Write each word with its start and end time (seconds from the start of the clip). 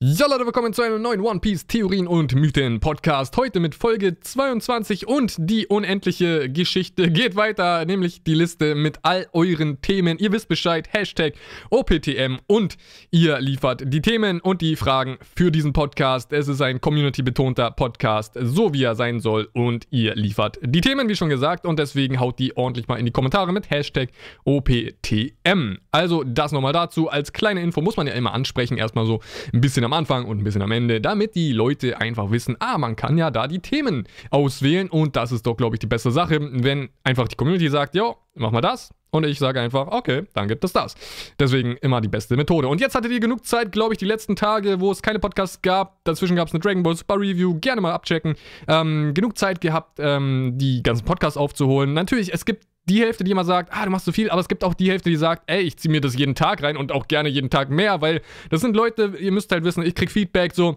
Ja 0.00 0.28
Leute, 0.28 0.46
willkommen 0.46 0.72
zu 0.72 0.82
einem 0.82 1.02
neuen 1.02 1.20
One 1.22 1.40
Piece 1.40 1.66
Theorien 1.66 2.06
und 2.06 2.32
Mythen 2.32 2.78
Podcast. 2.78 3.36
Heute 3.36 3.58
mit 3.58 3.74
Folge 3.74 4.20
22 4.20 5.08
und 5.08 5.34
die 5.40 5.66
unendliche 5.66 6.48
Geschichte 6.48 7.10
geht 7.10 7.34
weiter, 7.34 7.84
nämlich 7.84 8.22
die 8.22 8.34
Liste 8.34 8.76
mit 8.76 9.00
all 9.02 9.26
euren 9.32 9.82
Themen. 9.82 10.16
Ihr 10.18 10.30
wisst 10.30 10.46
Bescheid, 10.46 10.88
Hashtag 10.92 11.34
OPTM 11.70 12.36
und 12.46 12.76
ihr 13.10 13.40
liefert 13.40 13.92
die 13.92 14.00
Themen 14.00 14.40
und 14.40 14.60
die 14.62 14.76
Fragen 14.76 15.18
für 15.34 15.50
diesen 15.50 15.72
Podcast. 15.72 16.32
Es 16.32 16.46
ist 16.46 16.62
ein 16.62 16.80
community-betonter 16.80 17.72
Podcast, 17.72 18.38
so 18.40 18.72
wie 18.72 18.84
er 18.84 18.94
sein 18.94 19.18
soll 19.18 19.48
und 19.52 19.88
ihr 19.90 20.14
liefert 20.14 20.60
die 20.62 20.80
Themen, 20.80 21.08
wie 21.08 21.16
schon 21.16 21.28
gesagt 21.28 21.66
und 21.66 21.76
deswegen 21.80 22.20
haut 22.20 22.38
die 22.38 22.56
ordentlich 22.56 22.86
mal 22.86 23.00
in 23.00 23.06
die 23.06 23.10
Kommentare 23.10 23.52
mit 23.52 23.68
Hashtag 23.68 24.10
OPTM. 24.44 25.78
Also 25.90 26.22
das 26.22 26.52
nochmal 26.52 26.72
dazu, 26.72 27.08
als 27.08 27.32
kleine 27.32 27.62
Info 27.62 27.80
muss 27.80 27.96
man 27.96 28.06
ja 28.06 28.12
immer 28.12 28.32
ansprechen, 28.32 28.78
erstmal 28.78 29.04
so 29.04 29.18
ein 29.52 29.60
bisschen 29.60 29.87
am 29.88 29.94
Anfang 29.94 30.26
und 30.26 30.38
ein 30.38 30.44
bisschen 30.44 30.62
am 30.62 30.70
Ende, 30.70 31.00
damit 31.00 31.34
die 31.34 31.52
Leute 31.52 31.98
einfach 31.98 32.30
wissen, 32.30 32.56
ah, 32.60 32.76
man 32.76 32.94
kann 32.94 33.16
ja 33.16 33.30
da 33.30 33.46
die 33.46 33.60
Themen 33.60 34.06
auswählen 34.30 34.90
und 34.90 35.16
das 35.16 35.32
ist 35.32 35.46
doch, 35.46 35.56
glaube 35.56 35.76
ich, 35.76 35.80
die 35.80 35.86
beste 35.86 36.10
Sache, 36.10 36.38
wenn 36.40 36.90
einfach 37.04 37.26
die 37.26 37.36
Community 37.36 37.68
sagt, 37.68 37.94
ja, 37.94 38.14
mach 38.34 38.50
mal 38.50 38.60
das 38.60 38.90
und 39.10 39.24
ich 39.24 39.38
sage 39.38 39.60
einfach, 39.60 39.88
okay, 39.88 40.24
dann 40.34 40.48
gibt 40.48 40.62
es 40.64 40.72
das. 40.72 40.94
Deswegen 41.38 41.76
immer 41.78 42.00
die 42.00 42.08
beste 42.08 42.36
Methode. 42.36 42.68
Und 42.68 42.80
jetzt 42.80 42.94
hattet 42.94 43.10
ihr 43.10 43.20
genug 43.20 43.46
Zeit, 43.46 43.72
glaube 43.72 43.94
ich, 43.94 43.98
die 43.98 44.04
letzten 44.04 44.36
Tage, 44.36 44.80
wo 44.80 44.92
es 44.92 45.00
keine 45.00 45.18
Podcasts 45.18 45.62
gab. 45.62 46.04
Dazwischen 46.04 46.36
gab 46.36 46.48
es 46.48 46.54
eine 46.54 46.60
Dragon 46.60 46.82
Ball 46.82 46.94
Super 46.94 47.18
Review. 47.18 47.58
Gerne 47.58 47.80
mal 47.80 47.92
abchecken. 47.92 48.34
Ähm, 48.66 49.14
genug 49.14 49.38
Zeit 49.38 49.62
gehabt, 49.62 49.98
ähm, 49.98 50.52
die 50.56 50.82
ganzen 50.82 51.06
Podcasts 51.06 51.38
aufzuholen. 51.38 51.94
Natürlich, 51.94 52.34
es 52.34 52.44
gibt 52.44 52.66
die 52.88 53.00
Hälfte, 53.00 53.24
die 53.24 53.30
immer 53.30 53.44
sagt, 53.44 53.72
ah, 53.72 53.84
du 53.84 53.90
machst 53.90 54.04
zu 54.04 54.12
viel, 54.12 54.30
aber 54.30 54.40
es 54.40 54.48
gibt 54.48 54.64
auch 54.64 54.74
die 54.74 54.90
Hälfte, 54.90 55.10
die 55.10 55.16
sagt, 55.16 55.44
ey, 55.46 55.60
ich 55.60 55.76
ziehe 55.76 55.90
mir 55.90 56.00
das 56.00 56.16
jeden 56.16 56.34
Tag 56.34 56.62
rein 56.62 56.76
und 56.76 56.92
auch 56.92 57.06
gerne 57.08 57.28
jeden 57.28 57.50
Tag 57.50 57.70
mehr, 57.70 58.00
weil 58.00 58.22
das 58.50 58.60
sind 58.60 58.74
Leute, 58.74 59.14
ihr 59.18 59.32
müsst 59.32 59.52
halt 59.52 59.64
wissen, 59.64 59.82
ich 59.84 59.94
krieg 59.94 60.10
Feedback 60.10 60.54
so, 60.54 60.76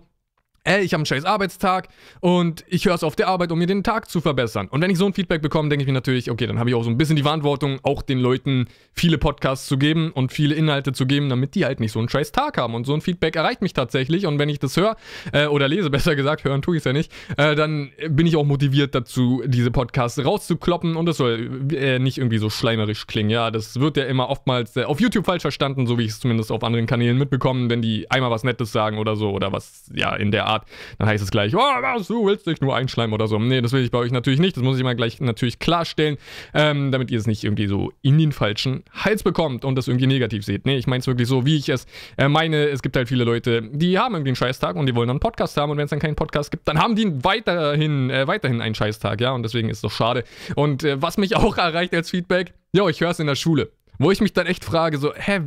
ey, 0.64 0.84
ich 0.84 0.94
habe 0.94 1.00
einen 1.00 1.06
scheiß 1.06 1.26
Arbeitstag 1.26 1.88
und 2.20 2.64
ich 2.68 2.86
höre 2.86 2.94
es 2.94 3.04
auf 3.04 3.16
der 3.16 3.28
Arbeit, 3.28 3.52
um 3.52 3.58
mir 3.58 3.66
den 3.66 3.84
Tag 3.84 4.10
zu 4.10 4.22
verbessern. 4.22 4.68
Und 4.68 4.82
wenn 4.82 4.92
ich 4.92 4.98
so 4.98 5.06
ein 5.06 5.14
Feedback 5.14 5.42
bekomme, 5.42 5.70
denke 5.70 5.84
ich 5.84 5.88
mir 5.88 5.94
natürlich, 5.94 6.30
okay, 6.30 6.46
dann 6.46 6.60
habe 6.60 6.70
ich 6.70 6.76
auch 6.76 6.84
so 6.84 6.90
ein 6.90 6.98
bisschen 6.98 7.16
die 7.16 7.24
Verantwortung, 7.24 7.80
auch 7.82 8.04
den 8.04 8.20
Leuten 8.20 8.68
viele 8.94 9.18
Podcasts 9.18 9.66
zu 9.66 9.78
geben 9.78 10.12
und 10.12 10.32
viele 10.32 10.54
Inhalte 10.54 10.94
zu 10.94 11.08
geben, 11.08 11.30
damit 11.30 11.56
die 11.56 11.66
halt 11.66 11.80
nicht 11.80 11.92
so 11.92 12.00
einen 12.00 12.10
scheiß 12.10 12.32
Tag 12.32 12.58
haben. 12.58 12.76
Und 12.76 12.86
so 12.86 12.94
ein 12.94 13.02
Feedback 13.02 13.36
erreicht 13.36 13.64
mich 13.64 13.74
tatsächlich. 13.74 14.28
Und 14.28 14.38
wenn 14.38 14.50
ich 14.50 14.60
das 14.60 14.78
höre, 14.78 14.98
äh, 15.34 15.48
oder 15.48 15.68
lese, 15.68 15.90
besser 16.02 16.16
gesagt, 16.16 16.44
hören 16.44 16.62
tue 16.62 16.76
ich 16.76 16.82
es 16.82 16.86
ja 16.86 16.94
nicht, 16.94 17.12
äh, 17.38 17.56
dann 17.56 17.92
bin 18.10 18.28
ich 18.28 18.36
auch 18.36 18.46
motiviert 18.46 18.94
dazu, 18.94 19.42
diese 19.46 19.72
Podcasts 19.72 20.24
rauszukloppen. 20.24 20.96
Und 20.96 21.08
das 21.08 21.18
soll 21.18 21.72
äh, 21.74 21.98
nicht 21.98 22.20
irgendwie 22.20 22.38
so 22.38 22.52
schleimerisch 22.52 23.08
klingen. 23.08 23.32
Ja, 23.32 23.50
das 23.50 23.80
wird 23.80 23.98
ja 23.98 24.04
immer 24.04 24.30
oftmals 24.30 24.78
äh, 24.78 24.84
auf 24.84 25.02
YouTube 25.02 25.26
falsch 25.26 25.42
verstanden, 25.42 25.88
so 25.88 25.98
wie 25.98 26.04
ich 26.04 26.12
es 26.12 26.20
zumindest 26.20 26.52
auf 26.52 26.64
anderen 26.64 26.86
Kanälen 26.86 27.18
mitbekomme, 27.18 27.70
wenn 27.72 27.82
die 27.82 28.12
einmal 28.12 28.30
was 28.30 28.44
Nettes 28.44 28.72
sagen 28.72 29.00
oder 29.00 29.16
so 29.16 29.32
oder 29.32 29.52
was, 29.52 29.90
ja, 29.96 30.16
in 30.16 30.30
der 30.30 30.51
Art, 30.51 30.51
dann 30.98 31.08
heißt 31.08 31.24
es 31.24 31.32
gleich, 31.32 31.56
oh, 31.56 31.60
was, 31.60 32.08
du 32.08 32.26
willst 32.26 32.48
dich 32.48 32.62
nur 32.62 32.76
einschleimen 32.76 33.14
oder 33.14 33.28
so. 33.28 33.40
Nee, 33.40 33.62
das 33.62 33.72
will 33.72 33.84
ich 33.84 33.92
bei 33.92 33.98
euch 33.98 34.12
natürlich 34.12 34.40
nicht. 34.40 34.58
Das 34.58 34.64
muss 34.64 34.78
ich 34.78 34.84
mal 34.84 34.96
gleich 34.96 35.20
natürlich 35.20 35.60
klarstellen, 35.60 36.18
ähm, 36.54 36.92
damit 36.92 37.12
ihr 37.12 37.20
es 37.20 37.28
nicht 37.28 37.44
irgendwie 37.44 37.68
so 37.68 37.92
in 38.02 38.18
den 38.18 38.32
falschen 38.32 38.84
Hals 38.94 39.24
bekommt 39.24 39.66
und 39.66 39.76
das 39.76 39.88
irgendwie 39.88 40.08
negativ 40.08 40.44
seht. 40.44 40.66
Nee, 40.66 40.78
ich 40.78 40.88
meine 40.88 41.00
es 41.02 41.08
wirklich 41.08 41.28
so, 41.28 41.46
wie 41.46 41.58
ich 41.58 41.70
es 41.70 41.86
äh, 42.18 42.28
meine. 42.28 42.70
Es 42.70 42.82
gibt 42.82 42.96
halt 42.96 43.08
viele 43.08 43.24
Leute, 43.24 43.62
die 43.62 43.98
haben 43.98 44.16
irgendwie 44.16 44.30
einen 44.30 44.36
Scheißtag 44.36 44.76
und 44.76 44.86
die 44.86 44.96
wollen 44.96 45.08
dann 45.08 45.16
einen 45.16 45.20
Podcast 45.20 45.58
haben 45.58 45.72
und 45.72 45.78
wenn 45.78 45.86
es 45.86 45.90
dann 45.90 46.00
keinen 46.00 46.16
Podcast 46.16 46.52
gibt, 46.52 46.68
dann 46.68 46.80
haben 46.80 46.96
die 46.96 47.24
weiterhin, 47.24 48.10
äh, 48.10 48.28
weiterhin 48.28 48.62
einen 48.62 48.76
Scheißtag, 48.76 49.22
ja, 49.22 49.32
und 49.32 49.44
deswegen 49.44 49.70
ist 49.70 49.78
es 49.78 49.82
doch 49.82 49.92
schade. 49.92 50.24
Und 50.56 50.84
äh, 50.84 51.02
was 51.02 51.18
mich 51.18 51.36
auch 51.42 51.58
erreicht 51.58 51.94
als 51.94 52.10
Feedback, 52.10 52.54
jo, 52.74 52.90
ich 52.90 53.02
höre 53.02 53.12
es 53.12 53.20
in 53.20 53.28
der 53.28 53.36
Schule, 53.36 53.72
wo 54.00 54.12
ich 54.12 54.22
mich 54.22 54.34
dann 54.34 54.48
echt 54.48 54.64
frage, 54.66 54.98
so, 54.98 55.14
hä, 55.14 55.42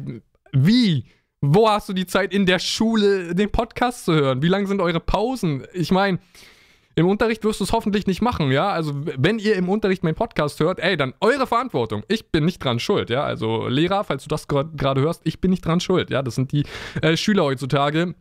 wie? 0.52 1.04
Wo 1.46 1.68
hast 1.68 1.90
du 1.90 1.92
die 1.92 2.06
Zeit 2.06 2.32
in 2.32 2.46
der 2.46 2.58
Schule, 2.58 3.34
den 3.34 3.50
Podcast 3.50 4.06
zu 4.06 4.14
hören? 4.14 4.40
Wie 4.40 4.48
lang 4.48 4.66
sind 4.66 4.80
eure 4.80 4.98
Pausen? 4.98 5.62
Ich 5.74 5.90
meine, 5.90 6.18
im 6.94 7.06
Unterricht 7.06 7.44
wirst 7.44 7.60
du 7.60 7.64
es 7.64 7.72
hoffentlich 7.72 8.06
nicht 8.06 8.22
machen, 8.22 8.50
ja? 8.50 8.70
Also, 8.70 8.94
wenn 8.94 9.38
ihr 9.38 9.56
im 9.56 9.68
Unterricht 9.68 10.02
meinen 10.02 10.14
Podcast 10.14 10.58
hört, 10.60 10.80
ey, 10.80 10.96
dann 10.96 11.12
eure 11.20 11.46
Verantwortung. 11.46 12.02
Ich 12.08 12.30
bin 12.30 12.46
nicht 12.46 12.64
dran 12.64 12.80
schuld, 12.80 13.10
ja? 13.10 13.24
Also, 13.24 13.68
Lehrer, 13.68 14.04
falls 14.04 14.22
du 14.22 14.28
das 14.28 14.48
gerade 14.48 15.00
hörst, 15.02 15.20
ich 15.24 15.42
bin 15.42 15.50
nicht 15.50 15.66
dran 15.66 15.80
schuld, 15.80 16.08
ja? 16.08 16.22
Das 16.22 16.34
sind 16.34 16.50
die 16.50 16.64
äh, 17.02 17.14
Schüler 17.14 17.44
heutzutage, 17.44 18.14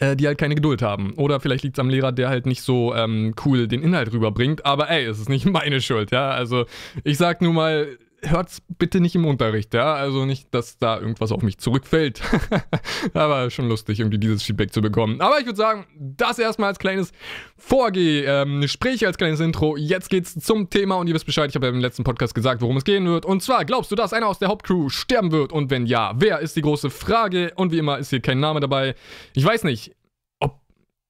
äh, 0.00 0.14
die 0.14 0.26
halt 0.26 0.36
keine 0.36 0.54
Geduld 0.54 0.82
haben. 0.82 1.14
Oder 1.14 1.40
vielleicht 1.40 1.64
liegt 1.64 1.78
es 1.78 1.80
am 1.80 1.88
Lehrer, 1.88 2.12
der 2.12 2.28
halt 2.28 2.44
nicht 2.44 2.60
so 2.60 2.94
ähm, 2.94 3.34
cool 3.46 3.66
den 3.66 3.82
Inhalt 3.82 4.12
rüberbringt. 4.12 4.66
Aber 4.66 4.90
ey, 4.90 5.06
es 5.06 5.18
ist 5.18 5.30
nicht 5.30 5.46
meine 5.50 5.80
Schuld, 5.80 6.10
ja? 6.10 6.32
Also, 6.32 6.66
ich 7.02 7.16
sag 7.16 7.40
nur 7.40 7.54
mal, 7.54 7.96
hört's 8.22 8.62
bitte 8.78 9.00
nicht 9.00 9.14
im 9.14 9.24
Unterricht, 9.24 9.74
ja. 9.74 9.94
Also 9.94 10.24
nicht, 10.24 10.52
dass 10.52 10.78
da 10.78 10.98
irgendwas 10.98 11.32
auf 11.32 11.42
mich 11.42 11.58
zurückfällt. 11.58 12.20
Aber 13.14 13.50
schon 13.50 13.68
lustig, 13.68 14.00
irgendwie 14.00 14.18
dieses 14.18 14.42
Feedback 14.42 14.72
zu 14.72 14.80
bekommen. 14.80 15.20
Aber 15.20 15.38
ich 15.38 15.46
würde 15.46 15.56
sagen, 15.56 15.86
das 15.96 16.38
erstmal 16.38 16.68
als 16.68 16.78
kleines 16.78 17.12
Vorgeh, 17.56 18.24
ähm, 18.24 18.66
Sprich 18.66 19.06
als 19.06 19.18
kleines 19.18 19.40
Intro. 19.40 19.76
Jetzt 19.76 20.10
geht's 20.10 20.34
zum 20.34 20.70
Thema 20.70 20.96
und 20.96 21.06
ihr 21.06 21.14
wisst 21.14 21.26
Bescheid, 21.26 21.48
ich 21.48 21.54
habe 21.54 21.66
ja 21.66 21.72
im 21.72 21.80
letzten 21.80 22.04
Podcast 22.04 22.34
gesagt, 22.34 22.60
worum 22.60 22.76
es 22.76 22.84
gehen 22.84 23.06
wird. 23.06 23.24
Und 23.24 23.42
zwar, 23.42 23.64
glaubst 23.64 23.90
du, 23.90 23.96
dass 23.96 24.12
einer 24.12 24.26
aus 24.26 24.38
der 24.38 24.48
Hauptcrew 24.48 24.88
sterben 24.88 25.32
wird? 25.32 25.52
Und 25.52 25.70
wenn 25.70 25.86
ja, 25.86 26.12
wer 26.16 26.40
ist 26.40 26.56
die 26.56 26.62
große 26.62 26.90
Frage? 26.90 27.52
Und 27.56 27.72
wie 27.72 27.78
immer 27.78 27.98
ist 27.98 28.10
hier 28.10 28.20
kein 28.20 28.40
Name 28.40 28.60
dabei. 28.60 28.94
Ich 29.34 29.44
weiß 29.44 29.64
nicht, 29.64 29.94
ob. 30.40 30.60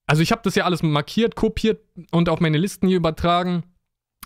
Also 0.07 0.23
ich 0.23 0.33
habe 0.33 0.43
das 0.45 0.55
ja 0.55 0.65
alles 0.65 0.83
markiert, 0.83 1.37
kopiert 1.37 1.81
und 2.11 2.29
auf 2.29 2.41
meine 2.41 2.59
Listen 2.59 2.89
hier 2.89 2.97
übertragen. 2.99 3.65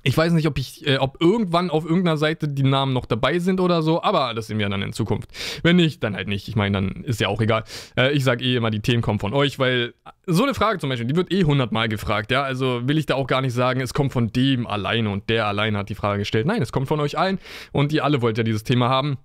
Ich 0.03 0.17
weiß 0.17 0.33
nicht, 0.33 0.47
ob 0.47 0.59
ich, 0.59 0.87
äh, 0.87 0.99
ob 0.99 1.21
irgendwann 1.21 1.71
auf 1.71 1.85
irgendeiner 1.85 2.17
Seite 2.17 2.49
die 2.49 2.65
Namen 2.65 2.93
noch 2.93 3.07
dabei 3.07 3.39
sind 3.39 3.61
oder 3.61 3.83
so, 3.83 4.03
aber 4.03 4.35
das 4.35 4.49
sehen 4.49 4.59
wir 4.59 4.69
dann 4.69 4.83
in 4.83 4.93
Zukunft. 4.93 5.31
Wenn 5.63 5.77
nicht, 5.77 6.03
dann 6.03 6.17
halt 6.17 6.29
nicht. 6.29 6.49
Ich 6.49 6.57
meine, 6.57 6.75
dann 6.75 7.05
ist 7.05 7.21
ja 7.21 7.29
auch 7.29 7.41
egal. 7.41 7.65
Äh, 7.97 8.13
ich 8.13 8.25
sage 8.25 8.45
eh 8.45 8.57
immer, 8.57 8.71
die 8.71 8.81
Themen 8.81 9.03
kommen 9.03 9.21
von 9.21 9.33
euch, 9.33 9.59
weil 9.59 9.95
so 10.27 10.43
eine 10.43 10.55
Frage 10.55 10.79
zum 10.79 10.91
Beispiel, 10.91 11.07
die 11.07 11.17
wird 11.17 11.33
eh 11.33 11.45
hundertmal 11.45 11.89
gefragt, 11.89 12.31
ja. 12.31 12.43
Also 12.43 12.89
will 12.89 12.99
ich 12.99 13.07
da 13.07 13.15
auch 13.15 13.27
gar 13.27 13.41
nicht 13.41 13.55
sagen, 13.55 13.81
es 13.81 13.95
kommt 13.95 14.13
von 14.13 14.33
dem 14.33 14.67
alleine 14.67 15.11
und 15.11 15.31
der 15.31 15.47
alleine 15.47 15.79
hat 15.79 15.89
die 15.89 15.95
Frage 15.95 16.21
gestellt. 16.21 16.47
Nein, 16.47 16.63
es 16.63 16.73
kommt 16.73 16.89
von 16.89 17.01
euch 17.01 17.19
allen 17.19 17.39
und 17.71 17.93
ihr 17.93 18.05
alle 18.05 18.23
wollt 18.23 18.39
ja 18.39 18.45
dieses 18.45 18.65
Thema 18.65 18.89
haben. 18.89 19.19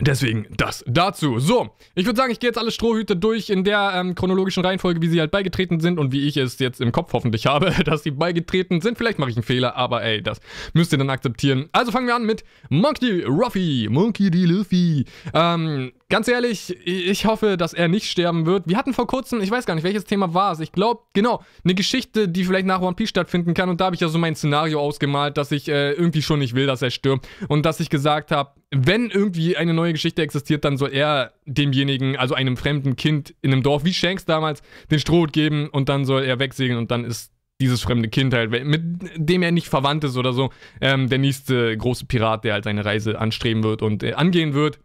Deswegen 0.00 0.46
das 0.54 0.84
dazu. 0.86 1.38
So, 1.38 1.70
ich 1.94 2.04
würde 2.04 2.18
sagen, 2.18 2.30
ich 2.30 2.40
gehe 2.40 2.48
jetzt 2.48 2.58
alle 2.58 2.70
Strohhüte 2.70 3.16
durch 3.16 3.48
in 3.48 3.64
der 3.64 3.92
ähm, 3.94 4.14
chronologischen 4.14 4.64
Reihenfolge, 4.64 5.00
wie 5.00 5.08
sie 5.08 5.18
halt 5.18 5.30
beigetreten 5.30 5.80
sind 5.80 5.98
und 5.98 6.12
wie 6.12 6.28
ich 6.28 6.36
es 6.36 6.58
jetzt 6.58 6.82
im 6.82 6.92
Kopf 6.92 7.12
hoffentlich 7.14 7.46
habe, 7.46 7.72
dass 7.84 8.02
sie 8.02 8.10
beigetreten 8.10 8.82
sind. 8.82 8.98
Vielleicht 8.98 9.18
mache 9.18 9.30
ich 9.30 9.36
einen 9.36 9.44
Fehler, 9.44 9.76
aber 9.76 10.02
ey, 10.02 10.22
das 10.22 10.40
müsst 10.74 10.92
ihr 10.92 10.98
dann 10.98 11.08
akzeptieren. 11.08 11.70
Also 11.72 11.90
fangen 11.90 12.06
wir 12.06 12.14
an 12.14 12.26
mit 12.26 12.44
Monkey 12.68 13.22
Ruffy. 13.22 13.88
Monkey 13.90 14.30
D. 14.30 14.44
Luffy. 14.44 15.06
Ähm, 15.32 15.92
Ganz 16.10 16.26
ehrlich, 16.26 16.74
ich 16.86 17.26
hoffe, 17.26 17.58
dass 17.58 17.74
er 17.74 17.86
nicht 17.86 18.10
sterben 18.10 18.46
wird. 18.46 18.66
Wir 18.66 18.78
hatten 18.78 18.94
vor 18.94 19.06
kurzem, 19.06 19.42
ich 19.42 19.50
weiß 19.50 19.66
gar 19.66 19.74
nicht, 19.74 19.84
welches 19.84 20.04
Thema 20.04 20.32
war 20.32 20.52
es. 20.52 20.60
Ich 20.60 20.72
glaube, 20.72 21.02
genau, 21.12 21.42
eine 21.64 21.74
Geschichte, 21.74 22.28
die 22.28 22.44
vielleicht 22.44 22.64
nach 22.64 22.80
One 22.80 22.96
Piece 22.96 23.10
stattfinden 23.10 23.52
kann. 23.52 23.68
Und 23.68 23.82
da 23.82 23.86
habe 23.86 23.94
ich 23.94 24.00
ja 24.00 24.08
so 24.08 24.16
mein 24.16 24.34
Szenario 24.34 24.80
ausgemalt, 24.80 25.36
dass 25.36 25.52
ich 25.52 25.68
äh, 25.68 25.92
irgendwie 25.92 26.22
schon 26.22 26.38
nicht 26.38 26.54
will, 26.54 26.66
dass 26.66 26.80
er 26.80 26.90
stirbt. 26.90 27.28
Und 27.48 27.66
dass 27.66 27.78
ich 27.80 27.90
gesagt 27.90 28.30
habe, 28.30 28.52
wenn 28.70 29.10
irgendwie 29.10 29.58
eine 29.58 29.74
neue 29.74 29.92
Geschichte 29.92 30.22
existiert, 30.22 30.64
dann 30.64 30.78
soll 30.78 30.94
er 30.94 31.34
demjenigen, 31.44 32.16
also 32.16 32.34
einem 32.34 32.56
fremden 32.56 32.96
Kind 32.96 33.34
in 33.42 33.52
einem 33.52 33.62
Dorf 33.62 33.84
wie 33.84 33.92
Shanks 33.92 34.24
damals, 34.24 34.62
den 34.90 35.00
Strohhut 35.00 35.34
geben 35.34 35.68
und 35.68 35.90
dann 35.90 36.06
soll 36.06 36.24
er 36.24 36.38
wegsegeln 36.38 36.78
und 36.78 36.90
dann 36.90 37.04
ist 37.04 37.32
dieses 37.60 37.82
fremde 37.82 38.08
Kind 38.08 38.32
halt, 38.32 38.50
mit 38.50 38.82
dem 39.16 39.42
er 39.42 39.50
nicht 39.50 39.68
verwandt 39.68 40.04
ist 40.04 40.16
oder 40.16 40.32
so, 40.32 40.50
ähm, 40.80 41.08
der 41.08 41.18
nächste 41.18 41.76
große 41.76 42.06
Pirat, 42.06 42.44
der 42.44 42.54
halt 42.54 42.64
seine 42.64 42.84
Reise 42.84 43.18
anstreben 43.18 43.62
wird 43.62 43.82
und 43.82 44.02
äh, 44.02 44.14
angehen 44.14 44.54
wird. 44.54 44.78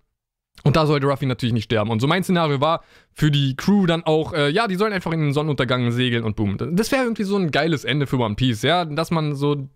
Und 0.63 0.75
da 0.75 0.85
sollte 0.85 1.07
Ruffy 1.07 1.25
natürlich 1.25 1.53
nicht 1.53 1.65
sterben. 1.65 1.89
Und 1.89 1.99
so 1.99 2.07
mein 2.07 2.23
Szenario 2.23 2.61
war 2.61 2.83
für 3.11 3.31
die 3.31 3.55
Crew 3.55 3.85
dann 3.85 4.03
auch, 4.03 4.33
äh, 4.33 4.49
ja, 4.49 4.67
die 4.67 4.75
sollen 4.75 4.93
einfach 4.93 5.11
in 5.11 5.19
den 5.19 5.33
Sonnenuntergang 5.33 5.91
segeln 5.91 6.23
und 6.23 6.35
boom. 6.35 6.57
Das 6.57 6.91
wäre 6.91 7.03
irgendwie 7.03 7.23
so 7.23 7.35
ein 7.35 7.51
geiles 7.51 7.83
Ende 7.83 8.07
für 8.07 8.17
One 8.17 8.35
Piece, 8.35 8.61
ja, 8.61 8.85
dass 8.85 9.11
man 9.11 9.35
so 9.35 9.67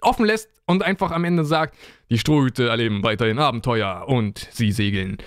offen 0.00 0.26
lässt 0.26 0.48
und 0.66 0.82
einfach 0.82 1.10
am 1.10 1.24
Ende 1.24 1.44
sagt, 1.44 1.76
die 2.10 2.18
Strohhüte 2.18 2.68
erleben 2.68 3.02
weiterhin 3.02 3.38
Abenteuer 3.38 4.04
und 4.06 4.46
sie 4.52 4.70
segeln 4.70 5.18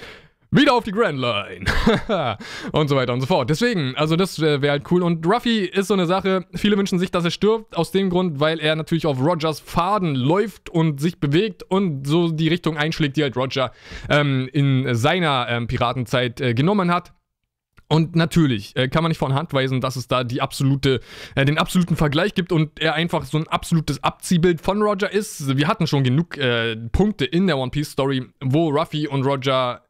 wieder 0.52 0.74
auf 0.74 0.84
die 0.84 0.92
Grand 0.92 1.18
Line. 1.18 1.66
und 2.72 2.88
so 2.90 2.96
weiter 2.96 3.14
und 3.14 3.22
so 3.22 3.28
fort. 3.28 3.50
Deswegen, 3.50 3.96
also 3.96 4.16
das 4.16 4.40
wäre 4.40 4.62
wär 4.62 4.72
halt 4.72 4.92
cool. 4.92 5.02
Und 5.02 5.26
Ruffy 5.26 5.66
ist 5.66 5.88
so 5.88 5.94
eine 5.94 6.06
Sache, 6.06 6.46
viele 6.54 6.78
wünschen 6.78 7.00
sich, 7.00 7.10
dass 7.10 7.24
er 7.24 7.32
stirbt, 7.32 7.76
aus 7.76 7.92
dem 7.92 8.10
Grund, 8.10 8.40
weil 8.40 8.60
er 8.60 8.76
natürlich 8.76 9.06
auf 9.06 9.20
Rogers 9.20 9.62
Faden 9.62 10.16
läuft 10.16 10.70
und 10.70 11.00
sich 11.00 11.20
bewegt 11.20 11.64
und 11.64 12.06
so 12.06 12.32
die 12.32 12.50
Richtung 12.50 12.78
einschlägt, 12.78 13.18
die 13.18 13.24
halt 13.24 13.38
Roger 13.38 13.72
ähm, 14.10 14.50
in 14.52 14.94
seiner 14.94 15.48
ähm, 15.50 15.68
Piratenzeit 15.68 16.42
äh, 16.42 16.54
genommen 16.54 16.94
hat. 16.94 17.14
Und 17.88 18.16
natürlich 18.16 18.74
äh, 18.78 18.88
kann 18.88 19.04
man 19.04 19.10
nicht 19.10 19.18
von 19.18 19.34
Hand 19.34 19.54
weisen, 19.54 19.82
dass 19.82 19.98
es 19.98 20.08
da 20.08 20.24
die 20.24 20.42
absolute, 20.42 21.02
äh, 21.36 21.44
den 21.44 21.58
absoluten 21.58 21.98
Vergleich 21.98 22.34
gibt 22.36 22.54
und 22.54 22.80
er 22.80 22.94
einfach 22.94 23.26
so 23.26 23.38
ein 23.38 23.50
absolutes 23.50 24.02
Abziehbild 24.02 24.62
von 24.62 24.82
Roger 24.82 25.12
ist. 25.12 25.58
Wir 25.58 25.68
hatten 25.68 25.88
schon 25.88 26.06
genug 26.06 26.38
äh, 26.38 26.78
Punkte 26.78 27.26
in 27.26 27.48
der 27.48 27.58
One 27.58 27.70
Piece 27.70 27.92
Story, 27.92 28.26
wo 28.40 28.70
Ruffy 28.70 29.10
und 29.10 29.26
Roger 29.26 29.82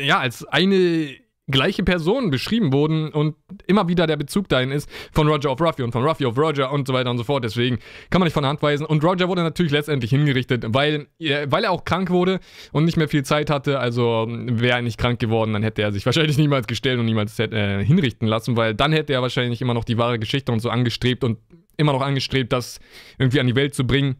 ja, 0.00 0.18
als 0.18 0.44
eine 0.44 1.14
gleiche 1.50 1.82
Person 1.82 2.30
beschrieben 2.30 2.72
wurden 2.72 3.10
und 3.10 3.34
immer 3.66 3.88
wieder 3.88 4.06
der 4.06 4.16
Bezug 4.16 4.48
dahin 4.48 4.70
ist, 4.70 4.88
von 5.12 5.28
Roger 5.28 5.50
auf 5.50 5.60
Ruffy 5.60 5.82
und 5.82 5.92
von 5.92 6.04
Ruffy 6.04 6.24
auf 6.26 6.38
Roger 6.38 6.72
und 6.72 6.86
so 6.86 6.94
weiter 6.94 7.10
und 7.10 7.18
so 7.18 7.24
fort. 7.24 7.44
Deswegen 7.44 7.78
kann 8.10 8.20
man 8.20 8.26
nicht 8.26 8.34
von 8.34 8.42
der 8.42 8.50
Hand 8.50 8.62
weisen. 8.62 8.86
Und 8.86 9.04
Roger 9.04 9.28
wurde 9.28 9.42
natürlich 9.42 9.72
letztendlich 9.72 10.10
hingerichtet, 10.10 10.64
weil, 10.68 11.08
weil 11.18 11.64
er 11.64 11.72
auch 11.72 11.84
krank 11.84 12.10
wurde 12.10 12.40
und 12.72 12.84
nicht 12.84 12.96
mehr 12.96 13.08
viel 13.08 13.24
Zeit 13.24 13.50
hatte. 13.50 13.78
Also 13.78 14.26
wäre 14.28 14.76
er 14.76 14.82
nicht 14.82 14.98
krank 14.98 15.18
geworden, 15.18 15.52
dann 15.52 15.62
hätte 15.62 15.82
er 15.82 15.92
sich 15.92 16.06
wahrscheinlich 16.06 16.38
niemals 16.38 16.66
gestellt 16.66 16.98
und 16.98 17.06
niemals 17.06 17.38
äh, 17.38 17.84
hinrichten 17.84 18.28
lassen, 18.28 18.56
weil 18.56 18.74
dann 18.74 18.92
hätte 18.92 19.12
er 19.12 19.22
wahrscheinlich 19.22 19.60
immer 19.60 19.74
noch 19.74 19.84
die 19.84 19.98
wahre 19.98 20.18
Geschichte 20.18 20.52
und 20.52 20.60
so 20.60 20.70
angestrebt 20.70 21.24
und 21.24 21.38
immer 21.76 21.92
noch 21.92 22.02
angestrebt, 22.02 22.52
das 22.52 22.78
irgendwie 23.18 23.40
an 23.40 23.46
die 23.46 23.56
Welt 23.56 23.74
zu 23.74 23.86
bringen. 23.86 24.16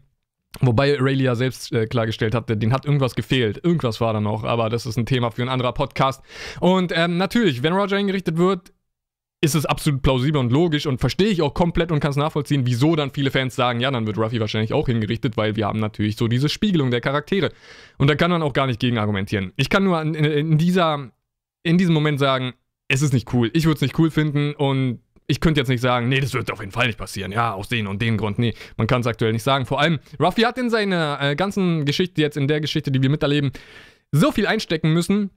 Wobei 0.59 0.97
Rayleigh 0.99 1.23
ja 1.23 1.35
selbst 1.35 1.71
äh, 1.71 1.87
klargestellt 1.87 2.35
hatte, 2.35 2.57
den 2.57 2.73
hat 2.73 2.85
irgendwas 2.85 3.15
gefehlt. 3.15 3.63
Irgendwas 3.63 4.01
war 4.01 4.13
da 4.13 4.19
noch, 4.19 4.43
aber 4.43 4.69
das 4.69 4.85
ist 4.85 4.97
ein 4.97 5.05
Thema 5.05 5.31
für 5.31 5.41
ein 5.41 5.49
anderer 5.49 5.71
Podcast. 5.71 6.21
Und 6.59 6.91
ähm, 6.93 7.17
natürlich, 7.17 7.63
wenn 7.63 7.73
Roger 7.73 7.97
hingerichtet 7.97 8.37
wird, 8.37 8.73
ist 9.43 9.55
es 9.55 9.65
absolut 9.65 10.03
plausibel 10.03 10.39
und 10.39 10.51
logisch 10.51 10.85
und 10.85 10.99
verstehe 10.99 11.29
ich 11.29 11.41
auch 11.41 11.55
komplett 11.55 11.91
und 11.91 11.99
kann 11.99 12.11
es 12.11 12.17
nachvollziehen, 12.17 12.65
wieso 12.65 12.95
dann 12.95 13.09
viele 13.09 13.31
Fans 13.31 13.55
sagen, 13.55 13.79
ja, 13.79 13.89
dann 13.89 14.05
wird 14.05 14.17
Ruffy 14.17 14.39
wahrscheinlich 14.39 14.71
auch 14.71 14.85
hingerichtet, 14.85 15.35
weil 15.35 15.55
wir 15.55 15.65
haben 15.65 15.79
natürlich 15.79 16.15
so 16.15 16.27
diese 16.27 16.47
Spiegelung 16.47 16.91
der 16.91 17.01
Charaktere. 17.01 17.51
Und 17.97 18.07
da 18.07 18.15
kann 18.15 18.29
man 18.29 18.43
auch 18.43 18.53
gar 18.53 18.67
nicht 18.67 18.79
gegen 18.79 18.99
argumentieren. 18.99 19.51
Ich 19.55 19.69
kann 19.69 19.83
nur 19.83 19.99
in, 19.99 20.13
in, 20.13 20.57
dieser, 20.59 21.11
in 21.63 21.79
diesem 21.79 21.95
Moment 21.95 22.19
sagen, 22.19 22.53
es 22.87 23.01
ist 23.01 23.13
nicht 23.13 23.33
cool. 23.33 23.49
Ich 23.53 23.65
würde 23.65 23.75
es 23.75 23.81
nicht 23.81 23.97
cool 23.97 24.11
finden 24.11 24.53
und 24.53 24.99
ich 25.31 25.39
könnte 25.39 25.61
jetzt 25.61 25.69
nicht 25.69 25.81
sagen, 25.81 26.09
nee, 26.09 26.19
das 26.19 26.33
wird 26.33 26.51
auf 26.51 26.59
jeden 26.59 26.71
Fall 26.71 26.87
nicht 26.87 26.99
passieren. 26.99 27.31
Ja, 27.31 27.53
aus 27.53 27.69
den 27.69 27.87
und 27.87 28.01
den 28.01 28.17
Grund. 28.17 28.37
Nee, 28.37 28.53
man 28.77 28.85
kann 28.85 29.01
es 29.01 29.07
aktuell 29.07 29.31
nicht 29.31 29.43
sagen. 29.43 29.65
Vor 29.65 29.79
allem, 29.79 29.99
Ruffy 30.19 30.41
hat 30.41 30.57
in 30.57 30.69
seiner 30.69 31.17
äh, 31.21 31.35
ganzen 31.35 31.85
Geschichte, 31.85 32.21
jetzt 32.21 32.37
in 32.37 32.47
der 32.47 32.61
Geschichte, 32.61 32.91
die 32.91 33.01
wir 33.01 33.09
miterleben, 33.09 33.51
so 34.11 34.31
viel 34.31 34.45
einstecken 34.45 34.93
müssen, 34.93 35.31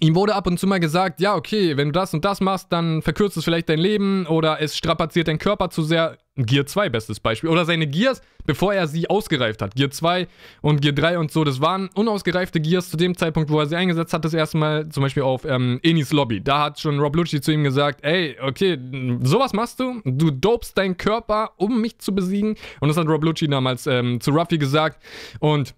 Ihm 0.00 0.14
wurde 0.14 0.34
ab 0.34 0.46
und 0.46 0.58
zu 0.58 0.66
mal 0.66 0.80
gesagt, 0.80 1.20
ja, 1.20 1.36
okay, 1.36 1.76
wenn 1.76 1.88
du 1.88 1.92
das 1.92 2.14
und 2.14 2.24
das 2.24 2.40
machst, 2.40 2.72
dann 2.72 3.02
verkürzt 3.02 3.36
es 3.36 3.44
vielleicht 3.44 3.68
dein 3.68 3.78
Leben 3.78 4.26
oder 4.26 4.60
es 4.60 4.76
strapaziert 4.76 5.28
deinen 5.28 5.38
Körper 5.38 5.70
zu 5.70 5.82
sehr. 5.82 6.16
Gear 6.36 6.64
2, 6.64 6.88
bestes 6.88 7.20
Beispiel. 7.20 7.50
Oder 7.50 7.66
seine 7.66 7.86
Gears, 7.86 8.22
bevor 8.46 8.72
er 8.72 8.86
sie 8.86 9.10
ausgereift 9.10 9.60
hat. 9.60 9.74
Gear 9.74 9.90
2 9.90 10.26
und 10.62 10.80
Gear 10.80 10.94
3 10.94 11.18
und 11.18 11.30
so, 11.30 11.44
das 11.44 11.60
waren 11.60 11.90
unausgereifte 11.94 12.60
Gears 12.60 12.90
zu 12.90 12.96
dem 12.96 13.16
Zeitpunkt, 13.16 13.50
wo 13.50 13.60
er 13.60 13.66
sie 13.66 13.76
eingesetzt 13.76 14.14
hat, 14.14 14.24
das 14.24 14.32
erste 14.32 14.56
Mal 14.56 14.88
zum 14.88 15.02
Beispiel 15.02 15.24
auf 15.24 15.44
ähm, 15.44 15.78
Enis 15.82 16.10
Lobby. 16.10 16.42
Da 16.42 16.60
hat 16.60 16.80
schon 16.80 16.98
Rob 16.98 17.16
Lucci 17.16 17.42
zu 17.42 17.52
ihm 17.52 17.64
gesagt, 17.64 18.02
ey, 18.02 18.36
okay, 18.40 18.78
sowas 19.20 19.52
machst 19.52 19.78
du, 19.78 20.00
du 20.04 20.30
dopst 20.30 20.78
deinen 20.78 20.96
Körper, 20.96 21.50
um 21.56 21.82
mich 21.82 21.98
zu 21.98 22.14
besiegen. 22.14 22.56
Und 22.80 22.88
das 22.88 22.96
hat 22.96 23.06
Rob 23.08 23.22
Lucci 23.24 23.46
damals 23.46 23.86
ähm, 23.86 24.20
zu 24.20 24.30
Ruffy 24.30 24.56
gesagt. 24.56 25.02
Und 25.38 25.74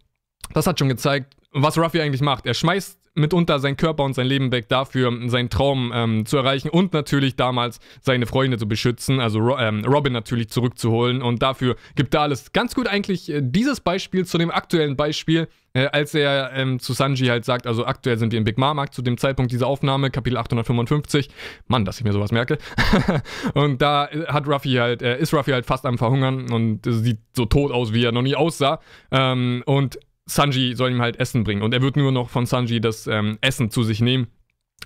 das 0.53 0.69
hat 0.69 0.79
schon 0.79 0.89
gezeigt, 0.89 1.35
was 1.53 1.77
Ruffy 1.77 2.01
eigentlich 2.01 2.23
macht. 2.23 2.47
Er 2.47 2.55
schmeißt 2.55 3.04
mitunter 3.15 3.59
sein 3.61 3.77
Körper 3.77 4.05
und 4.05 4.15
sein 4.15 4.27
Leben 4.27 4.51
weg 4.53 4.69
dafür, 4.69 5.13
seinen 5.29 5.51
Traum 5.51 5.93
ähm, 5.95 6.27
zu 6.27 6.37
erreichen 6.37 6.69
und 6.69 6.93
natürlich 6.93 7.37
damals 7.37 7.79
seine 8.01 8.27
Freunde 8.27 8.59
zu 8.59 8.67
beschützen, 8.67 9.21
also 9.21 9.39
Ro 9.39 9.59
ähm, 9.59 9.85
Robin 9.85 10.13
natürlich 10.13 10.51
zurückzuholen. 10.51 11.23
Und 11.23 11.43
dafür 11.43 11.77
gibt 11.95 12.15
er 12.15 12.23
alles 12.23 12.53
ganz 12.53 12.75
gut 12.75 12.89
eigentlich 12.89 13.31
äh, 13.31 13.41
dieses 13.43 13.81
Beispiel 13.81 14.25
zu 14.27 14.39
dem 14.39 14.51
aktuellen 14.51 14.97
Beispiel, 14.97 15.49
äh, 15.75 15.87
als 15.87 16.15
er 16.15 16.53
ähm, 16.55 16.81
zu 16.81 16.93
Sanji 16.93 17.27
halt 17.27 17.45
sagt, 17.45 17.67
also 17.67 17.87
aktuell 17.87 18.19
sind 18.19 18.33
wir 18.33 18.39
im 18.39 18.45
Big 18.45 18.59
Mom 18.59 18.81
zu 18.91 19.03
dem 19.03 19.17
Zeitpunkt 19.17 19.53
dieser 19.53 19.67
Aufnahme, 19.67 20.11
Kapitel 20.11 20.37
855. 20.37 21.31
Mann, 21.69 21.85
dass 21.85 21.99
ich 21.99 22.05
mir 22.05 22.13
sowas 22.13 22.33
merke. 22.33 22.59
und 23.55 23.81
da 23.81 24.07
äh, 24.07 24.27
hat 24.27 24.49
Ruffy 24.49 24.75
halt, 24.75 25.03
äh, 25.03 25.19
ist 25.19 25.33
Ruffy 25.33 25.53
halt 25.53 25.67
fast 25.67 25.87
am 25.87 25.99
Verhungern 25.99 26.51
und 26.51 26.81
sieht 26.85 27.21
so 27.33 27.45
tot 27.45 27.71
aus, 27.71 27.93
wie 27.93 28.05
er 28.05 28.13
noch 28.13 28.23
nie 28.23 28.35
aussah. 28.35 28.81
Ähm, 29.13 29.63
und 29.67 29.99
Sanji 30.27 30.75
soll 30.75 30.91
ihm 30.91 31.03
halt 31.03 31.17
Essen 31.17 31.45
bringen. 31.45 31.63
Und 31.63 31.75
er 31.75 31.83
wird 31.83 31.97
nur 31.97 32.13
noch 32.13 32.31
von 32.31 32.47
Sanji 32.47 32.81
das 32.81 33.07
ähm, 33.07 33.39
Essen 33.41 33.71
zu 33.71 33.83
sich 33.83 34.01
nehmen. 34.01 34.29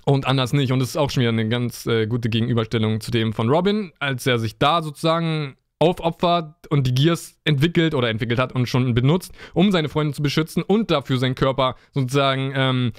Und 0.05 0.27
anders 0.27 0.53
nicht. 0.53 0.71
Und 0.71 0.79
das 0.79 0.89
ist 0.89 0.97
auch 0.97 1.09
schon 1.09 1.21
wieder 1.21 1.29
eine 1.29 1.49
ganz 1.49 1.85
äh, 1.85 2.07
gute 2.07 2.29
Gegenüberstellung 2.29 3.01
zu 3.01 3.11
dem 3.11 3.33
von 3.33 3.49
Robin, 3.49 3.91
als 3.99 4.25
er 4.25 4.39
sich 4.39 4.57
da 4.57 4.81
sozusagen 4.81 5.55
aufopfert 5.79 6.67
und 6.67 6.87
die 6.87 6.93
Gears 6.93 7.39
entwickelt 7.45 7.93
oder 7.93 8.09
entwickelt 8.09 8.39
hat 8.39 8.53
und 8.53 8.67
schon 8.67 8.93
benutzt, 8.93 9.33
um 9.53 9.71
seine 9.71 9.89
Freunde 9.89 10.13
zu 10.13 10.21
beschützen 10.21 10.61
und 10.61 10.91
dafür 10.91 11.17
seinen 11.17 11.35
Körper 11.35 11.75
sozusagen 11.93 12.51
ähm, 12.53 12.91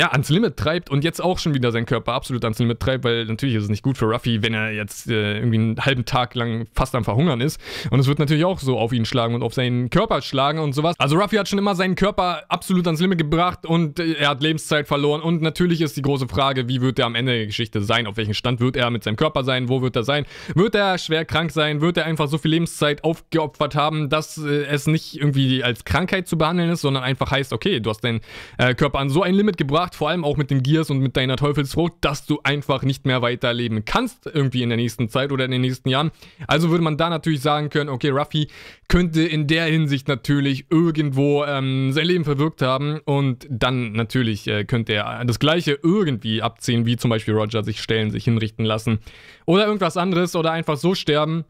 ja, 0.00 0.12
ans 0.12 0.30
Limit 0.30 0.56
treibt 0.56 0.88
und 0.88 1.04
jetzt 1.04 1.22
auch 1.22 1.38
schon 1.38 1.52
wieder 1.52 1.72
seinen 1.72 1.84
Körper 1.84 2.14
absolut 2.14 2.42
ans 2.44 2.58
Limit 2.58 2.80
treibt, 2.80 3.04
weil 3.04 3.26
natürlich 3.26 3.54
ist 3.54 3.64
es 3.64 3.68
nicht 3.68 3.82
gut 3.82 3.98
für 3.98 4.06
Ruffy, 4.06 4.42
wenn 4.42 4.54
er 4.54 4.72
jetzt 4.72 5.10
äh, 5.10 5.36
irgendwie 5.36 5.58
einen 5.58 5.76
halben 5.78 6.06
Tag 6.06 6.34
lang 6.34 6.66
fast 6.72 6.94
am 6.94 7.04
Verhungern 7.04 7.42
ist. 7.42 7.60
Und 7.90 8.00
es 8.00 8.06
wird 8.06 8.18
natürlich 8.18 8.46
auch 8.46 8.60
so 8.60 8.78
auf 8.78 8.94
ihn 8.94 9.04
schlagen 9.04 9.34
und 9.34 9.42
auf 9.42 9.52
seinen 9.52 9.90
Körper 9.90 10.22
schlagen 10.22 10.58
und 10.58 10.72
sowas. 10.72 10.94
Also 10.96 11.18
Ruffy 11.18 11.36
hat 11.36 11.50
schon 11.50 11.58
immer 11.58 11.74
seinen 11.74 11.96
Körper 11.96 12.44
absolut 12.48 12.86
ans 12.86 12.98
Limit 12.98 13.18
gebracht 13.18 13.66
und 13.66 14.00
äh, 14.00 14.14
er 14.14 14.30
hat 14.30 14.42
Lebenszeit 14.42 14.88
verloren. 14.88 15.20
Und 15.20 15.42
natürlich 15.42 15.82
ist 15.82 15.98
die 15.98 16.02
große 16.02 16.28
Frage, 16.28 16.66
wie 16.66 16.80
wird 16.80 16.98
er 16.98 17.04
am 17.04 17.14
Ende 17.14 17.32
der 17.32 17.44
Geschichte 17.44 17.82
sein? 17.82 18.06
Auf 18.06 18.16
welchem 18.16 18.32
Stand 18.32 18.60
wird 18.60 18.76
er 18.76 18.88
mit 18.88 19.04
seinem 19.04 19.16
Körper 19.16 19.44
sein? 19.44 19.68
Wo 19.68 19.82
wird 19.82 19.96
er 19.96 20.04
sein? 20.04 20.24
Wird 20.54 20.74
er 20.76 20.96
schwer 20.96 21.26
krank 21.26 21.50
sein? 21.50 21.82
Wird 21.82 21.98
er 21.98 22.06
einfach 22.06 22.28
so 22.28 22.38
viel 22.38 22.52
Lebenszeit 22.52 23.04
aufgeopfert 23.04 23.74
haben, 23.74 24.08
dass 24.08 24.38
äh, 24.38 24.64
es 24.64 24.86
nicht 24.86 25.20
irgendwie 25.20 25.62
als 25.62 25.84
Krankheit 25.84 26.26
zu 26.26 26.38
behandeln 26.38 26.70
ist, 26.70 26.80
sondern 26.80 27.02
einfach 27.02 27.30
heißt, 27.30 27.52
okay, 27.52 27.80
du 27.80 27.90
hast 27.90 28.00
deinen 28.00 28.22
äh, 28.56 28.72
Körper 28.72 28.98
an 28.98 29.10
so 29.10 29.22
ein 29.22 29.34
Limit 29.34 29.58
gebracht, 29.58 29.89
gebracht, 29.90 29.94
vor 29.94 30.08
allem 30.08 30.24
auch 30.24 30.36
mit 30.36 30.50
den 30.50 30.62
Gears 30.62 30.90
und 30.90 31.00
mit 31.00 31.16
deiner 31.16 31.36
Teufelsfrucht, 31.36 31.94
dass 32.00 32.26
du 32.26 32.40
einfach 32.42 32.82
nicht 32.82 33.06
mehr 33.06 33.22
weiterleben 33.22 33.84
kannst, 33.84 34.26
irgendwie 34.26 34.62
in 34.62 34.68
der 34.68 34.78
nächsten 34.78 35.08
Zeit 35.08 35.32
oder 35.32 35.44
in 35.44 35.50
den 35.50 35.60
nächsten 35.60 35.88
Jahren. 35.88 36.10
Also 36.46 36.70
würde 36.70 36.84
man 36.84 36.96
da 36.96 37.10
natürlich 37.10 37.40
sagen 37.40 37.70
können, 37.70 37.90
okay, 37.90 38.10
Ruffy 38.10 38.48
könnte 38.88 39.22
in 39.22 39.46
der 39.46 39.66
Hinsicht 39.66 40.08
natürlich 40.08 40.66
irgendwo 40.70 41.44
ähm, 41.44 41.92
sein 41.92 42.06
Leben 42.06 42.24
verwirkt 42.24 42.62
haben 42.62 43.00
und 43.04 43.46
dann 43.50 43.92
natürlich 43.92 44.46
äh, 44.46 44.64
könnte 44.64 44.94
er 44.94 45.24
das 45.24 45.38
Gleiche 45.38 45.78
irgendwie 45.82 46.42
abziehen, 46.42 46.86
wie 46.86 46.96
zum 46.96 47.10
Beispiel 47.10 47.34
Roger 47.34 47.62
sich 47.62 47.80
stellen, 47.82 48.10
sich 48.10 48.24
hinrichten 48.24 48.64
lassen 48.64 48.98
oder 49.46 49.66
irgendwas 49.66 49.96
anderes 49.96 50.34
oder 50.36 50.52
einfach 50.52 50.76
so 50.76 50.94
sterben. 50.94 51.44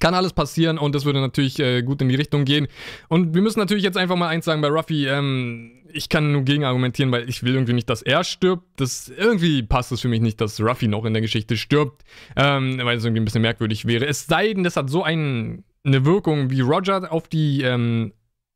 Kann 0.00 0.14
alles 0.14 0.32
passieren 0.32 0.78
und 0.78 0.94
das 0.94 1.04
würde 1.04 1.20
natürlich 1.20 1.58
äh, 1.58 1.82
gut 1.82 2.02
in 2.02 2.08
die 2.08 2.14
Richtung 2.14 2.44
gehen. 2.44 2.68
Und 3.08 3.34
wir 3.34 3.42
müssen 3.42 3.58
natürlich 3.58 3.84
jetzt 3.84 3.96
einfach 3.96 4.16
mal 4.16 4.28
eins 4.28 4.44
sagen 4.44 4.60
bei 4.60 4.68
Ruffy. 4.68 5.06
Ähm, 5.06 5.72
ich 5.92 6.08
kann 6.08 6.32
nur 6.32 6.42
gegen 6.42 6.64
argumentieren, 6.64 7.10
weil 7.12 7.28
ich 7.28 7.42
will 7.42 7.54
irgendwie 7.54 7.72
nicht, 7.72 7.88
dass 7.88 8.02
er 8.02 8.24
stirbt. 8.24 8.64
Das, 8.76 9.08
irgendwie 9.08 9.62
passt 9.62 9.92
es 9.92 10.00
für 10.00 10.08
mich 10.08 10.20
nicht, 10.20 10.40
dass 10.40 10.60
Ruffy 10.60 10.88
noch 10.88 11.04
in 11.04 11.12
der 11.12 11.22
Geschichte 11.22 11.56
stirbt, 11.56 12.04
ähm, 12.36 12.78
weil 12.82 12.98
es 12.98 13.04
irgendwie 13.04 13.20
ein 13.20 13.24
bisschen 13.24 13.42
merkwürdig 13.42 13.86
wäre. 13.86 14.06
Es 14.06 14.26
sei 14.26 14.52
denn, 14.52 14.64
das 14.64 14.76
hat 14.76 14.90
so 14.90 15.02
ein, 15.02 15.64
eine 15.84 16.04
Wirkung 16.04 16.50
wie 16.50 16.60
Roger 16.60 17.12
auf 17.12 17.28
die 17.28 17.62
ähm, 17.62 18.12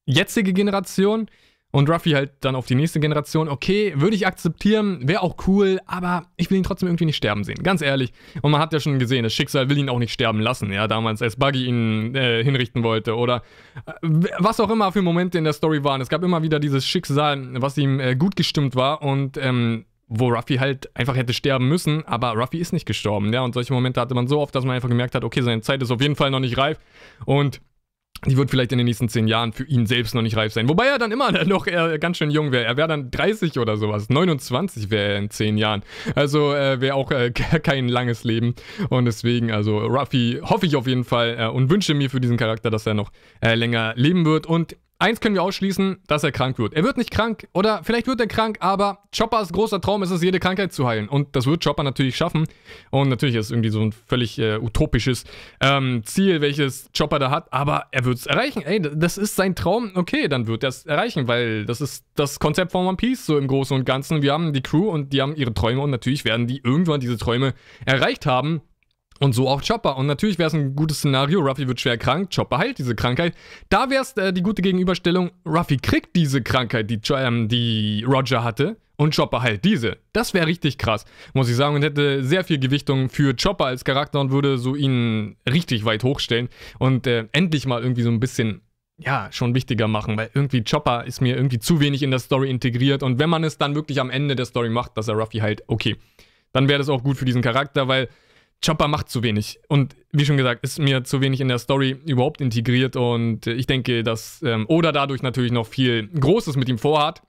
jetzige 0.07 0.53
Generation 0.53 1.29
und 1.73 1.89
Ruffy 1.89 2.11
halt 2.11 2.33
dann 2.41 2.57
auf 2.57 2.67
die 2.67 2.75
nächste 2.75 3.01
Generation. 3.01 3.49
Okay, 3.49 3.93
würde 3.97 4.17
ich 4.17 4.27
akzeptieren, 4.27 5.07
wäre 5.07 5.23
auch 5.23 5.37
cool, 5.47 5.81
aber 5.87 6.27
ich 6.37 6.51
will 6.51 6.59
ihn 6.59 6.65
trotzdem 6.65 6.89
irgendwie 6.89 7.05
nicht 7.05 7.17
sterben 7.17 7.45
sehen, 7.45 7.63
ganz 7.63 7.83
ehrlich. 7.83 8.13
Und 8.43 8.51
man 8.51 8.61
hat 8.61 8.73
ja 8.73 8.81
schon 8.81 8.99
gesehen, 8.99 9.23
das 9.23 9.33
Schicksal 9.33 9.69
will 9.69 9.79
ihn 9.79 9.89
auch 9.89 9.99
nicht 9.99 10.13
sterben 10.13 10.41
lassen, 10.41 10.73
ja, 10.73 10.89
damals, 10.89 11.23
als 11.23 11.37
Buggy 11.37 11.67
ihn 11.67 12.15
äh, 12.15 12.43
hinrichten 12.43 12.83
wollte 12.83 13.17
oder 13.17 13.43
äh, 13.87 13.93
was 14.39 14.61
auch 14.61 14.71
immer 14.71 14.93
für 14.93 15.03
Momente 15.03 15.39
in 15.39 15.45
der 15.45 15.53
Story 15.53 15.85
waren. 15.85 16.01
Es 16.01 16.09
gab 16.09 16.23
immer 16.23 16.43
wieder 16.43 16.59
dieses 16.59 16.87
Schicksal, 16.87 17.61
was 17.61 17.79
ihm 17.79 18.01
äh, 18.01 18.17
gut 18.17 18.37
gestimmt 18.37 18.75
war 18.75 19.03
und 19.03 19.37
ähm, 19.37 19.85
wo 20.13 20.29
Ruffy 20.29 20.57
halt 20.57 20.95
einfach 20.97 21.15
hätte 21.15 21.33
sterben 21.33 21.69
müssen, 21.69 22.05
aber 22.05 22.33
Ruffy 22.33 22.59
ist 22.59 22.73
nicht 22.73 22.85
gestorben, 22.85 23.33
ja, 23.33 23.43
und 23.43 23.55
solche 23.55 23.73
Momente 23.73 24.01
hatte 24.01 24.15
man 24.15 24.27
so 24.27 24.41
oft, 24.41 24.53
dass 24.57 24.65
man 24.65 24.75
einfach 24.75 24.89
gemerkt 24.89 25.15
hat, 25.15 25.23
okay, 25.23 25.41
seine 25.41 25.63
Zeit 25.63 25.81
ist 25.83 25.93
auf 25.93 26.01
jeden 26.01 26.17
Fall 26.17 26.33
noch 26.33 26.41
nicht 26.41 26.59
reif 26.59 26.81
und 27.27 27.61
die 28.27 28.37
wird 28.37 28.51
vielleicht 28.51 28.73
in 28.73 28.79
den 28.79 28.87
nächsten 28.87 29.09
zehn 29.09 29.29
Jahren 29.29 29.53
für 29.53 29.65
ihn 29.65 29.87
selbst 29.87 30.15
noch 30.15 30.23
nicht 30.23 30.37
reif 30.37 30.53
sein. 30.53 30.69
Wobei 30.69 30.87
er 30.87 30.99
dann 30.99 31.13
immer 31.13 31.33
noch 31.45 31.67
ganz 31.67 32.19
schön 32.19 32.31
jung 32.31 32.53
wäre. 32.53 32.65
Er 32.65 32.77
wäre 32.77 32.89
dann 32.89 33.11
30 33.11 33.59
oder 33.59 33.77
sowas. 33.77 34.09
29 34.09 34.91
wäre 34.91 35.13
er 35.13 35.19
in 35.19 35.31
zehn 35.31 35.57
Jahren. 35.57 35.83
Also 36.15 36.55
äh, 36.55 36.81
wäre 36.81 36.95
auch 36.95 37.11
äh, 37.11 37.31
kein 37.63 37.89
langes 37.89 38.25
Leben. 38.25 38.55
Und 38.89 39.07
deswegen, 39.07 39.51
also 39.51 39.79
Ruffy 39.79 40.41
hoffe 40.43 40.67
ich 40.67 40.77
auf 40.77 40.87
jeden 40.87 41.05
Fall 41.05 41.37
äh, 41.39 41.47
und 41.47 41.71
wünsche 41.71 41.95
mir 41.95 42.11
für 42.11 42.21
diesen 42.21 42.37
Charakter, 42.37 42.71
dass 42.71 42.87
er 42.87 42.95
noch 42.95 43.11
äh, 43.41 43.55
länger 43.55 43.95
leben 43.97 44.25
wird. 44.25 44.47
Und 44.47 44.77
Eins 45.01 45.21
können 45.21 45.35
wir 45.35 45.43
ausschließen, 45.43 46.03
dass 46.09 46.25
er 46.25 46.31
krank 46.31 46.59
wird. 46.59 46.75
Er 46.75 46.85
wird 46.85 46.99
nicht 46.99 47.11
krank 47.11 47.49
oder 47.55 47.83
vielleicht 47.85 48.07
wird 48.07 48.21
er 48.21 48.27
krank, 48.27 48.59
aber 48.61 48.99
Choppers 49.17 49.51
großer 49.51 49.81
Traum 49.81 50.03
ist 50.03 50.11
es, 50.11 50.23
jede 50.23 50.39
Krankheit 50.39 50.75
zu 50.75 50.87
heilen. 50.87 51.09
Und 51.09 51.35
das 51.35 51.47
wird 51.47 51.65
Chopper 51.65 51.83
natürlich 51.83 52.19
schaffen. 52.19 52.47
Und 52.91 53.09
natürlich 53.09 53.35
ist 53.35 53.47
es 53.47 53.51
irgendwie 53.51 53.71
so 53.71 53.81
ein 53.81 53.93
völlig 53.93 54.39
äh, 54.39 54.59
utopisches 54.59 55.25
ähm, 55.63 56.03
Ziel, 56.05 56.43
welches 56.43 56.91
Chopper 56.97 57.19
da 57.19 57.31
hat, 57.31 57.51
aber 57.51 57.87
er 57.93 58.05
wird 58.05 58.19
es 58.19 58.27
erreichen. 58.27 58.61
Ey, 58.63 58.79
das 58.79 59.17
ist 59.17 59.37
sein 59.37 59.55
Traum. 59.55 59.91
Okay, 59.95 60.29
dann 60.29 60.47
wird 60.47 60.65
er 60.65 60.69
es 60.69 60.85
erreichen, 60.85 61.27
weil 61.29 61.65
das 61.65 61.81
ist 61.81 62.05
das 62.15 62.39
Konzept 62.39 62.73
von 62.73 62.87
One 62.87 62.99
Piece 62.99 63.25
so 63.25 63.39
im 63.39 63.49
Großen 63.49 63.75
und 63.75 63.87
Ganzen. 63.87 64.21
Wir 64.21 64.35
haben 64.35 64.53
die 64.53 64.63
Crew 64.63 64.91
und 64.91 65.15
die 65.15 65.23
haben 65.23 65.35
ihre 65.35 65.55
Träume 65.55 65.81
und 65.81 65.91
natürlich 65.91 66.27
werden 66.27 66.47
die 66.47 66.61
irgendwann 66.63 67.01
diese 67.01 67.17
Träume 67.17 67.55
erreicht 67.87 68.27
haben. 68.27 68.61
Und 69.23 69.35
so 69.35 69.49
auch 69.49 69.63
Chopper. 69.63 69.99
Und 69.99 70.07
natürlich 70.07 70.39
wäre 70.39 70.49
es 70.49 70.55
ein 70.55 70.75
gutes 70.75 70.99
Szenario. 70.99 71.41
Ruffy 71.41 71.69
wird 71.69 71.79
schwer 71.79 71.99
krank, 71.99 72.31
Chopper 72.35 72.57
heilt 72.59 72.79
diese 72.79 72.95
Krankheit. 72.95 73.35
Da 73.69 73.91
wäre 73.91 74.03
es 74.03 74.17
äh, 74.17 74.33
die 74.33 74.43
gute 74.43 74.63
Gegenüberstellung. 74.63 75.31
Ruffy 75.45 75.77
kriegt 75.77 76.17
diese 76.17 76.43
Krankheit, 76.43 76.91
die, 76.91 77.01
ähm, 77.15 77.49
die 77.49 78.05
Roger 78.09 78.43
hatte. 78.43 78.79
Und 78.97 79.15
Chopper 79.17 79.43
heilt 79.43 79.65
diese. 79.65 79.99
Das 80.13 80.35
wäre 80.35 80.47
richtig 80.47 80.77
krass, 80.77 81.05
muss 81.33 81.49
ich 81.49 81.57
sagen. 81.57 81.75
Und 81.75 81.83
hätte 81.83 82.25
sehr 82.25 82.45
viel 82.45 82.59
Gewichtung 82.59 83.09
für 83.09 83.35
Chopper 83.35 83.67
als 83.67 83.85
Charakter 83.85 84.21
und 84.21 84.31
würde 84.31 84.59
so 84.59 84.75
ihn 84.75 85.37
richtig 85.49 85.85
weit 85.85 86.03
hochstellen. 86.03 86.49
Und 86.79 87.07
äh, 87.07 87.27
endlich 87.33 87.67
mal 87.67 87.83
irgendwie 87.83 88.03
so 88.03 88.11
ein 88.11 88.21
bisschen 88.21 88.63
ja, 89.03 89.29
schon 89.33 89.55
wichtiger 89.55 89.89
machen, 89.89 90.17
weil 90.17 90.31
irgendwie 90.35 90.63
Chopper 90.63 91.05
ist 91.05 91.21
mir 91.21 91.35
irgendwie 91.35 91.59
zu 91.59 91.81
wenig 91.81 92.03
in 92.03 92.11
der 92.11 92.21
Story 92.21 92.51
integriert 92.51 93.03
und 93.03 93.19
wenn 93.19 93.31
man 93.31 93.45
es 93.45 93.57
dann 93.57 93.75
wirklich 93.75 93.99
am 93.99 94.11
Ende 94.11 94.37
der 94.37 94.45
Story 94.45 94.69
macht, 94.69 94.97
dass 94.99 95.09
er 95.09 95.15
Ruffy 95.15 95.39
halt, 95.39 95.63
okay, 95.69 95.97
dann 96.53 96.69
wäre 96.69 96.79
das 96.79 96.91
auch 96.91 97.03
gut 97.03 97.17
für 97.17 97.25
diesen 97.25 97.41
Charakter, 97.41 97.89
weil 97.89 98.09
Chopper 98.65 98.89
macht 98.89 99.09
zu 99.09 99.23
wenig. 99.23 99.59
Und 99.69 99.97
wie 100.13 100.25
schon 100.25 100.37
gesagt, 100.37 100.63
ist 100.65 100.79
mir 100.79 101.05
zu 101.05 101.21
wenig 101.21 101.41
in 101.41 101.49
der 101.49 101.59
Story 101.59 101.97
überhaupt 102.07 102.41
integriert. 102.41 102.97
Und 102.97 103.47
ich 103.47 103.67
denke, 103.67 104.03
dass 104.03 104.43
ähm, 104.43 104.67
Oda 104.69 104.93
dadurch 104.93 105.23
natürlich 105.23 105.53
noch 105.53 105.67
viel 105.67 106.09
Großes 106.09 106.57
mit 106.57 106.69
ihm 106.69 106.79
vorhat. 106.79 107.23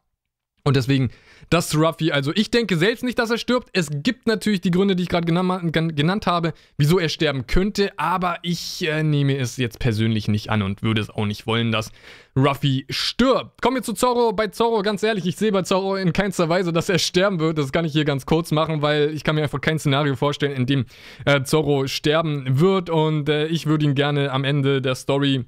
Und 0.63 0.75
deswegen 0.75 1.09
das 1.51 1.67
zu 1.67 1.79
Ruffy. 1.79 2.11
Also 2.11 2.31
ich 2.33 2.49
denke 2.49 2.77
selbst 2.77 3.03
nicht, 3.03 3.19
dass 3.19 3.29
er 3.29 3.37
stirbt. 3.37 3.69
Es 3.73 3.89
gibt 3.91 4.25
natürlich 4.25 4.61
die 4.61 4.71
Gründe, 4.71 4.95
die 4.95 5.03
ich 5.03 5.09
gerade 5.09 5.25
genannt, 5.25 5.73
genannt, 5.73 6.25
habe, 6.25 6.53
wieso 6.77 6.97
er 6.97 7.09
sterben 7.09 7.45
könnte. 7.45 7.91
Aber 7.97 8.37
ich 8.41 8.87
äh, 8.87 9.03
nehme 9.03 9.37
es 9.37 9.57
jetzt 9.57 9.77
persönlich 9.79 10.29
nicht 10.29 10.49
an 10.49 10.61
und 10.61 10.81
würde 10.81 11.01
es 11.01 11.09
auch 11.09 11.25
nicht 11.25 11.45
wollen, 11.45 11.71
dass 11.71 11.91
Ruffy 12.37 12.85
stirbt. 12.89 13.61
Kommen 13.61 13.75
wir 13.75 13.83
zu 13.83 13.93
Zorro. 13.93 14.31
Bei 14.31 14.47
Zorro, 14.47 14.81
ganz 14.81 15.03
ehrlich, 15.03 15.25
ich 15.25 15.35
sehe 15.35 15.51
bei 15.51 15.63
Zorro 15.63 15.97
in 15.97 16.13
keinster 16.13 16.47
Weise, 16.47 16.71
dass 16.71 16.87
er 16.87 16.99
sterben 16.99 17.39
wird. 17.39 17.57
Das 17.57 17.73
kann 17.73 17.83
ich 17.83 17.91
hier 17.91 18.05
ganz 18.05 18.25
kurz 18.25 18.51
machen, 18.51 18.81
weil 18.81 19.11
ich 19.13 19.25
kann 19.25 19.35
mir 19.35 19.43
einfach 19.43 19.59
kein 19.59 19.77
Szenario 19.77 20.15
vorstellen, 20.15 20.53
in 20.53 20.65
dem 20.65 20.85
äh, 21.25 21.43
Zorro 21.43 21.87
sterben 21.87 22.61
wird. 22.61 22.89
Und 22.89 23.27
äh, 23.27 23.47
ich 23.47 23.65
würde 23.65 23.85
ihn 23.85 23.95
gerne 23.95 24.31
am 24.31 24.45
Ende 24.45 24.81
der 24.81 24.95
Story 24.95 25.45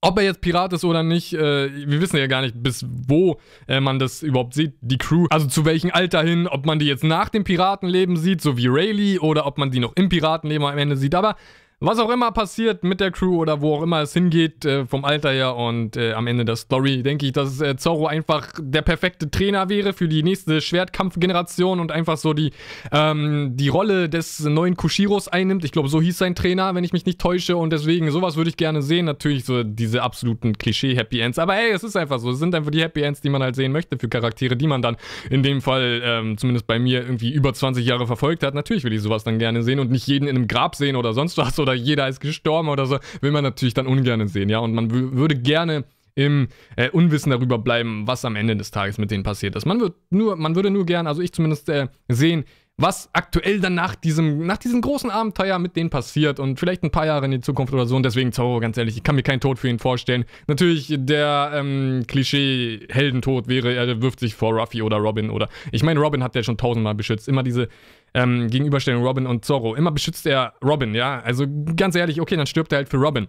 ob 0.00 0.18
er 0.18 0.24
jetzt 0.24 0.40
Pirat 0.40 0.72
ist 0.72 0.84
oder 0.84 1.02
nicht, 1.02 1.32
äh, 1.34 1.70
wir 1.88 2.00
wissen 2.00 2.18
ja 2.18 2.26
gar 2.26 2.40
nicht, 2.40 2.62
bis 2.62 2.86
wo 2.88 3.40
äh, 3.66 3.80
man 3.80 3.98
das 3.98 4.22
überhaupt 4.22 4.54
sieht, 4.54 4.74
die 4.80 4.98
Crew. 4.98 5.26
Also 5.30 5.46
zu 5.46 5.64
welchem 5.64 5.90
Alter 5.92 6.22
hin, 6.22 6.46
ob 6.46 6.66
man 6.66 6.78
die 6.78 6.86
jetzt 6.86 7.04
nach 7.04 7.28
dem 7.28 7.44
Piratenleben 7.44 8.16
sieht, 8.16 8.40
so 8.40 8.56
wie 8.56 8.68
Rayleigh, 8.68 9.18
oder 9.18 9.46
ob 9.46 9.58
man 9.58 9.70
die 9.70 9.80
noch 9.80 9.94
im 9.96 10.08
Piratenleben 10.08 10.66
am 10.66 10.78
Ende 10.78 10.96
sieht. 10.96 11.14
Aber 11.14 11.36
was 11.80 11.98
auch 11.98 12.10
immer 12.10 12.32
passiert 12.32 12.82
mit 12.82 13.00
der 13.00 13.10
Crew 13.12 13.38
oder 13.38 13.60
wo 13.60 13.74
auch 13.74 13.82
immer 13.82 14.02
es 14.02 14.12
hingeht, 14.12 14.64
äh, 14.64 14.86
vom 14.86 15.04
Alter 15.04 15.30
her 15.30 15.54
und 15.54 15.96
äh, 15.96 16.12
am 16.12 16.26
Ende 16.26 16.44
der 16.44 16.56
Story, 16.56 17.02
denke 17.02 17.26
ich, 17.26 17.32
dass 17.32 17.60
äh, 17.60 17.76
Zorro 17.76 18.06
einfach 18.06 18.48
der 18.58 18.82
perfekte 18.82 19.30
Trainer 19.30 19.68
wäre 19.68 19.92
für 19.92 20.08
die 20.08 20.22
nächste 20.22 20.60
Schwertkampfgeneration 20.60 21.78
und 21.78 21.92
einfach 21.92 22.16
so 22.16 22.32
die, 22.32 22.50
ähm, 22.90 23.52
die 23.54 23.68
Rolle 23.68 24.08
des 24.08 24.40
neuen 24.40 24.76
Kushiros 24.76 25.28
einnimmt. 25.28 25.64
Ich 25.64 25.72
glaube, 25.72 25.88
so 25.88 26.00
hieß 26.00 26.18
sein 26.18 26.34
Trainer, 26.34 26.74
wenn 26.74 26.84
ich 26.84 26.92
mich 26.92 27.06
nicht 27.06 27.20
täusche. 27.20 27.56
Und 27.56 27.72
deswegen, 27.72 28.10
sowas 28.10 28.36
würde 28.36 28.50
ich 28.50 28.56
gerne 28.56 28.82
sehen. 28.82 29.04
Natürlich 29.04 29.44
so 29.44 29.62
diese 29.62 30.02
absoluten 30.02 30.58
Klischee-Happy 30.58 31.20
Ends. 31.20 31.38
Aber 31.38 31.54
hey, 31.54 31.70
es 31.70 31.84
ist 31.84 31.96
einfach 31.96 32.18
so. 32.18 32.30
Es 32.30 32.38
sind 32.38 32.54
einfach 32.54 32.70
die 32.70 32.82
Happy 32.82 33.02
Ends, 33.02 33.20
die 33.20 33.30
man 33.30 33.42
halt 33.42 33.54
sehen 33.54 33.72
möchte 33.72 33.98
für 33.98 34.08
Charaktere, 34.08 34.56
die 34.56 34.66
man 34.66 34.82
dann 34.82 34.96
in 35.30 35.42
dem 35.42 35.60
Fall, 35.60 36.02
ähm, 36.04 36.38
zumindest 36.38 36.66
bei 36.66 36.78
mir, 36.78 37.02
irgendwie 37.02 37.32
über 37.32 37.54
20 37.54 37.86
Jahre 37.86 38.06
verfolgt 38.06 38.42
hat. 38.42 38.54
Natürlich 38.54 38.84
will 38.84 38.92
ich 38.92 39.02
sowas 39.02 39.24
dann 39.24 39.38
gerne 39.38 39.62
sehen 39.62 39.78
und 39.78 39.90
nicht 39.90 40.06
jeden 40.06 40.26
in 40.26 40.36
einem 40.36 40.48
Grab 40.48 40.74
sehen 40.74 40.96
oder 40.96 41.12
sonst 41.12 41.38
was. 41.38 41.58
Oder 41.58 41.67
oder 41.68 41.76
jeder 41.76 42.08
ist 42.08 42.20
gestorben 42.20 42.68
oder 42.68 42.86
so, 42.86 42.98
will 43.20 43.30
man 43.30 43.44
natürlich 43.44 43.74
dann 43.74 43.86
ungern 43.86 44.26
sehen, 44.28 44.48
ja. 44.48 44.58
Und 44.58 44.74
man 44.74 44.90
würde 44.90 45.36
gerne 45.36 45.84
im 46.14 46.48
äh, 46.74 46.90
Unwissen 46.90 47.30
darüber 47.30 47.58
bleiben, 47.58 48.06
was 48.06 48.24
am 48.24 48.34
Ende 48.34 48.56
des 48.56 48.72
Tages 48.72 48.98
mit 48.98 49.10
denen 49.12 49.22
passiert 49.22 49.54
ist. 49.54 49.66
Man, 49.66 49.80
wird 49.80 49.94
nur, 50.10 50.34
man 50.36 50.56
würde 50.56 50.70
nur 50.70 50.84
gern, 50.84 51.06
also 51.06 51.22
ich 51.22 51.32
zumindest, 51.32 51.68
äh, 51.68 51.86
sehen, 52.08 52.44
was 52.80 53.10
aktuell 53.12 53.58
dann 53.58 53.74
nach 53.74 53.96
diesem, 53.96 54.46
nach 54.46 54.56
diesem 54.56 54.80
großen 54.80 55.10
Abenteuer 55.10 55.58
mit 55.58 55.74
denen 55.74 55.90
passiert 55.90 56.38
und 56.38 56.60
vielleicht 56.60 56.84
ein 56.84 56.92
paar 56.92 57.06
Jahre 57.06 57.24
in 57.24 57.32
die 57.32 57.40
Zukunft 57.40 57.74
oder 57.74 57.86
so. 57.86 57.96
Und 57.96 58.04
deswegen, 58.04 58.30
Zorro, 58.32 58.60
ganz 58.60 58.76
ehrlich, 58.76 58.96
ich 58.96 59.02
kann 59.02 59.16
mir 59.16 59.24
keinen 59.24 59.40
Tod 59.40 59.58
für 59.58 59.68
ihn 59.68 59.80
vorstellen. 59.80 60.24
Natürlich, 60.46 60.94
der 60.96 61.50
ähm, 61.54 62.04
Klischee-Heldentod 62.06 63.48
wäre, 63.48 63.74
er 63.74 64.00
wirft 64.00 64.20
sich 64.20 64.36
vor 64.36 64.54
Ruffy 64.54 64.82
oder 64.82 64.98
Robin 64.98 65.28
oder. 65.28 65.48
Ich 65.72 65.82
meine, 65.82 65.98
Robin 65.98 66.22
hat 66.22 66.36
ja 66.36 66.44
schon 66.44 66.56
tausendmal 66.56 66.94
beschützt. 66.94 67.26
Immer 67.26 67.42
diese 67.42 67.68
ähm, 68.14 68.48
Gegenüberstellung 68.48 69.04
Robin 69.04 69.26
und 69.26 69.44
Zorro. 69.44 69.74
Immer 69.74 69.90
beschützt 69.90 70.24
er 70.24 70.54
Robin, 70.64 70.94
ja. 70.94 71.18
Also 71.20 71.46
ganz 71.74 71.96
ehrlich, 71.96 72.20
okay, 72.20 72.36
dann 72.36 72.46
stirbt 72.46 72.72
er 72.72 72.76
halt 72.76 72.88
für 72.88 72.98
Robin. 72.98 73.26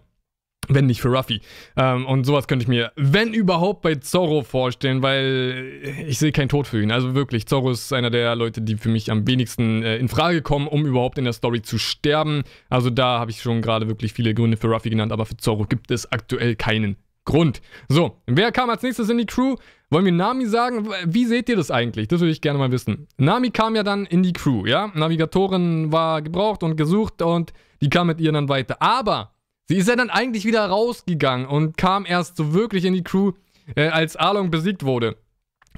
Wenn 0.72 0.86
nicht 0.86 1.02
für 1.02 1.10
Ruffy. 1.10 1.42
Ähm, 1.76 2.06
und 2.06 2.26
sowas 2.26 2.48
könnte 2.48 2.64
ich 2.64 2.70
mir, 2.70 2.92
wenn 2.96 3.34
überhaupt, 3.34 3.82
bei 3.82 3.96
Zorro 3.96 4.44
vorstellen, 4.44 5.02
weil 5.02 5.82
ich 6.08 6.20
sehe 6.20 6.32
keinen 6.32 6.50
Tod 6.50 6.68
für 6.68 6.82
ihn. 6.82 6.92
Also 6.92 7.16
wirklich, 7.16 7.48
Zorro 7.48 7.72
ist 7.72 7.92
einer 7.92 8.12
der 8.12 8.36
Leute, 8.36 8.62
die 8.62 8.78
für 8.78 8.90
mich 8.90 9.12
am 9.12 9.28
wenigsten 9.28 9.82
äh, 9.82 9.98
in 9.98 10.08
Frage 10.10 10.44
kommen, 10.44 10.68
um 10.68 10.86
überhaupt 10.86 11.18
in 11.18 11.24
der 11.24 11.34
Story 11.34 11.64
zu 11.64 11.80
sterben. 11.80 12.44
Also 12.70 12.90
da 12.92 13.20
habe 13.20 13.32
ich 13.32 13.42
schon 13.42 13.62
gerade 13.62 13.88
wirklich 13.88 14.14
viele 14.14 14.34
Gründe 14.34 14.58
für 14.58 14.68
Ruffy 14.68 14.92
genannt, 14.92 15.12
aber 15.12 15.26
für 15.26 15.38
Zorro 15.38 15.66
gibt 15.66 15.90
es 15.92 16.12
aktuell 16.12 16.56
keinen 16.56 16.98
Grund. 17.26 17.62
So, 17.88 18.18
wer 18.26 18.52
kam 18.52 18.70
als 18.70 18.82
nächstes 18.82 19.10
in 19.10 19.18
die 19.18 19.26
Crew? 19.26 19.56
Wollen 19.92 20.06
wir 20.06 20.12
Nami 20.12 20.46
sagen? 20.46 20.88
Wie 21.06 21.26
seht 21.26 21.50
ihr 21.50 21.56
das 21.56 21.72
eigentlich? 21.72 22.08
Das 22.08 22.20
würde 22.20 22.32
ich 22.32 22.42
gerne 22.42 22.60
mal 22.60 22.72
wissen. 22.72 23.08
Nami 23.18 23.50
kam 23.50 23.76
ja 23.76 23.84
dann 23.84 24.06
in 24.06 24.24
die 24.24 24.34
Crew, 24.34 24.66
ja? 24.66 24.92
Navigatorin 24.94 25.92
war 25.92 26.22
gebraucht 26.22 26.64
und 26.64 26.76
gesucht 26.76 27.22
und 27.22 27.54
die 27.82 27.90
kam 27.90 28.08
mit 28.08 28.20
ihr 28.20 28.32
dann 28.32 28.50
weiter. 28.50 28.82
Aber 28.82 29.32
Sie 29.70 29.78
ist 29.78 29.88
ja 29.88 29.96
dann 29.96 30.10
eigentlich 30.10 30.46
wieder 30.46 30.66
rausgegangen 30.66 31.46
und 31.46 31.78
kam 31.78 32.04
erst 32.08 32.38
so 32.38 32.54
wirklich 32.56 32.86
in 32.86 32.96
die 32.96 33.04
Crew, 33.04 33.34
äh, 33.76 33.90
als 33.90 34.16
Arlong 34.16 34.50
besiegt 34.50 34.84
wurde. 34.84 35.16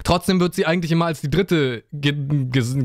Trotzdem 0.04 0.40
wird 0.40 0.54
sie 0.54 0.66
eigentlich 0.66 0.90
immer 0.90 1.06
als 1.06 1.20
die 1.20 1.30
dritte 1.30 1.84
ge 1.92 2.14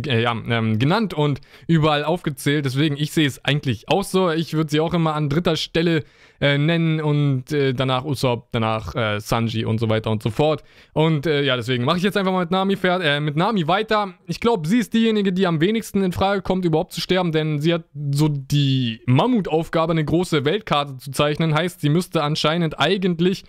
äh, 0.08 0.22
ja, 0.22 0.36
ähm, 0.50 0.78
genannt 0.78 1.14
und 1.14 1.40
überall 1.66 2.04
aufgezählt. 2.04 2.66
Deswegen, 2.66 2.98
ich 2.98 3.12
sehe 3.12 3.26
es 3.26 3.44
eigentlich 3.44 3.90
auch 3.90 4.04
so. 4.04 4.30
Ich 4.30 4.54
würde 4.54 4.70
sie 4.70 4.80
auch 4.82 4.94
immer 4.94 5.16
an 5.16 5.30
dritter 5.30 5.56
Stelle 5.56 6.04
äh, 6.42 6.58
nennen 6.58 7.02
und 7.02 7.52
äh, 7.52 7.74
danach 7.74 8.04
Usopp, 8.04 8.50
danach 8.52 8.94
äh, 8.94 9.20
Sanji 9.20 9.66
und 9.66 9.80
so 9.80 9.90
weiter 9.90 10.12
und 10.12 10.22
so 10.22 10.30
fort. 10.30 10.64
Und 10.94 11.26
äh, 11.26 11.44
ja, 11.44 11.56
deswegen 11.56 11.86
mache 11.86 11.98
ich 11.98 12.04
jetzt 12.04 12.18
einfach 12.18 12.34
mal 12.34 12.42
mit 12.42 12.52
Nami, 12.52 12.78
äh, 12.84 13.20
mit 13.20 13.38
Nami 13.38 13.68
weiter. 13.68 14.14
Ich 14.28 14.40
glaube, 14.40 14.68
sie 14.68 14.80
ist 14.80 14.94
diejenige, 14.94 15.34
die 15.34 15.48
am 15.48 15.62
wenigsten 15.62 16.04
in 16.04 16.12
Frage 16.12 16.42
kommt, 16.42 16.66
überhaupt 16.66 16.92
zu 16.92 17.02
sterben, 17.02 17.32
denn 17.32 17.62
sie 17.62 17.74
hat 17.74 17.86
so 18.12 18.28
die 18.28 19.02
Mammutaufgabe, 19.06 19.92
eine 19.92 20.06
große 20.06 20.46
Weltkarte 20.46 20.98
zu 20.98 21.12
zeichnen. 21.12 21.56
Heißt, 21.56 21.82
sie 21.82 21.90
müsste 21.90 22.22
anscheinend 22.22 22.80
eigentlich 22.80 23.46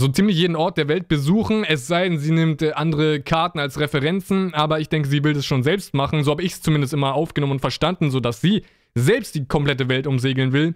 so 0.00 0.08
ziemlich 0.08 0.36
jeden 0.36 0.56
Ort 0.56 0.78
der 0.78 0.88
Welt 0.88 1.08
besuchen, 1.08 1.62
es 1.62 1.86
sei 1.86 2.08
denn, 2.08 2.18
sie 2.18 2.32
nimmt 2.32 2.62
äh, 2.62 2.72
andere 2.72 3.20
Karten 3.20 3.58
als 3.58 3.78
Referenzen, 3.78 4.54
aber 4.54 4.80
ich 4.80 4.88
denke, 4.88 5.08
sie 5.08 5.22
will 5.22 5.34
das 5.34 5.44
schon 5.44 5.62
selbst 5.62 5.94
machen. 5.94 6.24
So 6.24 6.30
habe 6.30 6.42
ich 6.42 6.52
es 6.52 6.62
zumindest 6.62 6.94
immer 6.94 7.14
aufgenommen 7.14 7.52
und 7.52 7.60
verstanden, 7.60 8.10
sodass 8.10 8.40
sie 8.40 8.64
selbst 8.94 9.34
die 9.34 9.44
komplette 9.44 9.88
Welt 9.88 10.06
umsegeln 10.06 10.52
will 10.52 10.74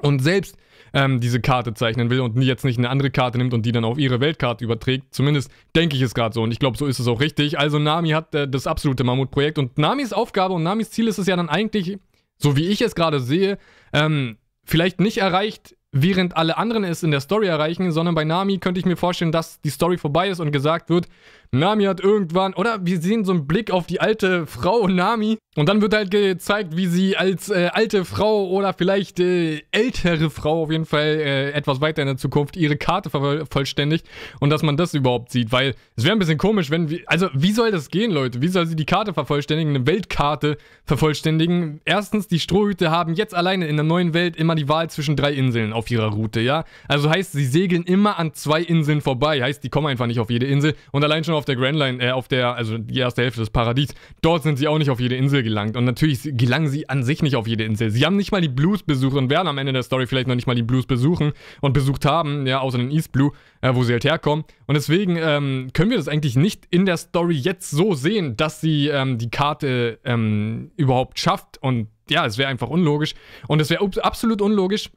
und 0.00 0.20
selbst 0.20 0.56
ähm, 0.94 1.20
diese 1.20 1.40
Karte 1.40 1.74
zeichnen 1.74 2.08
will 2.08 2.20
und 2.20 2.40
jetzt 2.40 2.64
nicht 2.64 2.78
eine 2.78 2.88
andere 2.88 3.10
Karte 3.10 3.36
nimmt 3.36 3.52
und 3.52 3.66
die 3.66 3.72
dann 3.72 3.84
auf 3.84 3.98
ihre 3.98 4.20
Weltkarte 4.20 4.64
überträgt. 4.64 5.12
Zumindest 5.12 5.50
denke 5.74 5.96
ich 5.96 6.02
es 6.02 6.14
gerade 6.14 6.32
so 6.32 6.42
und 6.42 6.52
ich 6.52 6.60
glaube, 6.60 6.78
so 6.78 6.86
ist 6.86 7.00
es 7.00 7.08
auch 7.08 7.20
richtig. 7.20 7.58
Also 7.58 7.80
Nami 7.80 8.10
hat 8.10 8.32
äh, 8.34 8.48
das 8.48 8.68
absolute 8.68 9.02
Mammutprojekt 9.02 9.58
und 9.58 9.76
Namis 9.76 10.12
Aufgabe 10.12 10.54
und 10.54 10.62
Namis 10.62 10.90
Ziel 10.90 11.08
ist 11.08 11.18
es 11.18 11.26
ja 11.26 11.34
dann 11.34 11.48
eigentlich, 11.48 11.98
so 12.38 12.56
wie 12.56 12.68
ich 12.68 12.80
es 12.80 12.94
gerade 12.94 13.18
sehe, 13.18 13.58
ähm, 13.92 14.36
vielleicht 14.64 15.00
nicht 15.00 15.18
erreicht 15.18 15.74
während 15.92 16.36
alle 16.36 16.56
anderen 16.56 16.84
es 16.84 17.02
in 17.02 17.10
der 17.10 17.20
Story 17.20 17.46
erreichen, 17.46 17.92
sondern 17.92 18.14
bei 18.14 18.24
Nami 18.24 18.58
könnte 18.58 18.80
ich 18.80 18.86
mir 18.86 18.96
vorstellen, 18.96 19.30
dass 19.30 19.60
die 19.60 19.70
Story 19.70 19.98
vorbei 19.98 20.28
ist 20.28 20.40
und 20.40 20.50
gesagt 20.50 20.88
wird, 20.88 21.06
Nami 21.54 21.84
hat 21.84 22.00
irgendwann, 22.00 22.54
oder 22.54 22.78
wir 22.86 22.98
sehen 22.98 23.26
so 23.26 23.32
einen 23.32 23.46
Blick 23.46 23.70
auf 23.70 23.86
die 23.86 24.00
alte 24.00 24.46
Frau 24.46 24.88
Nami 24.88 25.36
und 25.54 25.68
dann 25.68 25.82
wird 25.82 25.92
halt 25.92 26.10
gezeigt, 26.10 26.78
wie 26.78 26.86
sie 26.86 27.14
als 27.18 27.50
äh, 27.50 27.68
alte 27.70 28.06
Frau 28.06 28.48
oder 28.48 28.72
vielleicht 28.72 29.20
äh, 29.20 29.60
ältere 29.70 30.30
Frau 30.30 30.62
auf 30.62 30.70
jeden 30.70 30.86
Fall 30.86 31.02
äh, 31.02 31.50
etwas 31.50 31.82
weiter 31.82 32.00
in 32.00 32.08
der 32.08 32.16
Zukunft 32.16 32.56
ihre 32.56 32.78
Karte 32.78 33.10
vervollständigt 33.10 34.08
und 34.40 34.48
dass 34.48 34.62
man 34.62 34.78
das 34.78 34.94
überhaupt 34.94 35.30
sieht, 35.30 35.52
weil 35.52 35.74
es 35.94 36.04
wäre 36.04 36.16
ein 36.16 36.18
bisschen 36.18 36.38
komisch, 36.38 36.70
wenn 36.70 36.88
wir, 36.88 37.00
also 37.04 37.28
wie 37.34 37.52
soll 37.52 37.70
das 37.70 37.90
gehen, 37.90 38.12
Leute? 38.12 38.40
Wie 38.40 38.48
soll 38.48 38.64
sie 38.64 38.74
die 38.74 38.86
Karte 38.86 39.12
vervollständigen, 39.12 39.76
eine 39.76 39.86
Weltkarte 39.86 40.56
vervollständigen? 40.86 41.82
Erstens, 41.84 42.28
die 42.28 42.40
Strohhüte 42.40 42.90
haben 42.90 43.12
jetzt 43.12 43.34
alleine 43.34 43.66
in 43.66 43.76
der 43.76 43.84
neuen 43.84 44.14
Welt 44.14 44.36
immer 44.36 44.54
die 44.54 44.70
Wahl 44.70 44.88
zwischen 44.88 45.16
drei 45.16 45.34
Inseln 45.34 45.74
auf 45.74 45.90
ihrer 45.90 46.12
Route, 46.12 46.40
ja? 46.40 46.64
Also 46.88 47.10
heißt, 47.10 47.32
sie 47.32 47.44
segeln 47.44 47.82
immer 47.82 48.18
an 48.18 48.32
zwei 48.32 48.62
Inseln 48.62 49.02
vorbei, 49.02 49.42
heißt, 49.42 49.62
die 49.62 49.68
kommen 49.68 49.88
einfach 49.88 50.06
nicht 50.06 50.18
auf 50.18 50.30
jede 50.30 50.46
Insel 50.46 50.74
und 50.92 51.04
allein 51.04 51.24
schon 51.24 51.34
auf 51.34 51.41
auf 51.42 51.46
der 51.46 51.56
Grand 51.56 51.76
Line, 51.76 52.00
äh, 52.00 52.12
auf 52.12 52.28
der, 52.28 52.54
also 52.54 52.78
die 52.78 53.00
erste 53.00 53.22
Hälfte 53.22 53.40
des 53.40 53.50
Paradies, 53.50 53.88
dort 54.20 54.44
sind 54.44 54.58
sie 54.58 54.68
auch 54.68 54.78
nicht 54.78 54.90
auf 54.90 55.00
jede 55.00 55.16
Insel 55.16 55.42
gelangt. 55.42 55.76
Und 55.76 55.84
natürlich 55.84 56.20
gelangen 56.22 56.68
sie 56.68 56.88
an 56.88 57.02
sich 57.02 57.20
nicht 57.20 57.34
auf 57.34 57.48
jede 57.48 57.64
Insel. 57.64 57.90
Sie 57.90 58.06
haben 58.06 58.16
nicht 58.16 58.30
mal 58.30 58.40
die 58.40 58.48
Blues 58.48 58.84
besucht 58.84 59.16
und 59.16 59.28
werden 59.28 59.48
am 59.48 59.58
Ende 59.58 59.72
der 59.72 59.82
Story 59.82 60.06
vielleicht 60.06 60.28
noch 60.28 60.36
nicht 60.36 60.46
mal 60.46 60.54
die 60.54 60.62
Blues 60.62 60.86
besuchen 60.86 61.32
und 61.60 61.72
besucht 61.72 62.04
haben, 62.04 62.46
ja, 62.46 62.60
außer 62.60 62.78
den 62.78 62.92
East 62.92 63.10
Blue, 63.10 63.32
äh, 63.60 63.74
wo 63.74 63.82
sie 63.82 63.92
halt 63.92 64.04
herkommen. 64.04 64.44
Und 64.66 64.76
deswegen 64.76 65.16
ähm, 65.16 65.70
können 65.72 65.90
wir 65.90 65.96
das 65.96 66.06
eigentlich 66.06 66.36
nicht 66.36 66.66
in 66.70 66.86
der 66.86 66.96
Story 66.96 67.34
jetzt 67.34 67.72
so 67.72 67.94
sehen, 67.94 68.36
dass 68.36 68.60
sie 68.60 68.86
ähm, 68.86 69.18
die 69.18 69.30
Karte 69.30 69.98
ähm, 70.04 70.70
überhaupt 70.76 71.18
schafft. 71.18 71.58
Und 71.60 71.88
ja, 72.08 72.24
es 72.24 72.38
wäre 72.38 72.48
einfach 72.48 72.68
unlogisch. 72.68 73.14
Und 73.48 73.60
es 73.60 73.70
wäre 73.70 73.84
absolut 74.02 74.40
unlogisch, 74.40 74.90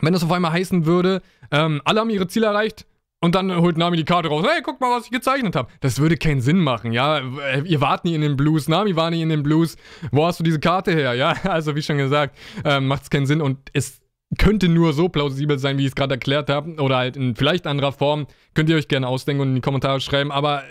wenn 0.00 0.12
das 0.12 0.24
auf 0.24 0.32
einmal 0.32 0.52
heißen 0.52 0.86
würde, 0.86 1.22
ähm, 1.50 1.80
alle 1.84 2.00
haben 2.00 2.10
ihre 2.10 2.26
Ziele 2.26 2.46
erreicht, 2.46 2.86
und 3.22 3.36
dann 3.36 3.54
holt 3.56 3.76
Nami 3.78 3.96
die 3.96 4.04
Karte 4.04 4.28
raus. 4.28 4.44
Hey, 4.44 4.62
guck 4.64 4.80
mal, 4.80 4.90
was 4.90 5.04
ich 5.04 5.12
gezeichnet 5.12 5.54
habe. 5.54 5.70
Das 5.78 6.00
würde 6.00 6.16
keinen 6.16 6.40
Sinn 6.40 6.58
machen, 6.58 6.92
ja. 6.92 7.22
Ihr 7.64 7.80
wart 7.80 8.04
nie 8.04 8.16
in 8.16 8.20
den 8.20 8.36
Blues. 8.36 8.68
Nami 8.68 8.96
war 8.96 9.12
nie 9.12 9.22
in 9.22 9.28
den 9.28 9.44
Blues. 9.44 9.76
Wo 10.10 10.26
hast 10.26 10.40
du 10.40 10.44
diese 10.44 10.58
Karte 10.58 10.90
her? 10.90 11.14
Ja, 11.14 11.30
also 11.44 11.76
wie 11.76 11.82
schon 11.82 11.98
gesagt, 11.98 12.36
ähm, 12.64 12.88
macht 12.88 13.04
es 13.04 13.10
keinen 13.10 13.26
Sinn. 13.26 13.40
Und 13.40 13.58
es 13.72 14.00
könnte 14.38 14.68
nur 14.68 14.92
so 14.92 15.08
plausibel 15.08 15.56
sein, 15.60 15.78
wie 15.78 15.82
ich 15.82 15.90
es 15.90 15.94
gerade 15.94 16.14
erklärt 16.14 16.50
habe. 16.50 16.74
Oder 16.82 16.96
halt 16.96 17.16
in 17.16 17.36
vielleicht 17.36 17.68
anderer 17.68 17.92
Form. 17.92 18.26
Könnt 18.54 18.68
ihr 18.68 18.74
euch 18.74 18.88
gerne 18.88 19.06
ausdenken 19.06 19.42
und 19.42 19.48
in 19.50 19.54
die 19.54 19.60
Kommentare 19.60 20.00
schreiben. 20.00 20.32
Aber 20.32 20.64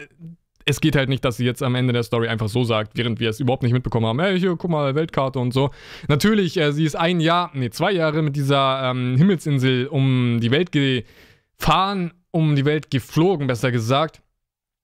es 0.65 0.81
geht 0.81 0.97
halt 0.97 1.07
nicht, 1.07 1.23
dass 1.23 1.37
sie 1.37 1.45
jetzt 1.45 1.63
am 1.63 1.75
Ende 1.75 1.93
der 1.93 2.03
Story 2.03 2.27
einfach 2.27 2.49
so 2.49 2.65
sagt, 2.65 2.97
während 2.97 3.21
wir 3.21 3.29
es 3.29 3.39
überhaupt 3.39 3.63
nicht 3.63 3.71
mitbekommen 3.71 4.07
haben. 4.07 4.19
Hey, 4.19 4.37
hier, 4.37 4.57
guck 4.57 4.69
mal, 4.69 4.93
Weltkarte 4.93 5.39
und 5.39 5.53
so. 5.53 5.69
Natürlich, 6.09 6.57
äh, 6.57 6.73
sie 6.73 6.83
ist 6.83 6.95
ein 6.95 7.21
Jahr, 7.21 7.49
nee, 7.53 7.69
zwei 7.69 7.93
Jahre 7.93 8.21
mit 8.21 8.35
dieser 8.35 8.91
ähm, 8.91 9.15
Himmelsinsel 9.15 9.87
um 9.87 10.39
die 10.41 10.51
Welt 10.51 10.73
gefahren 10.73 12.11
um 12.31 12.55
die 12.55 12.65
Welt 12.65 12.91
geflogen, 12.91 13.47
besser 13.47 13.71
gesagt. 13.71 14.21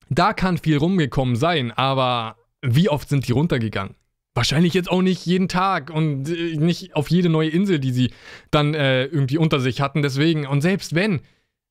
Da 0.09 0.33
kann 0.33 0.57
viel 0.57 0.77
rumgekommen 0.77 1.35
sein, 1.35 1.71
aber 1.71 2.37
wie 2.61 2.89
oft 2.89 3.09
sind 3.09 3.27
die 3.27 3.33
runtergegangen? 3.33 3.95
wahrscheinlich 4.37 4.75
jetzt 4.75 4.89
auch 4.89 5.01
nicht 5.01 5.25
jeden 5.25 5.49
Tag 5.49 5.89
und 5.89 6.29
äh, 6.29 6.55
nicht 6.55 6.95
auf 6.95 7.09
jede 7.09 7.27
neue 7.27 7.49
Insel, 7.49 7.79
die 7.79 7.91
sie 7.91 8.11
dann 8.51 8.73
äh, 8.73 9.05
irgendwie 9.05 9.39
unter 9.39 9.59
sich 9.59 9.81
hatten. 9.81 10.03
Deswegen, 10.03 10.45
und 10.45 10.61
selbst 10.61 10.95
wenn, 10.95 11.21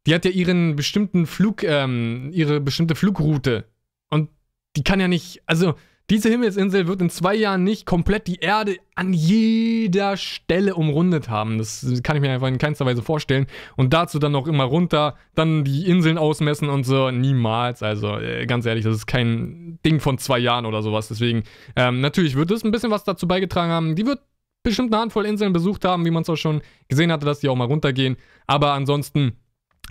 die 0.06 0.14
hat 0.14 0.24
ja 0.24 0.32
ihren 0.32 0.76
bestimmten 0.76 1.26
Flug, 1.26 1.62
ähm, 1.62 2.30
ihre 2.32 2.60
bestimmte 2.60 2.94
Flugroute. 2.94 3.64
Und 4.10 4.28
die 4.76 4.84
kann 4.84 5.00
ja 5.00 5.08
nicht, 5.08 5.42
also 5.46 5.74
diese 6.08 6.28
Himmelsinsel 6.28 6.86
wird 6.86 7.00
in 7.00 7.10
zwei 7.10 7.34
Jahren 7.34 7.64
nicht 7.64 7.84
komplett 7.84 8.28
die 8.28 8.36
Erde 8.36 8.76
an 8.94 9.12
jeder 9.12 10.16
Stelle 10.16 10.76
umrundet 10.76 11.28
haben. 11.28 11.58
Das 11.58 11.84
kann 12.04 12.16
ich 12.16 12.22
mir 12.22 12.30
einfach 12.30 12.46
in 12.46 12.58
keinster 12.58 12.86
Weise 12.86 13.02
vorstellen. 13.02 13.46
Und 13.76 13.92
dazu 13.92 14.20
dann 14.20 14.30
noch 14.30 14.46
immer 14.46 14.64
runter, 14.64 15.16
dann 15.34 15.64
die 15.64 15.86
Inseln 15.86 16.16
ausmessen 16.16 16.68
und 16.68 16.84
so. 16.84 17.10
Niemals. 17.10 17.82
Also 17.82 18.18
äh, 18.18 18.46
ganz 18.46 18.66
ehrlich, 18.66 18.84
das 18.84 18.94
ist 18.94 19.06
kein 19.06 19.80
Ding 19.84 19.98
von 19.98 20.18
zwei 20.18 20.38
Jahren 20.38 20.64
oder 20.64 20.80
sowas. 20.82 21.08
Deswegen, 21.08 21.42
ähm, 21.74 22.00
natürlich 22.00 22.36
wird 22.36 22.52
es 22.52 22.64
ein 22.64 22.70
bisschen 22.70 22.92
was 22.92 23.02
dazu 23.02 23.26
beigetragen 23.26 23.72
haben. 23.72 23.96
Die 23.96 24.06
wird 24.06 24.20
bestimmt 24.62 24.92
eine 24.92 25.02
Handvoll 25.02 25.26
Inseln 25.26 25.52
besucht 25.52 25.84
haben, 25.84 26.04
wie 26.04 26.10
man 26.10 26.22
es 26.22 26.30
auch 26.30 26.36
schon 26.36 26.62
gesehen 26.88 27.10
hatte, 27.10 27.26
dass 27.26 27.40
die 27.40 27.48
auch 27.48 27.56
mal 27.56 27.64
runtergehen. 27.64 28.16
Aber 28.46 28.72
ansonsten 28.72 29.38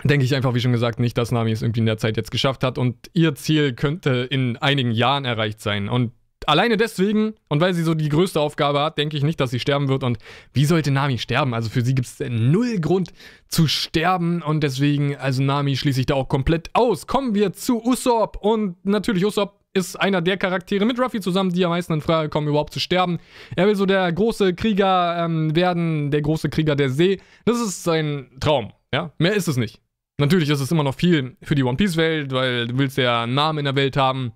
denke 0.04 0.24
ich 0.24 0.34
einfach, 0.34 0.54
wie 0.54 0.60
schon 0.60 0.72
gesagt, 0.72 1.00
nicht, 1.00 1.16
dass 1.16 1.32
Nami 1.32 1.52
es 1.52 1.62
irgendwie 1.62 1.80
in 1.80 1.86
der 1.86 1.98
Zeit 1.98 2.16
jetzt 2.16 2.30
geschafft 2.30 2.62
hat 2.62 2.78
und 2.78 2.96
ihr 3.12 3.34
Ziel 3.34 3.72
könnte 3.72 4.26
in 4.30 4.56
einigen 4.56 4.90
Jahren 4.90 5.24
erreicht 5.24 5.60
sein. 5.60 5.88
Und 5.88 6.12
alleine 6.46 6.76
deswegen 6.76 7.34
und 7.48 7.60
weil 7.60 7.74
sie 7.74 7.82
so 7.82 7.94
die 7.94 8.08
größte 8.08 8.40
Aufgabe 8.40 8.80
hat, 8.80 8.98
denke 8.98 9.16
ich 9.16 9.22
nicht, 9.22 9.40
dass 9.40 9.50
sie 9.50 9.60
sterben 9.60 9.88
wird. 9.88 10.04
Und 10.04 10.18
wie 10.52 10.64
sollte 10.64 10.90
Nami 10.90 11.18
sterben? 11.18 11.54
Also 11.54 11.70
für 11.70 11.82
sie 11.82 11.94
gibt 11.94 12.06
es 12.06 12.18
null 12.28 12.78
Grund 12.78 13.12
zu 13.48 13.66
sterben 13.66 14.42
und 14.42 14.62
deswegen, 14.62 15.16
also 15.16 15.42
Nami 15.42 15.76
schließe 15.76 16.00
ich 16.00 16.06
da 16.06 16.14
auch 16.14 16.28
komplett 16.28 16.70
aus. 16.72 17.06
Kommen 17.06 17.34
wir 17.34 17.52
zu 17.52 17.84
Usopp 17.84 18.38
und 18.40 18.84
natürlich 18.84 19.24
Usopp 19.24 19.60
ist 19.74 20.00
einer 20.00 20.22
der 20.22 20.38
Charaktere 20.38 20.86
mit 20.86 20.98
Ruffy 20.98 21.20
zusammen, 21.20 21.52
die 21.52 21.64
am 21.64 21.70
meisten 21.70 21.92
in 21.92 22.00
Frage 22.00 22.30
kommen, 22.30 22.48
überhaupt 22.48 22.72
zu 22.72 22.80
sterben. 22.80 23.18
Er 23.56 23.66
will 23.66 23.76
so 23.76 23.84
der 23.84 24.10
große 24.10 24.54
Krieger 24.54 25.22
ähm, 25.22 25.54
werden, 25.54 26.10
der 26.10 26.22
große 26.22 26.48
Krieger 26.48 26.76
der 26.76 26.88
See. 26.88 27.20
Das 27.44 27.60
ist 27.60 27.84
sein 27.84 28.30
Traum, 28.40 28.72
ja? 28.92 29.12
Mehr 29.18 29.34
ist 29.34 29.48
es 29.48 29.58
nicht. 29.58 29.82
Natürlich 30.18 30.48
ist 30.48 30.60
es 30.60 30.70
immer 30.70 30.82
noch 30.82 30.94
viel 30.94 31.36
für 31.42 31.54
die 31.54 31.62
One 31.62 31.76
Piece-Welt, 31.76 32.32
weil 32.32 32.68
du 32.68 32.78
willst 32.78 32.96
ja 32.96 33.24
einen 33.24 33.34
Namen 33.34 33.58
in 33.58 33.64
der 33.66 33.76
Welt 33.76 33.96
haben. 33.96 34.32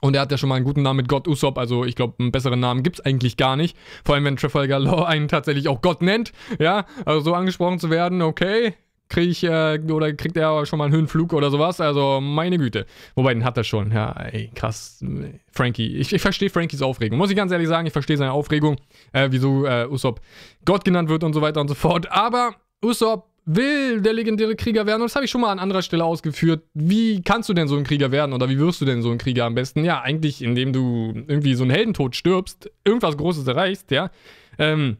Und 0.00 0.14
er 0.14 0.22
hat 0.22 0.30
ja 0.30 0.38
schon 0.38 0.48
mal 0.48 0.56
einen 0.56 0.64
guten 0.64 0.82
Namen 0.82 0.98
mit 0.98 1.08
Gott 1.08 1.26
Usopp, 1.26 1.58
also 1.58 1.84
ich 1.84 1.96
glaube, 1.96 2.16
einen 2.18 2.30
besseren 2.30 2.60
Namen 2.60 2.82
gibt 2.82 2.98
es 2.98 3.04
eigentlich 3.04 3.36
gar 3.36 3.56
nicht. 3.56 3.76
Vor 4.04 4.14
allem, 4.14 4.24
wenn 4.24 4.36
Trafalgar 4.36 4.78
Law 4.78 5.04
einen 5.06 5.26
tatsächlich 5.26 5.68
auch 5.68 5.80
Gott 5.80 6.02
nennt, 6.02 6.32
ja, 6.60 6.86
also 7.04 7.20
so 7.20 7.34
angesprochen 7.34 7.78
zu 7.78 7.90
werden, 7.90 8.22
okay, 8.22 8.74
kriege 9.08 9.30
ich, 9.30 9.42
äh, 9.42 9.80
oder 9.90 10.12
kriegt 10.12 10.36
er 10.36 10.66
schon 10.66 10.78
mal 10.78 10.86
einen 10.86 10.94
Höhenflug 10.94 11.32
oder 11.32 11.50
sowas, 11.50 11.80
also 11.80 12.20
meine 12.20 12.58
Güte. 12.58 12.86
Wobei, 13.14 13.34
den 13.34 13.44
hat 13.44 13.56
er 13.56 13.64
schon, 13.64 13.90
ja, 13.90 14.12
ey, 14.12 14.50
krass, 14.54 15.02
Frankie, 15.50 15.96
ich, 15.96 16.12
ich 16.12 16.20
verstehe 16.20 16.50
Frankies 16.50 16.82
Aufregung, 16.82 17.18
muss 17.18 17.30
ich 17.30 17.36
ganz 17.36 17.50
ehrlich 17.50 17.68
sagen, 17.68 17.86
ich 17.86 17.92
verstehe 17.92 18.16
seine 18.16 18.32
Aufregung, 18.32 18.76
äh, 19.12 19.28
wieso 19.30 19.64
äh, 19.64 19.86
Usopp 19.88 20.20
Gott 20.64 20.84
genannt 20.84 21.08
wird 21.08 21.24
und 21.24 21.32
so 21.32 21.40
weiter 21.40 21.60
und 21.60 21.68
so 21.68 21.74
fort, 21.74 22.10
aber 22.10 22.54
Usopp 22.84 23.28
will 23.46 24.02
der 24.02 24.12
legendäre 24.12 24.56
Krieger 24.56 24.86
werden? 24.86 25.00
Und 25.00 25.08
das 25.08 25.14
habe 25.14 25.24
ich 25.24 25.30
schon 25.30 25.40
mal 25.40 25.50
an 25.50 25.58
anderer 25.58 25.82
Stelle 25.82 26.04
ausgeführt. 26.04 26.64
Wie 26.74 27.22
kannst 27.22 27.48
du 27.48 27.54
denn 27.54 27.68
so 27.68 27.76
ein 27.76 27.84
Krieger 27.84 28.10
werden? 28.10 28.32
Oder 28.32 28.48
wie 28.48 28.58
wirst 28.58 28.80
du 28.80 28.84
denn 28.84 29.02
so 29.02 29.10
ein 29.10 29.18
Krieger 29.18 29.44
am 29.44 29.54
besten? 29.54 29.84
Ja, 29.84 30.02
eigentlich, 30.02 30.42
indem 30.42 30.72
du 30.72 31.12
irgendwie 31.14 31.54
so 31.54 31.62
einen 31.62 31.70
Heldentod 31.70 32.16
stirbst, 32.16 32.70
irgendwas 32.84 33.16
Großes 33.16 33.46
erreichst, 33.46 33.90
ja. 33.90 34.10
Ähm, 34.58 34.98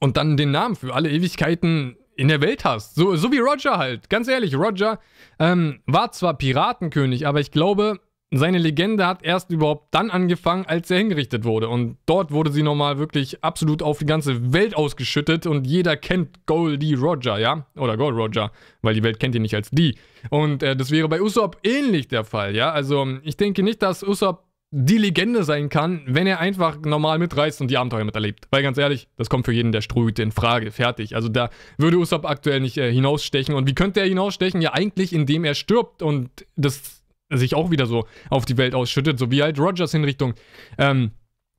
und 0.00 0.16
dann 0.16 0.36
den 0.36 0.50
Namen 0.50 0.76
für 0.76 0.94
alle 0.94 1.10
Ewigkeiten 1.10 1.96
in 2.14 2.28
der 2.28 2.40
Welt 2.40 2.64
hast. 2.64 2.94
So, 2.94 3.16
so 3.16 3.32
wie 3.32 3.38
Roger 3.38 3.78
halt. 3.78 4.10
Ganz 4.10 4.28
ehrlich, 4.28 4.54
Roger 4.54 4.98
ähm, 5.38 5.80
war 5.86 6.12
zwar 6.12 6.34
Piratenkönig, 6.34 7.26
aber 7.26 7.40
ich 7.40 7.52
glaube, 7.52 8.00
seine 8.30 8.58
Legende 8.58 9.06
hat 9.06 9.22
erst 9.22 9.50
überhaupt 9.50 9.94
dann 9.94 10.10
angefangen, 10.10 10.66
als 10.66 10.90
er 10.90 10.98
hingerichtet 10.98 11.44
wurde. 11.44 11.68
Und 11.68 11.96
dort 12.04 12.30
wurde 12.30 12.52
sie 12.52 12.62
nochmal 12.62 12.98
wirklich 12.98 13.42
absolut 13.42 13.82
auf 13.82 13.98
die 13.98 14.06
ganze 14.06 14.52
Welt 14.52 14.76
ausgeschüttet 14.76 15.46
und 15.46 15.66
jeder 15.66 15.96
kennt 15.96 16.46
Goldie 16.46 16.94
Roger, 16.94 17.38
ja? 17.38 17.66
Oder 17.76 17.96
Gold 17.96 18.16
Roger, 18.16 18.52
weil 18.82 18.94
die 18.94 19.02
Welt 19.02 19.18
kennt 19.18 19.34
ihn 19.34 19.42
nicht 19.42 19.54
als 19.54 19.70
die. 19.70 19.96
Und 20.28 20.62
äh, 20.62 20.76
das 20.76 20.90
wäre 20.90 21.08
bei 21.08 21.22
Usopp 21.22 21.56
ähnlich 21.62 22.08
der 22.08 22.24
Fall, 22.24 22.54
ja? 22.54 22.70
Also 22.70 23.06
ich 23.22 23.36
denke 23.36 23.62
nicht, 23.62 23.82
dass 23.82 24.02
Usopp 24.02 24.44
die 24.70 24.98
Legende 24.98 25.44
sein 25.44 25.70
kann, 25.70 26.02
wenn 26.06 26.26
er 26.26 26.40
einfach 26.40 26.78
normal 26.82 27.18
mitreist 27.18 27.62
und 27.62 27.70
die 27.70 27.78
Abenteuer 27.78 28.04
miterlebt. 28.04 28.46
Weil 28.50 28.62
ganz 28.62 28.76
ehrlich, 28.76 29.08
das 29.16 29.30
kommt 29.30 29.46
für 29.46 29.52
jeden 29.52 29.72
der 29.72 29.80
Strohhüte 29.80 30.22
in 30.22 30.30
Frage. 30.30 30.70
Fertig. 30.70 31.14
Also 31.14 31.30
da 31.30 31.48
würde 31.78 31.96
Usopp 31.96 32.26
aktuell 32.26 32.60
nicht 32.60 32.76
äh, 32.76 32.92
hinausstechen. 32.92 33.54
Und 33.54 33.66
wie 33.66 33.74
könnte 33.74 34.00
er 34.00 34.06
hinausstechen? 34.06 34.60
Ja, 34.60 34.74
eigentlich, 34.74 35.14
indem 35.14 35.44
er 35.44 35.54
stirbt 35.54 36.02
und 36.02 36.28
das 36.56 36.97
sich 37.30 37.54
auch 37.54 37.70
wieder 37.70 37.86
so 37.86 38.06
auf 38.30 38.44
die 38.44 38.56
Welt 38.56 38.74
ausschüttet, 38.74 39.18
so 39.18 39.30
wie 39.30 39.42
halt 39.42 39.58
Rogers 39.58 39.92
Hinrichtung 39.92 40.34
ähm, 40.78 41.12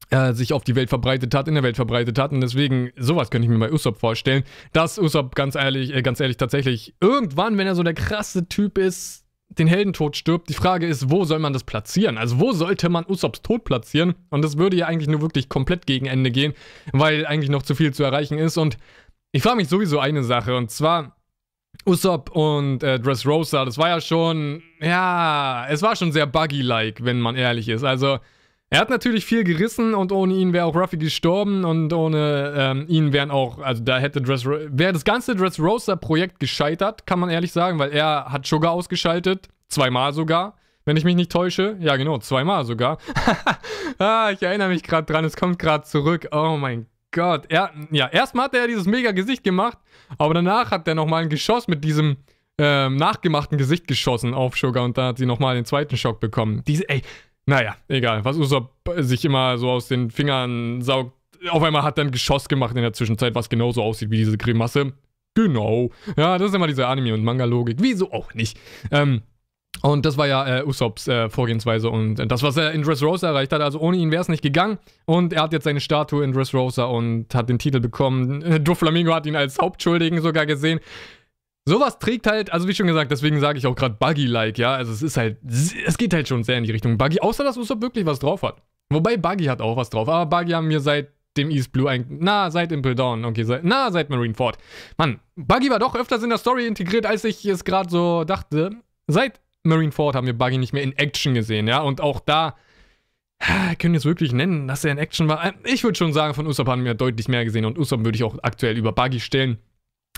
äh, 0.10 0.34
sich 0.34 0.54
auf 0.54 0.64
die 0.64 0.76
Welt 0.76 0.90
verbreitet 0.90 1.36
hat, 1.36 1.48
in 1.48 1.54
der 1.54 1.64
Welt 1.64 1.76
verbreitet 1.76 2.18
hat. 2.18 2.32
Und 2.32 2.42
deswegen, 2.42 2.92
sowas 2.98 3.30
könnte 3.30 3.46
ich 3.46 3.52
mir 3.52 3.60
bei 3.60 3.72
Usopp 3.72 4.00
vorstellen, 4.00 4.44
dass 4.74 4.98
Usopp 4.98 5.36
ganz 5.36 5.56
ehrlich, 5.56 5.94
äh, 5.94 6.02
ganz 6.02 6.20
ehrlich 6.20 6.38
tatsächlich 6.38 6.96
irgendwann, 7.00 7.58
wenn 7.58 7.68
er 7.68 7.76
so 7.76 7.84
der 7.84 7.94
krasse 7.94 8.48
Typ 8.48 8.78
ist, 8.78 9.26
den 9.50 9.68
Heldentod 9.68 10.16
stirbt. 10.16 10.50
Die 10.50 10.54
Frage 10.54 10.86
ist, 10.86 11.10
wo 11.10 11.26
soll 11.26 11.40
man 11.40 11.54
das 11.54 11.64
platzieren? 11.64 12.18
Also 12.18 12.40
wo 12.40 12.52
sollte 12.52 12.90
man 12.90 13.06
Usopps 13.08 13.42
Tod 13.42 13.64
platzieren? 13.64 14.16
Und 14.30 14.44
das 14.44 14.58
würde 14.58 14.78
ja 14.78 14.86
eigentlich 14.86 15.10
nur 15.10 15.22
wirklich 15.22 15.50
komplett 15.50 15.88
gegen 15.88 16.06
Ende 16.06 16.32
gehen, 16.32 16.54
weil 16.92 17.26
eigentlich 17.26 17.50
noch 17.50 17.64
zu 17.64 17.76
viel 17.76 17.94
zu 17.94 18.04
erreichen 18.04 18.38
ist. 18.38 18.58
Und 18.58 18.78
ich 19.32 19.44
frage 19.44 19.58
mich 19.58 19.68
sowieso 19.68 20.00
eine 20.00 20.24
Sache, 20.24 20.56
und 20.56 20.72
zwar, 20.72 21.19
Usopp 21.86 22.32
und 22.32 22.84
äh, 22.84 23.00
Dressrosa, 23.00 23.66
das 23.66 23.78
war 23.78 23.90
ja 23.90 24.02
schon, 24.02 24.62
ja, 24.80 25.66
es 25.70 25.82
war 25.82 25.96
schon 25.96 26.12
sehr 26.12 26.26
buggy-like, 26.28 27.04
wenn 27.04 27.20
man 27.20 27.36
ehrlich 27.36 27.70
ist. 27.70 27.84
Also, 27.84 28.20
er 28.72 28.80
hat 28.80 28.90
natürlich 28.92 29.26
viel 29.26 29.44
gerissen 29.44 29.96
und 29.96 30.12
ohne 30.12 30.36
ihn 30.36 30.54
wäre 30.54 30.66
auch 30.66 30.76
Ruffy 30.76 30.98
gestorben 30.98 31.66
und 31.66 31.92
ohne 31.92 32.54
ähm, 32.56 32.86
ihn 32.88 33.14
wären 33.14 33.32
auch, 33.32 33.58
also 33.60 33.84
da 33.84 33.98
hätte 33.98 34.22
Dressrosa, 34.22 34.68
wäre 34.70 34.94
das 34.94 35.04
ganze 35.04 35.36
Dressrosa-Projekt 35.36 36.40
gescheitert, 36.40 37.08
kann 37.08 37.20
man 37.20 37.30
ehrlich 37.30 37.52
sagen, 37.52 37.80
weil 37.80 37.92
er 37.92 38.26
hat 38.26 38.46
Sugar 38.46 38.72
ausgeschaltet, 38.72 39.48
zweimal 39.70 40.14
sogar. 40.14 40.56
Wenn 40.86 40.98
ich 40.98 41.04
mich 41.04 41.16
nicht 41.16 41.32
täusche. 41.32 41.78
Ja, 41.82 41.98
genau, 41.98 42.18
zweimal 42.18 42.66
sogar. 42.66 42.98
ah, 44.00 44.32
ich 44.32 44.42
erinnere 44.42 44.70
mich 44.70 44.82
gerade 44.82 45.12
dran, 45.12 45.24
es 45.24 45.36
kommt 45.36 45.60
gerade 45.60 45.84
zurück. 45.84 46.30
Oh 46.32 46.58
mein 46.60 46.88
Gott. 47.12 47.46
Er, 47.50 47.72
ja, 47.92 48.08
erstmal 48.08 48.46
hat 48.46 48.54
er 48.54 48.68
dieses 48.68 48.86
mega 48.86 49.12
Gesicht 49.12 49.44
gemacht, 49.44 49.78
aber 50.18 50.34
danach 50.34 50.72
hat 50.72 50.88
er 50.88 50.96
nochmal 50.96 51.24
ein 51.24 51.30
Geschoss 51.30 51.68
mit 51.68 51.84
diesem 51.84 52.18
ähm, 52.60 52.98
nachgemachten 52.98 53.58
Gesicht 53.58 53.88
geschossen 53.88 54.34
auf 54.34 54.58
Sugar 54.58 54.84
und 54.84 54.98
da 54.98 55.08
hat 55.08 55.18
sie 55.18 55.26
nochmal 55.26 55.56
den 55.56 55.66
zweiten 55.66 55.98
Schock 55.98 56.20
bekommen. 56.20 56.62
Diese, 56.68 56.88
ey, 56.90 57.02
naja, 57.46 57.76
egal, 57.88 58.24
was 58.26 58.38
Usopp 58.38 58.74
sich 58.98 59.26
immer 59.26 59.58
so 59.58 59.72
aus 59.72 59.88
den 59.88 60.12
Fingern 60.12 60.82
saugt. 60.82 61.14
Auf 61.50 61.64
einmal 61.64 61.84
hat 61.84 61.98
er 61.98 62.04
ein 62.04 62.12
Geschoss 62.12 62.50
gemacht 62.50 62.76
in 62.76 62.82
der 62.82 62.94
Zwischenzeit, 62.94 63.34
was 63.34 63.50
genauso 63.50 63.82
aussieht 63.82 64.12
wie 64.12 64.18
diese 64.18 64.38
Grimasse. 64.38 64.94
Genau. 65.36 65.90
Ja, 66.18 66.38
das 66.38 66.50
ist 66.50 66.56
immer 66.56 66.68
diese 66.68 66.86
Anime- 66.86 67.14
und 67.14 67.24
Manga-Logik. 67.24 67.78
Wieso 67.80 68.12
auch 68.12 68.34
nicht? 68.34 68.60
Ähm, 68.92 69.22
und 69.82 70.06
das 70.06 70.18
war 70.18 70.28
ja 70.28 70.60
äh, 70.60 70.64
Usopps 70.66 71.08
äh, 71.08 71.30
Vorgehensweise 71.30 71.90
und 71.90 72.16
das, 72.16 72.44
was 72.44 72.58
er 72.58 72.74
in 72.74 72.82
Dressrosa 72.82 73.28
erreicht 73.30 73.54
hat. 73.54 73.62
Also 73.62 73.80
ohne 73.80 73.98
ihn 73.98 74.12
wäre 74.12 74.22
es 74.22 74.28
nicht 74.28 74.42
gegangen. 74.42 74.78
Und 75.06 75.32
er 75.32 75.44
hat 75.44 75.54
jetzt 75.54 75.64
seine 75.64 75.80
Statue 75.80 76.24
in 76.24 76.34
Dressrosa 76.34 76.86
und 76.86 77.34
hat 77.34 77.50
den 77.50 77.60
Titel 77.60 77.80
bekommen. 77.80 78.42
Äh, 78.42 78.60
hat 79.14 79.26
ihn 79.26 79.36
als 79.36 79.58
Hauptschuldigen 79.60 80.22
sogar 80.22 80.46
gesehen. 80.46 80.80
Sowas 81.66 82.00
trägt 82.00 82.28
halt, 82.28 82.52
also 82.52 82.68
wie 82.68 82.74
schon 82.74 82.88
gesagt, 82.88 83.12
deswegen 83.12 83.40
sage 83.40 83.58
ich 83.58 83.68
auch 83.68 83.76
gerade 83.76 83.96
Buggy-like, 83.96 84.58
ja. 84.58 84.74
Also 84.74 84.92
es 84.92 85.02
ist 85.02 85.18
halt, 85.18 85.38
es 85.46 85.98
geht 85.98 86.14
halt 86.14 86.28
schon 86.28 86.44
sehr 86.44 86.58
in 86.58 86.64
die 86.64 86.72
Richtung 86.72 86.98
Buggy, 86.98 87.22
außer 87.22 87.44
dass 87.44 87.58
Usopp 87.58 87.82
wirklich 87.82 88.06
was 88.06 88.20
drauf 88.20 88.42
hat. 88.44 88.62
Wobei 88.90 89.18
Buggy 89.18 89.46
hat 89.46 89.62
auch 89.62 89.78
was 89.78 89.90
drauf. 89.90 90.10
Aber 90.10 90.26
Buggy 90.26 90.54
haben 90.54 90.70
wir 90.70 90.80
seit 90.82 91.10
dem 91.38 91.52
East 91.52 91.72
Blue 91.72 91.90
eigentlich, 91.90 92.20
na, 92.22 92.50
seit 92.52 92.72
Impel 92.72 92.96
Dawn, 92.96 93.24
okay, 93.24 93.44
seit, 93.44 93.64
na, 93.64 93.92
seit 93.92 94.10
Marineford. 94.10 94.58
Mann, 94.98 95.20
Buggy 95.36 95.70
war 95.70 95.80
doch 95.80 95.96
öfters 95.96 96.24
in 96.24 96.30
der 96.30 96.40
Story 96.40 96.66
integriert, 96.66 97.06
als 97.06 97.24
ich 97.24 97.46
es 97.46 97.64
gerade 97.64 97.90
so 97.90 98.24
dachte. 98.24 98.72
Seit 99.08 99.40
Marineford 99.64 100.16
haben 100.16 100.28
wir 100.28 100.38
Buggy 100.38 100.58
nicht 100.58 100.74
mehr 100.74 100.84
in 100.84 100.94
Action 100.98 101.34
gesehen, 101.34 101.68
ja. 101.68 101.82
Und 101.82 102.02
auch 102.02 102.20
da 102.20 102.56
können 103.80 103.94
wir 103.94 104.00
es 104.00 104.06
wirklich 104.06 104.34
nennen, 104.34 104.68
dass 104.68 104.84
er 104.84 104.92
in 104.92 104.98
Action 104.98 105.28
war. 105.28 105.44
Ähm, 105.46 105.54
ich 105.64 105.84
würde 105.84 105.98
schon 105.98 106.14
sagen, 106.14 106.34
von 106.34 106.48
Usopp 106.48 106.68
haben 106.68 106.84
wir 106.84 106.94
deutlich 106.94 107.28
mehr 107.28 107.46
gesehen 107.46 107.66
und 107.66 107.78
Usopp 107.78 108.04
würde 108.04 108.16
ich 108.16 108.24
auch 108.24 108.38
aktuell 108.42 108.78
über 108.78 108.92
Buggy 108.92 109.20
stellen. 109.20 109.58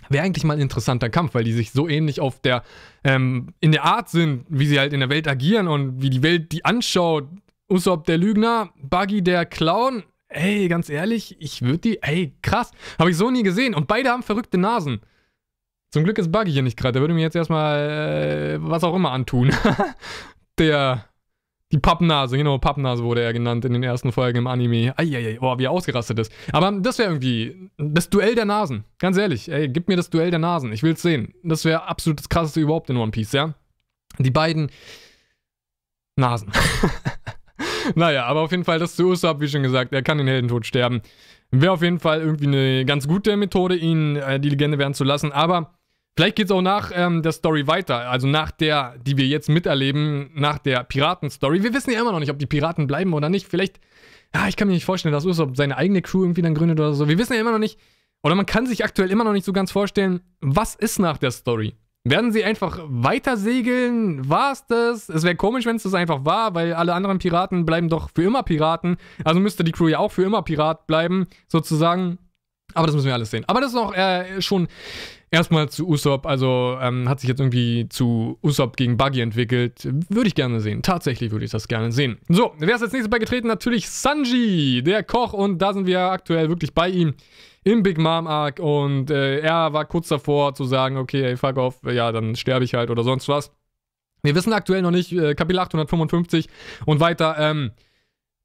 Wäre 0.10 0.26
eigentlich 0.26 0.44
mal 0.44 0.56
ein 0.56 0.62
interessanter 0.62 1.10
Kampf, 1.10 1.36
weil 1.36 1.44
die 1.44 1.54
sich 1.54 1.72
so 1.72 1.88
ähnlich 1.88 2.20
auf 2.20 2.40
der, 2.40 2.64
ähm, 3.04 3.54
in 3.60 3.72
der 3.72 3.84
Art 3.84 4.10
sind, 4.10 4.46
wie 4.50 4.66
sie 4.66 4.80
halt 4.80 4.94
in 4.94 5.00
der 5.00 5.10
Welt 5.10 5.28
agieren 5.28 5.68
und 5.68 6.02
wie 6.02 6.10
die 6.10 6.24
Welt 6.24 6.52
die 6.52 6.66
anschaut. 6.66 7.28
Usopp 7.70 8.06
der 8.06 8.18
Lügner, 8.18 8.72
Buggy 8.82 9.22
der 9.22 9.46
Clown. 9.46 10.04
Ey, 10.28 10.68
ganz 10.70 10.90
ehrlich, 10.90 11.38
ich 11.40 11.62
würde 11.62 11.78
die, 11.80 12.02
ey, 12.02 12.34
krass, 12.42 12.72
habe 12.98 13.12
ich 13.12 13.18
so 13.18 13.30
nie 13.30 13.44
gesehen. 13.44 13.76
Und 13.76 13.88
beide 13.88 14.10
haben 14.10 14.24
verrückte 14.24 14.58
Nasen. 14.58 15.02
Zum 15.92 16.06
Glück 16.06 16.18
ist 16.18 16.32
Buggy 16.32 16.52
hier 16.52 16.64
nicht 16.64 16.78
gerade. 16.78 16.94
Der 16.94 17.02
würde 17.02 17.14
mir 17.14 17.22
jetzt 17.22 17.36
erstmal 17.36 17.80
äh, 17.90 18.58
was 18.62 18.84
auch 18.84 18.96
immer 18.96 19.12
antun. 19.12 19.52
der. 20.58 21.06
Die 21.74 21.80
Pappnase, 21.80 22.36
genau, 22.36 22.58
Pappnase 22.58 23.02
wurde 23.02 23.22
er 23.22 23.32
genannt 23.32 23.64
in 23.64 23.72
den 23.72 23.82
ersten 23.82 24.12
Folgen 24.12 24.40
im 24.40 24.48
Anime. 24.48 24.94
Eieiei, 24.98 25.38
boah, 25.40 25.58
wie 25.58 25.64
er 25.64 25.72
ausgerastet 25.72 26.20
ist. 26.20 26.30
Aber 26.52 26.70
das 26.70 26.98
wäre 26.98 27.08
irgendwie 27.08 27.72
das 27.78 28.10
Duell 28.10 28.36
der 28.36 28.44
Nasen. 28.44 28.84
Ganz 29.00 29.16
ehrlich, 29.16 29.50
ey, 29.50 29.70
gib 29.70 29.88
mir 29.88 29.96
das 29.96 30.10
Duell 30.10 30.32
der 30.32 30.40
Nasen. 30.40 30.74
Ich 30.74 30.84
will's 30.84 31.02
sehen. 31.02 31.34
Das 31.44 31.64
wäre 31.64 31.88
absolut 31.88 32.20
das 32.20 32.28
krasseste 32.28 32.60
überhaupt 32.60 32.90
in 32.90 32.98
One 32.98 33.12
Piece, 33.12 33.32
ja? 33.32 33.54
Die 34.20 34.32
beiden 34.32 34.70
Nasen. 36.18 36.52
naja, 37.96 38.26
aber 38.26 38.42
auf 38.42 38.52
jeden 38.52 38.66
Fall, 38.66 38.80
das 38.80 38.98
zu 38.98 39.08
Usopp, 39.08 39.40
wie 39.40 39.48
schon 39.48 39.64
gesagt, 39.64 39.94
er 39.94 40.04
kann 40.04 40.18
den 40.18 40.28
Heldentod 40.28 40.66
sterben. 40.66 41.02
Wäre 41.52 41.72
auf 41.72 41.82
jeden 41.82 42.00
Fall 42.00 42.20
irgendwie 42.20 42.48
eine 42.48 42.84
ganz 42.84 43.08
gute 43.08 43.38
Methode, 43.38 43.78
ihn 43.78 44.18
äh, 44.18 44.42
die 44.42 44.50
Legende 44.50 44.78
werden 44.78 44.94
zu 44.94 45.06
lassen, 45.06 45.32
aber 45.32 45.74
vielleicht 46.16 46.36
geht 46.36 46.46
es 46.46 46.52
auch 46.52 46.62
nach 46.62 46.92
ähm, 46.94 47.22
der 47.22 47.32
Story 47.32 47.68
weiter, 47.68 48.10
also 48.10 48.28
nach 48.28 48.52
der, 48.52 48.96
die 49.00 49.18
wir 49.18 49.26
jetzt 49.26 49.50
miterleben, 49.50 50.32
nach 50.34 50.60
der 50.60 50.84
Piraten-Story. 50.84 51.64
Wir 51.64 51.74
wissen 51.74 51.92
ja 51.92 52.02
immer 52.02 52.12
noch 52.12 52.20
nicht, 52.20 52.32
ob 52.32 52.40
die 52.40 52.46
Piraten 52.46 52.88
bleiben 52.88 53.14
oder 53.14 53.30
nicht. 53.30 53.48
Vielleicht, 53.48 53.80
ja, 54.34 54.48
ich 54.48 54.56
kann 54.56 54.68
mir 54.68 54.74
nicht 54.74 54.86
vorstellen, 54.86 55.14
dass 55.14 55.26
Usopp 55.26 55.56
seine 55.58 55.78
eigene 55.78 56.02
Crew 56.02 56.24
irgendwie 56.24 56.42
dann 56.42 56.56
gründet 56.56 56.80
oder 56.80 56.94
so. 56.94 57.08
Wir 57.08 57.18
wissen 57.18 57.34
ja 57.34 57.40
immer 57.40 57.52
noch 57.52 57.60
nicht, 57.60 57.80
oder 58.24 58.36
man 58.36 58.46
kann 58.46 58.68
sich 58.68 58.84
aktuell 58.84 59.10
immer 59.10 59.24
noch 59.24 59.34
nicht 59.34 59.46
so 59.46 59.54
ganz 59.54 59.72
vorstellen, 59.72 60.22
was 60.42 60.76
ist 60.76 61.00
nach 61.00 61.18
der 61.18 61.32
Story? 61.32 61.76
Werden 62.04 62.32
sie 62.32 62.44
einfach 62.44 62.80
weiter 62.88 63.38
segeln? 63.38 64.28
War 64.28 64.54
es 64.54 64.66
das? 64.66 65.08
Es 65.08 65.24
wäre 65.24 65.36
komisch, 65.36 65.66
wenn 65.66 65.76
es 65.76 65.84
das 65.84 65.94
einfach 65.94 66.26
war, 66.26 66.56
weil 66.56 66.74
alle 66.74 66.96
anderen 66.96 67.20
Piraten 67.20 67.64
bleiben 67.64 67.90
doch 67.90 68.10
für 68.14 68.24
immer 68.24 68.42
Piraten. 68.42 68.98
Also 69.24 69.40
müsste 69.40 69.64
die 69.64 69.72
Crew 69.72 69.88
ja 69.88 70.00
auch 70.00 70.12
für 70.12 70.24
immer 70.24 70.42
Pirat 70.42 70.88
bleiben, 70.88 71.28
sozusagen. 71.48 72.18
Aber 72.74 72.88
das 72.88 72.96
müssen 72.96 73.06
wir 73.06 73.14
alles 73.14 73.30
sehen. 73.30 73.44
Aber 73.48 73.62
das 73.62 73.72
ist 73.72 73.78
auch 73.78 73.94
äh, 73.94 74.42
schon 74.42 74.68
erstmal 75.32 75.70
zu 75.70 75.88
Usopp. 75.88 76.26
Also 76.26 76.78
ähm, 76.80 77.10
hat 77.10 77.22
sich 77.22 77.30
jetzt 77.30 77.40
irgendwie 77.40 77.88
zu 77.90 78.38
Usopp 78.44 78.78
gegen 78.78 78.98
Buggy 78.98 79.22
entwickelt. 79.22 79.88
Würde 80.10 80.28
ich 80.28 80.36
gerne 80.36 80.60
sehen. 80.60 80.84
Tatsächlich 80.84 81.32
würde 81.32 81.46
ich 81.46 81.52
das 81.52 81.68
gerne 81.68 81.92
sehen. 81.92 82.18
So, 82.30 82.54
wer 82.60 82.76
ist 82.76 82.84
als 82.84 82.92
nächstes 82.92 83.10
beigetreten? 83.10 83.48
Natürlich 83.48 83.90
Sanji, 83.90 84.84
der 84.84 85.04
Koch. 85.04 85.34
Und 85.34 85.60
da 85.60 85.74
sind 85.74 85.88
wir 85.88 86.00
aktuell 86.02 86.50
wirklich 86.50 86.74
bei 86.74 86.90
ihm 86.90 87.16
im 87.64 87.84
Big 87.84 87.98
Mom 87.98 88.28
Arc 88.28 88.60
und 88.60 89.12
äh, 89.12 89.40
er 89.40 89.72
war 89.74 89.86
kurz 89.86 90.08
davor 90.08 90.56
zu 90.56 90.66
sagen, 90.66 90.98
okay, 90.98 91.24
ey, 91.24 91.38
fuck 91.38 91.58
off, 91.58 91.80
ja, 91.84 92.12
dann 92.12 92.36
sterbe 92.36 92.66
ich 92.66 92.74
halt 92.74 92.90
oder 92.90 93.04
sonst 93.04 93.28
was. 93.28 93.52
Wir 94.24 94.36
wissen 94.36 94.54
aktuell 94.54 94.82
noch 94.82 94.92
nicht, 94.92 95.12
äh, 95.12 95.36
Kapitel 95.36 95.60
855 95.60 96.48
und 96.86 97.00
weiter, 97.00 97.36
ähm, 97.38 97.72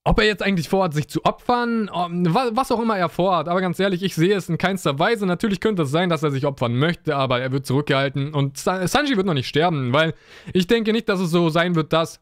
ob 0.06 0.20
er 0.20 0.26
jetzt 0.26 0.42
eigentlich 0.42 0.68
vorhat, 0.68 0.94
sich 0.94 1.08
zu 1.08 1.24
opfern, 1.24 1.90
was 1.90 2.70
auch 2.70 2.80
immer 2.80 2.96
er 2.96 3.08
vorhat. 3.08 3.48
Aber 3.48 3.60
ganz 3.60 3.80
ehrlich, 3.80 4.04
ich 4.04 4.14
sehe 4.14 4.36
es 4.36 4.48
in 4.48 4.56
keinster 4.56 5.00
Weise. 5.00 5.26
Natürlich 5.26 5.58
könnte 5.58 5.82
es 5.82 5.90
sein, 5.90 6.08
dass 6.08 6.22
er 6.22 6.30
sich 6.30 6.46
opfern 6.46 6.76
möchte, 6.76 7.16
aber 7.16 7.40
er 7.40 7.50
wird 7.50 7.66
zurückgehalten. 7.66 8.32
Und 8.32 8.56
Sanji 8.56 9.16
wird 9.16 9.26
noch 9.26 9.34
nicht 9.34 9.48
sterben, 9.48 9.92
weil 9.92 10.14
ich 10.52 10.68
denke 10.68 10.92
nicht, 10.92 11.08
dass 11.08 11.18
es 11.18 11.32
so 11.32 11.48
sein 11.48 11.74
wird, 11.74 11.92
dass 11.92 12.20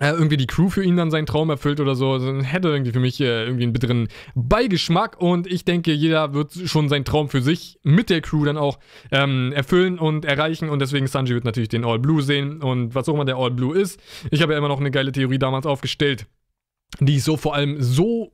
äh, 0.00 0.10
irgendwie 0.10 0.36
die 0.36 0.48
Crew 0.48 0.70
für 0.70 0.82
ihn 0.82 0.96
dann 0.96 1.12
seinen 1.12 1.26
Traum 1.26 1.50
erfüllt 1.50 1.78
oder 1.78 1.94
so. 1.94 2.10
Also, 2.10 2.42
hätte 2.42 2.66
irgendwie 2.66 2.90
für 2.90 2.98
mich 2.98 3.20
äh, 3.20 3.44
irgendwie 3.44 3.62
einen 3.62 3.72
bitteren 3.72 4.08
Beigeschmack 4.34 5.20
und 5.20 5.46
ich 5.46 5.64
denke, 5.64 5.92
jeder 5.92 6.34
wird 6.34 6.52
schon 6.64 6.88
seinen 6.88 7.04
Traum 7.04 7.28
für 7.28 7.42
sich 7.42 7.78
mit 7.84 8.10
der 8.10 8.22
Crew 8.22 8.44
dann 8.44 8.58
auch 8.58 8.80
ähm, 9.12 9.52
erfüllen 9.52 10.00
und 10.00 10.24
erreichen 10.24 10.68
und 10.68 10.80
deswegen 10.80 11.06
Sanji 11.06 11.34
wird 11.34 11.44
natürlich 11.44 11.68
den 11.68 11.84
All 11.84 12.00
Blue 12.00 12.22
sehen 12.22 12.60
und 12.60 12.96
was 12.96 13.08
auch 13.08 13.14
immer 13.14 13.24
der 13.24 13.36
All 13.36 13.52
Blue 13.52 13.78
ist. 13.78 14.00
Ich 14.32 14.42
habe 14.42 14.54
ja 14.54 14.58
immer 14.58 14.66
noch 14.66 14.80
eine 14.80 14.90
geile 14.90 15.12
Theorie 15.12 15.38
damals 15.38 15.64
aufgestellt, 15.64 16.26
die 17.00 17.16
ich 17.16 17.24
so 17.24 17.36
vor 17.36 17.54
allem 17.54 17.80
so 17.82 18.32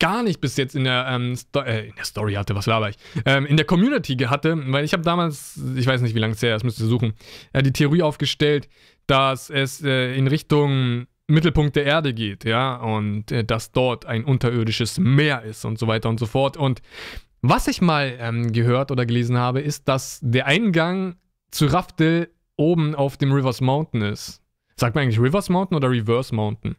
gar 0.00 0.22
nicht 0.22 0.40
bis 0.40 0.56
jetzt 0.56 0.74
in 0.74 0.84
der, 0.84 1.06
ähm, 1.08 1.36
äh, 1.54 1.88
in 1.88 1.94
der 1.94 2.04
Story 2.04 2.34
hatte, 2.34 2.54
was 2.54 2.66
laber 2.66 2.88
ich, 2.88 2.96
ähm, 3.26 3.46
in 3.46 3.56
der 3.56 3.66
Community 3.66 4.16
hatte, 4.16 4.60
weil 4.72 4.84
ich 4.84 4.92
habe 4.92 5.02
damals, 5.04 5.60
ich 5.76 5.86
weiß 5.86 6.00
nicht, 6.00 6.14
wie 6.14 6.18
lange 6.18 6.32
es 6.32 6.42
her 6.42 6.56
ist, 6.56 6.64
müsst 6.64 6.80
ihr 6.80 6.86
suchen, 6.86 7.12
äh, 7.52 7.62
die 7.62 7.72
Theorie 7.72 8.02
aufgestellt, 8.02 8.68
dass 9.06 9.50
es 9.50 9.82
äh, 9.82 10.14
in 10.16 10.26
Richtung 10.26 11.06
Mittelpunkt 11.28 11.76
der 11.76 11.84
Erde 11.84 12.12
geht, 12.12 12.44
ja, 12.44 12.76
und 12.76 13.30
äh, 13.30 13.44
dass 13.44 13.72
dort 13.72 14.06
ein 14.06 14.24
unterirdisches 14.24 14.98
Meer 14.98 15.42
ist 15.42 15.64
und 15.64 15.78
so 15.78 15.86
weiter 15.86 16.08
und 16.08 16.18
so 16.18 16.26
fort. 16.26 16.56
Und 16.56 16.80
was 17.42 17.68
ich 17.68 17.80
mal 17.80 18.16
ähm, 18.18 18.52
gehört 18.52 18.90
oder 18.90 19.06
gelesen 19.06 19.38
habe, 19.38 19.60
ist, 19.60 19.86
dass 19.86 20.18
der 20.22 20.46
Eingang 20.46 21.16
zu 21.50 21.66
Raftel 21.66 22.30
oben 22.56 22.94
auf 22.94 23.16
dem 23.16 23.32
Rivers 23.32 23.60
Mountain 23.60 24.02
ist. 24.02 24.42
Sagt 24.76 24.94
man 24.94 25.04
eigentlich 25.04 25.20
Rivers 25.20 25.48
Mountain 25.48 25.76
oder 25.76 25.90
Reverse 25.90 26.34
Mountain? 26.34 26.76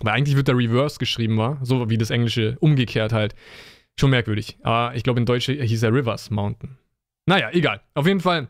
Weil 0.00 0.14
eigentlich 0.14 0.36
wird 0.36 0.48
da 0.48 0.52
Reverse 0.52 0.98
geschrieben, 0.98 1.36
war, 1.36 1.58
so 1.62 1.88
wie 1.88 1.98
das 1.98 2.10
Englische 2.10 2.56
umgekehrt 2.60 3.12
halt. 3.12 3.34
Schon 3.98 4.10
merkwürdig. 4.10 4.58
Aber 4.62 4.94
ich 4.96 5.04
glaube, 5.04 5.20
in 5.20 5.26
Deutsch 5.26 5.46
hieß 5.46 5.82
er 5.82 5.92
Rivers 5.92 6.30
Mountain. 6.30 6.76
Naja, 7.26 7.50
egal. 7.52 7.80
Auf 7.94 8.06
jeden 8.06 8.20
Fall 8.20 8.48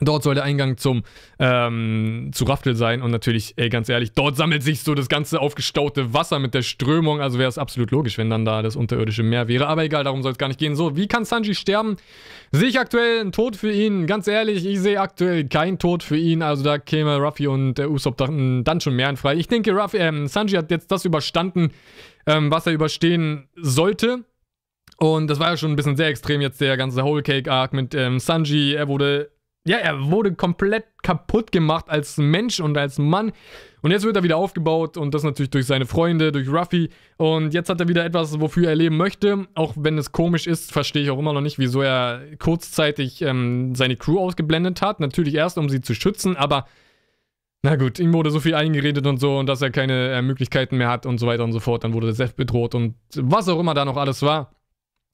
Dort 0.00 0.22
soll 0.22 0.34
der 0.34 0.44
Eingang 0.44 0.76
zum 0.76 1.02
ähm, 1.38 2.30
zu 2.32 2.44
Raftel 2.44 2.74
sein 2.74 3.02
und 3.02 3.10
natürlich, 3.10 3.54
ey, 3.56 3.68
ganz 3.68 3.88
ehrlich, 3.88 4.12
dort 4.12 4.36
sammelt 4.36 4.62
sich 4.62 4.82
so 4.82 4.94
das 4.94 5.08
ganze 5.08 5.40
aufgestaute 5.40 6.12
Wasser 6.14 6.38
mit 6.38 6.54
der 6.54 6.62
Strömung. 6.62 7.20
Also 7.20 7.38
wäre 7.38 7.48
es 7.48 7.58
absolut 7.58 7.90
logisch, 7.90 8.18
wenn 8.18 8.30
dann 8.30 8.44
da 8.44 8.62
das 8.62 8.76
unterirdische 8.76 9.22
Meer 9.22 9.48
wäre. 9.48 9.66
Aber 9.66 9.84
egal, 9.84 10.04
darum 10.04 10.22
soll 10.22 10.32
es 10.32 10.38
gar 10.38 10.48
nicht 10.48 10.58
gehen. 10.58 10.76
So, 10.76 10.96
wie 10.96 11.08
kann 11.08 11.24
Sanji 11.24 11.54
sterben? 11.54 11.96
Sehe 12.52 12.68
ich 12.68 12.78
aktuell 12.78 13.20
einen 13.20 13.32
Tod 13.32 13.56
für 13.56 13.72
ihn? 13.72 14.06
Ganz 14.06 14.28
ehrlich, 14.28 14.64
ich 14.64 14.80
sehe 14.80 15.00
aktuell 15.00 15.48
keinen 15.48 15.78
Tod 15.78 16.02
für 16.02 16.16
ihn. 16.16 16.42
Also 16.42 16.62
da 16.62 16.78
käme 16.78 17.16
Ruffy 17.16 17.46
und 17.46 17.74
der 17.74 17.90
Usopp 17.90 18.16
dann, 18.16 18.80
schon 18.80 18.96
mehr 18.96 19.16
frei. 19.16 19.36
Ich 19.36 19.48
denke, 19.48 19.72
Ruffy, 19.72 19.98
ähm, 19.98 20.26
Sanji 20.26 20.56
hat 20.56 20.70
jetzt 20.70 20.90
das 20.90 21.04
überstanden, 21.04 21.72
ähm, 22.26 22.50
was 22.50 22.66
er 22.66 22.72
überstehen 22.72 23.48
sollte. 23.56 24.24
Und 24.96 25.28
das 25.28 25.40
war 25.40 25.50
ja 25.50 25.56
schon 25.56 25.72
ein 25.72 25.76
bisschen 25.76 25.96
sehr 25.96 26.08
extrem 26.08 26.40
jetzt, 26.40 26.60
der 26.60 26.76
ganze 26.76 27.02
Whole 27.02 27.22
Cake 27.22 27.50
Arc 27.50 27.72
mit 27.72 27.94
ähm, 27.94 28.20
Sanji. 28.20 28.74
Er 28.74 28.88
wurde 28.88 29.30
ja, 29.66 29.78
er 29.78 30.10
wurde 30.10 30.34
komplett 30.34 30.84
kaputt 31.02 31.50
gemacht 31.50 31.86
als 31.88 32.18
Mensch 32.18 32.60
und 32.60 32.76
als 32.76 32.98
Mann. 32.98 33.32
Und 33.80 33.90
jetzt 33.90 34.04
wird 34.04 34.16
er 34.16 34.22
wieder 34.22 34.36
aufgebaut 34.36 34.96
und 34.98 35.14
das 35.14 35.22
natürlich 35.22 35.50
durch 35.50 35.66
seine 35.66 35.86
Freunde, 35.86 36.32
durch 36.32 36.48
Ruffy. 36.48 36.90
Und 37.16 37.54
jetzt 37.54 37.70
hat 37.70 37.80
er 37.80 37.88
wieder 37.88 38.04
etwas, 38.04 38.40
wofür 38.40 38.68
er 38.68 38.74
leben 38.74 38.98
möchte. 38.98 39.46
Auch 39.54 39.72
wenn 39.76 39.96
es 39.96 40.12
komisch 40.12 40.46
ist, 40.46 40.70
verstehe 40.70 41.02
ich 41.02 41.10
auch 41.10 41.18
immer 41.18 41.32
noch 41.32 41.40
nicht, 41.40 41.58
wieso 41.58 41.80
er 41.80 42.20
kurzzeitig 42.38 43.22
ähm, 43.22 43.74
seine 43.74 43.96
Crew 43.96 44.18
ausgeblendet 44.18 44.82
hat. 44.82 45.00
Natürlich 45.00 45.34
erst, 45.34 45.56
um 45.56 45.70
sie 45.70 45.80
zu 45.80 45.94
schützen, 45.94 46.36
aber 46.36 46.66
na 47.62 47.76
gut, 47.76 47.98
ihm 47.98 48.12
wurde 48.12 48.30
so 48.30 48.40
viel 48.40 48.54
eingeredet 48.54 49.06
und 49.06 49.18
so 49.18 49.38
und 49.38 49.46
dass 49.46 49.62
er 49.62 49.70
keine 49.70 50.12
äh, 50.12 50.20
Möglichkeiten 50.20 50.76
mehr 50.76 50.90
hat 50.90 51.06
und 51.06 51.16
so 51.16 51.26
weiter 51.26 51.44
und 51.44 51.52
so 51.52 51.60
fort. 51.60 51.84
Dann 51.84 51.94
wurde 51.94 52.12
Seth 52.12 52.36
bedroht 52.36 52.74
und 52.74 52.96
was 53.16 53.48
auch 53.48 53.58
immer 53.58 53.72
da 53.72 53.86
noch 53.86 53.96
alles 53.96 54.20
war 54.20 54.50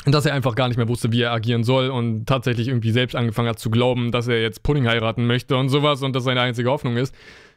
dass 0.06 0.26
er 0.26 0.34
einfach 0.34 0.54
gar 0.54 0.68
nicht 0.68 0.76
mehr 0.76 0.88
wusste, 0.88 1.12
wie 1.12 1.22
er 1.22 1.32
agieren 1.32 1.64
soll 1.64 1.90
und 1.90 2.26
tatsächlich 2.26 2.68
irgendwie 2.68 2.90
selbst 2.90 3.14
angefangen 3.14 3.48
hat 3.48 3.58
zu 3.58 3.70
glauben, 3.70 4.12
dass 4.12 4.28
er 4.28 4.40
jetzt 4.40 4.62
Pudding 4.62 4.88
heiraten 4.88 5.26
möchte 5.26 5.56
und 5.56 5.68
sowas 5.68 6.02
und 6.02 6.16
das 6.16 6.24
seine 6.24 6.40
einzige 6.40 6.70
Hoffnung 6.70 6.96
ist. 6.96 7.14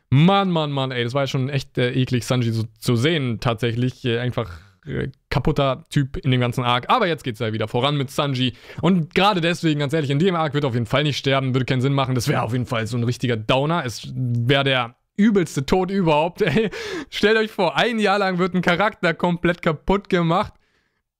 Mann, 0.09 0.51
Mann, 0.51 0.71
Mann, 0.71 0.91
ey, 0.91 1.03
das 1.03 1.13
war 1.13 1.23
ja 1.23 1.27
schon 1.27 1.49
echt 1.49 1.77
äh, 1.77 1.91
eklig, 1.91 2.25
Sanji 2.25 2.51
so, 2.51 2.65
zu 2.77 2.95
sehen, 2.95 3.39
tatsächlich. 3.39 4.05
Äh, 4.05 4.19
einfach 4.19 4.51
äh, 4.85 5.09
kaputter 5.29 5.85
Typ 5.89 6.17
in 6.17 6.29
dem 6.29 6.39
ganzen 6.39 6.63
Arc. 6.63 6.89
Aber 6.89 7.07
jetzt 7.07 7.23
geht's 7.23 7.39
ja 7.39 7.51
wieder 7.53 7.67
voran 7.67 7.97
mit 7.97 8.11
Sanji. 8.11 8.53
Und 8.81 9.15
gerade 9.15 9.41
deswegen, 9.41 9.79
ganz 9.79 9.93
ehrlich, 9.93 10.11
in 10.11 10.19
dem 10.19 10.35
Arc 10.35 10.53
wird 10.53 10.65
er 10.65 10.67
auf 10.67 10.73
jeden 10.75 10.85
Fall 10.85 11.03
nicht 11.03 11.17
sterben, 11.17 11.55
würde 11.55 11.65
keinen 11.65 11.81
Sinn 11.81 11.93
machen. 11.93 12.13
Das 12.13 12.27
wäre 12.27 12.43
auf 12.43 12.53
jeden 12.53 12.67
Fall 12.67 12.85
so 12.85 12.97
ein 12.97 13.03
richtiger 13.03 13.37
Downer. 13.37 13.83
Es 13.85 14.11
wäre 14.15 14.63
der 14.63 14.95
übelste 15.17 15.65
Tod 15.65 15.89
überhaupt. 15.89 16.41
Ey. 16.43 16.69
Stellt 17.09 17.37
euch 17.37 17.49
vor, 17.49 17.77
ein 17.77 17.97
Jahr 17.97 18.19
lang 18.19 18.37
wird 18.37 18.53
ein 18.53 18.61
Charakter 18.61 19.13
komplett 19.15 19.61
kaputt 19.63 20.09
gemacht 20.09 20.53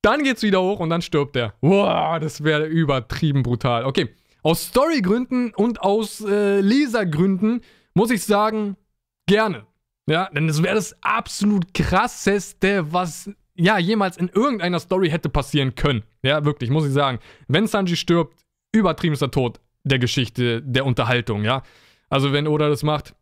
dann 0.04 0.24
geht's 0.24 0.44
wieder 0.44 0.62
hoch 0.62 0.80
und 0.80 0.90
dann 0.90 1.02
stirbt 1.02 1.36
er. 1.36 1.56
Wow, 1.62 2.20
das 2.20 2.44
wäre 2.44 2.66
übertrieben 2.66 3.42
brutal. 3.42 3.86
Okay, 3.86 4.10
aus 4.44 4.64
Storygründen 4.66 5.54
und 5.56 5.82
aus 5.82 6.22
äh, 6.22 6.60
Lesergründen 6.60 7.62
muss 7.96 8.12
ich 8.12 8.24
sagen, 8.24 8.76
gerne. 9.26 9.66
Ja, 10.06 10.30
denn 10.30 10.48
das 10.48 10.62
wäre 10.62 10.76
das 10.76 10.96
absolut 11.02 11.74
krasseste, 11.74 12.92
was 12.92 13.30
ja 13.56 13.78
jemals 13.78 14.18
in 14.18 14.28
irgendeiner 14.28 14.80
Story 14.80 15.10
hätte 15.10 15.30
passieren 15.30 15.76
können. 15.76 16.04
Ja, 16.22 16.44
wirklich, 16.44 16.70
muss 16.70 16.86
ich 16.86 16.92
sagen. 16.92 17.20
Wenn 17.48 17.68
Sanji 17.68 17.96
stirbt, 17.96 18.38
übertriebenster 18.74 19.32
Tod 19.32 19.62
der 19.86 20.00
Geschichte, 20.00 20.62
der 20.62 20.86
Unterhaltung, 20.86 21.44
ja. 21.44 21.64
Also 22.10 22.34
wenn 22.34 22.48
Oda 22.48 22.68
das 22.68 22.84
macht, 22.84 23.16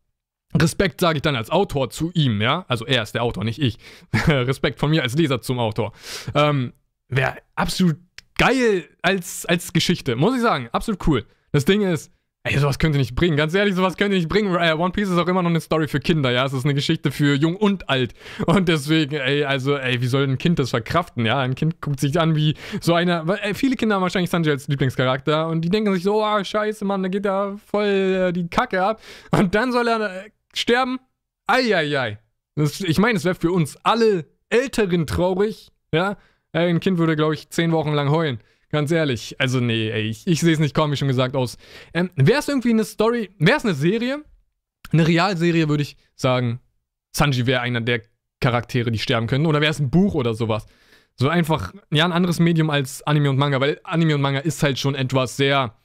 Respekt 0.56 1.02
sage 1.02 1.18
ich 1.18 1.22
dann 1.22 1.36
als 1.36 1.50
Autor 1.50 1.90
zu 1.90 2.12
ihm, 2.14 2.42
ja. 2.42 2.66
Also 2.68 2.86
er 2.86 3.04
ist 3.04 3.14
der 3.14 3.24
Autor, 3.24 3.44
nicht 3.44 3.62
ich. 3.62 3.78
Respekt 4.28 4.80
von 4.80 4.90
mir 4.90 5.04
als 5.04 5.16
Leser 5.16 5.42
zum 5.42 5.60
Autor. 5.60 5.94
Ähm, 6.36 6.74
Wäre 7.08 7.38
absolut 7.56 7.98
geil 8.38 8.88
als, 9.02 9.46
als 9.46 9.74
Geschichte, 9.74 10.16
muss 10.16 10.36
ich 10.36 10.42
sagen. 10.42 10.70
Absolut 10.72 11.06
cool. 11.08 11.26
Das 11.52 11.66
Ding 11.66 11.82
ist, 11.82 12.12
ey, 12.44 12.58
sowas 12.58 12.80
könnt 12.80 12.96
ihr 12.96 13.00
nicht 13.00 13.16
bringen. 13.16 13.38
Ganz 13.38 13.54
ehrlich, 13.54 13.76
sowas 13.76 13.98
könnt 13.98 14.14
ihr 14.14 14.18
nicht 14.18 14.30
bringen. 14.30 14.56
Äh, 14.56 14.74
One 14.74 14.92
Piece 14.92 15.10
ist 15.10 15.18
auch 15.18 15.28
immer 15.28 15.44
noch 15.44 15.50
eine 15.50 15.62
Story 15.62 15.88
für 15.88 16.00
Kinder, 16.00 16.32
ja. 16.32 16.46
Es 16.46 16.54
ist 16.54 16.66
eine 16.66 16.74
Geschichte 16.74 17.12
für 17.12 17.36
jung 17.36 17.56
und 17.56 17.90
alt. 17.90 18.14
Und 18.46 18.68
deswegen, 18.68 19.16
ey, 19.16 19.44
also, 19.44 19.78
ey, 19.78 20.02
wie 20.02 20.08
soll 20.08 20.24
ein 20.24 20.38
Kind 20.38 20.60
das 20.60 20.72
verkraften, 20.72 21.26
ja? 21.26 21.40
Ein 21.40 21.56
Kind 21.56 21.82
guckt 21.82 22.00
sich 22.00 22.20
an 22.20 22.36
wie 22.36 22.56
so 22.80 22.94
einer. 22.94 23.28
Weil, 23.28 23.40
ey, 23.44 23.54
viele 23.54 23.76
Kinder 23.76 23.96
haben 23.96 24.02
wahrscheinlich 24.02 24.30
Sanji 24.30 24.50
als 24.50 24.68
Lieblingscharakter 24.68 25.48
und 25.48 25.62
die 25.62 25.70
denken 25.70 25.94
sich 25.94 26.04
so, 26.04 26.24
oh, 26.24 26.44
scheiße, 26.44 26.84
Mann, 26.86 27.04
da 27.04 27.10
geht 27.10 27.26
ja 27.26 27.56
voll 27.70 27.86
äh, 27.86 28.34
die 28.34 28.48
Kacke 28.48 28.84
ab. 28.84 29.02
Und 29.32 29.54
dann 29.54 29.72
soll 29.72 29.88
er. 29.88 30.26
Äh, 30.26 30.30
sterben? 30.54 31.00
Eieiei. 31.48 32.20
Das, 32.56 32.82
ich 32.82 32.98
meine, 32.98 33.18
es 33.18 33.26
wäre 33.26 33.36
für 33.36 33.52
uns 33.52 33.78
alle 33.84 34.26
Älteren 34.50 35.08
traurig, 35.08 35.72
ja. 35.94 36.18
Ein 36.54 36.82
Kind 36.82 36.98
würde, 36.98 37.16
glaube 37.16 37.34
ich, 37.34 37.50
zehn 37.50 37.72
Wochen 37.72 37.94
lang 37.94 38.10
heulen. 38.10 38.42
Ganz 38.72 38.92
ehrlich. 38.92 39.36
Also, 39.40 39.60
nee, 39.60 39.90
ey, 39.90 40.10
ich, 40.10 40.28
ich 40.28 40.42
sehe 40.42 40.54
es 40.54 40.60
nicht 40.60 40.76
kaum, 40.76 40.92
wie 40.92 40.98
schon 40.98 41.08
gesagt, 41.08 41.36
aus. 41.36 41.58
Ähm, 41.94 42.10
wäre 42.16 42.40
es 42.40 42.48
irgendwie 42.48 42.72
eine 42.72 42.84
Story, 42.84 43.30
wäre 43.40 43.58
es 43.58 43.64
eine 43.64 43.74
Serie? 43.74 44.24
Eine 44.92 45.08
Realserie, 45.08 45.70
würde 45.70 45.84
ich 45.84 45.96
sagen, 46.16 46.60
Sanji 47.16 47.46
wäre 47.46 47.62
einer 47.62 47.82
der 47.82 48.02
Charaktere, 48.42 48.92
die 48.92 49.00
sterben 49.00 49.28
können. 49.28 49.46
Oder 49.46 49.62
wäre 49.62 49.72
es 49.72 49.80
ein 49.80 49.90
Buch 49.90 50.14
oder 50.14 50.34
sowas? 50.34 50.66
So 51.16 51.30
einfach, 51.30 51.74
ja, 51.92 52.06
ein 52.06 52.12
anderes 52.12 52.40
Medium 52.40 52.70
als 52.70 53.04
Anime 53.04 53.30
und 53.30 53.38
Manga, 53.38 53.62
weil 53.62 53.80
Anime 53.84 54.16
und 54.16 54.22
Manga 54.22 54.40
ist 54.40 54.64
halt 54.64 54.80
schon 54.80 54.96
etwas 54.96 55.38
sehr 55.38 55.76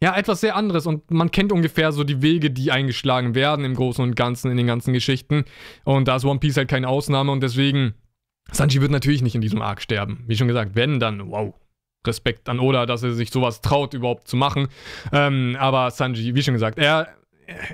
ja, 0.00 0.16
etwas 0.16 0.40
sehr 0.40 0.54
anderes 0.54 0.86
und 0.86 1.10
man 1.10 1.30
kennt 1.30 1.52
ungefähr 1.52 1.92
so 1.92 2.04
die 2.04 2.22
Wege, 2.22 2.50
die 2.50 2.70
eingeschlagen 2.70 3.34
werden 3.34 3.64
im 3.64 3.74
Großen 3.74 4.02
und 4.02 4.14
Ganzen 4.14 4.50
in 4.50 4.56
den 4.56 4.66
ganzen 4.66 4.92
Geschichten. 4.92 5.44
Und 5.84 6.08
da 6.08 6.16
ist 6.16 6.24
One 6.24 6.38
Piece 6.38 6.56
halt 6.56 6.68
keine 6.68 6.88
Ausnahme 6.88 7.32
und 7.32 7.42
deswegen, 7.42 7.94
Sanji 8.52 8.80
wird 8.80 8.92
natürlich 8.92 9.22
nicht 9.22 9.34
in 9.34 9.40
diesem 9.40 9.60
Arc 9.60 9.82
sterben. 9.82 10.24
Wie 10.26 10.36
schon 10.36 10.48
gesagt, 10.48 10.72
wenn, 10.74 11.00
dann 11.00 11.30
wow. 11.30 11.54
Respekt 12.06 12.48
an 12.48 12.60
Oda, 12.60 12.86
dass 12.86 13.02
er 13.02 13.12
sich 13.12 13.30
sowas 13.30 13.60
traut, 13.60 13.92
überhaupt 13.92 14.28
zu 14.28 14.36
machen. 14.36 14.68
Ähm, 15.12 15.56
aber 15.58 15.90
Sanji, 15.90 16.34
wie 16.34 16.42
schon 16.42 16.54
gesagt, 16.54 16.78
er, 16.78 17.08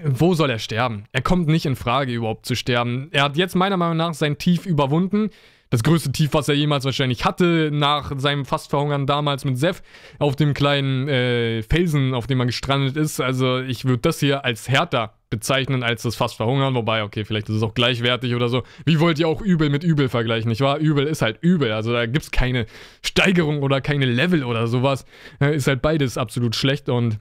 wo 0.05 0.35
soll 0.35 0.49
er 0.49 0.59
sterben? 0.59 1.05
Er 1.13 1.21
kommt 1.21 1.47
nicht 1.47 1.67
in 1.67 1.77
Frage, 1.77 2.13
überhaupt 2.13 2.47
zu 2.47 2.55
sterben. 2.55 3.09
Er 3.13 3.25
hat 3.25 3.37
jetzt 3.37 3.55
meiner 3.55 3.77
Meinung 3.77 3.99
nach 3.99 4.15
sein 4.15 4.39
Tief 4.39 4.65
überwunden 4.65 5.31
das 5.75 5.83
größte 5.83 6.13
Tief, 6.13 6.33
was 6.35 6.49
er 6.49 6.55
jemals 6.55 6.85
wahrscheinlich 6.85 7.25
hatte, 7.25 7.71
nach 7.73 8.13
seinem 8.17 8.45
fast 8.45 8.71
Verhungern 8.71 9.07
damals 9.07 9.45
mit 9.45 9.59
Seth 9.59 9.83
auf 10.21 10.37
dem 10.37 10.55
kleinen 10.55 11.09
äh, 11.09 11.63
Felsen, 11.63 12.15
auf 12.15 12.29
dem 12.29 12.39
er 12.39 12.47
gestrandet 12.47 12.97
ist. 12.97 13.21
Also 13.21 13.59
ich 13.59 13.85
würde 13.85 13.99
das 13.99 14.21
hier 14.21 14.45
als 14.45 14.69
härter 14.69 15.15
bezeichnen 15.31 15.83
als 15.83 16.03
das 16.03 16.15
fast 16.15 16.37
Verhungern, 16.37 16.77
wobei, 16.77 17.03
okay, 17.03 17.25
vielleicht 17.25 17.49
ist 17.49 17.57
es 17.57 17.63
auch 17.65 17.75
gleichwertig 17.75 18.37
oder 18.37 18.49
so. 18.49 18.63
Wie 18.85 19.01
wollt 19.01 19.19
ihr 19.19 19.27
auch 19.27 19.43
übel 19.43 19.69
mit 19.69 19.83
übel 19.83 20.09
vergleichen, 20.09 20.49
nicht 20.49 20.61
wahr? 20.61 20.79
Übel 20.79 21.09
ist 21.09 21.23
halt 21.23 21.39
übel, 21.41 21.73
also 21.73 21.93
da 21.93 22.07
gibt 22.07 22.23
es 22.23 22.31
keine 22.31 22.67
Steigerung 23.03 23.61
oder 23.61 23.81
keine 23.81 24.07
Level 24.07 24.45
oder 24.45 24.69
sowas. 24.69 25.05
Äh, 25.41 25.57
ist 25.57 25.67
halt 25.67 25.83
beides 25.83 26.17
absolut 26.17 26.55
schlecht 26.55 26.89
und 26.89 27.19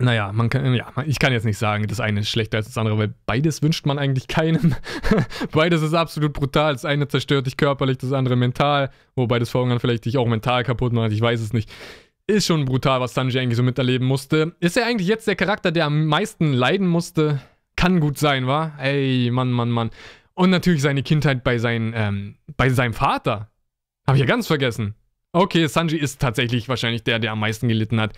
naja, 0.00 0.30
man 0.32 0.48
kann, 0.48 0.74
ja, 0.74 0.92
ich 1.06 1.18
kann 1.18 1.32
jetzt 1.32 1.44
nicht 1.44 1.58
sagen, 1.58 1.88
das 1.88 1.98
eine 1.98 2.20
ist 2.20 2.28
schlechter 2.28 2.58
als 2.58 2.66
das 2.66 2.78
andere, 2.78 2.98
weil 2.98 3.14
beides 3.26 3.62
wünscht 3.62 3.84
man 3.84 3.98
eigentlich 3.98 4.28
keinem. 4.28 4.76
beides 5.50 5.82
ist 5.82 5.94
absolut 5.94 6.32
brutal. 6.32 6.72
Das 6.72 6.84
eine 6.84 7.08
zerstört 7.08 7.46
dich 7.46 7.56
körperlich, 7.56 7.98
das 7.98 8.12
andere 8.12 8.36
mental. 8.36 8.90
Wobei 9.16 9.40
das 9.40 9.50
Verhungern 9.50 9.80
vielleicht 9.80 10.04
dich 10.04 10.16
auch 10.16 10.28
mental 10.28 10.62
kaputt 10.62 10.92
macht, 10.92 11.10
ich 11.10 11.20
weiß 11.20 11.40
es 11.40 11.52
nicht. 11.52 11.68
Ist 12.28 12.46
schon 12.46 12.64
brutal, 12.64 13.00
was 13.00 13.14
Sanji 13.14 13.40
eigentlich 13.40 13.56
so 13.56 13.62
miterleben 13.64 14.06
musste. 14.06 14.54
Ist 14.60 14.76
er 14.76 14.86
eigentlich 14.86 15.08
jetzt 15.08 15.26
der 15.26 15.34
Charakter, 15.34 15.72
der 15.72 15.86
am 15.86 16.06
meisten 16.06 16.52
leiden 16.52 16.86
musste? 16.86 17.40
Kann 17.74 17.98
gut 17.98 18.18
sein, 18.18 18.46
wa? 18.46 18.72
Ey, 18.78 19.30
Mann, 19.32 19.50
Mann, 19.50 19.70
Mann. 19.70 19.90
Und 20.34 20.50
natürlich 20.50 20.82
seine 20.82 21.02
Kindheit 21.02 21.42
bei, 21.42 21.58
sein, 21.58 21.92
ähm, 21.96 22.36
bei 22.56 22.68
seinem 22.68 22.92
Vater. 22.92 23.50
Habe 24.06 24.16
ich 24.16 24.20
ja 24.20 24.26
ganz 24.26 24.46
vergessen. 24.46 24.94
Okay, 25.32 25.66
Sanji 25.66 25.98
ist 25.98 26.20
tatsächlich 26.20 26.68
wahrscheinlich 26.68 27.02
der, 27.02 27.18
der 27.18 27.32
am 27.32 27.40
meisten 27.40 27.66
gelitten 27.66 28.00
hat. 28.00 28.12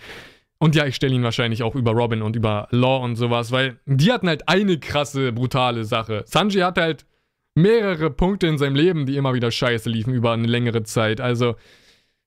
Und 0.63 0.75
ja, 0.75 0.85
ich 0.85 0.95
stelle 0.95 1.15
ihn 1.15 1.23
wahrscheinlich 1.23 1.63
auch 1.63 1.75
über 1.75 1.93
Robin 1.93 2.21
und 2.21 2.37
über 2.37 2.69
Law 2.71 3.03
und 3.03 3.17
sowas, 3.17 3.51
weil 3.51 3.81
die 3.87 4.13
hatten 4.13 4.29
halt 4.29 4.47
eine 4.47 4.79
krasse, 4.79 5.33
brutale 5.33 5.85
Sache. 5.85 6.23
Sanji 6.27 6.61
hat 6.61 6.77
halt 6.77 7.07
mehrere 7.55 8.11
Punkte 8.11 8.47
in 8.47 8.59
seinem 8.59 8.77
Leben, 8.77 9.07
die 9.07 9.17
immer 9.17 9.33
wieder 9.33 9.51
scheiße 9.51 9.89
liefen 9.89 10.13
über 10.13 10.33
eine 10.33 10.47
längere 10.47 10.83
Zeit. 10.83 11.21
Also, 11.21 11.57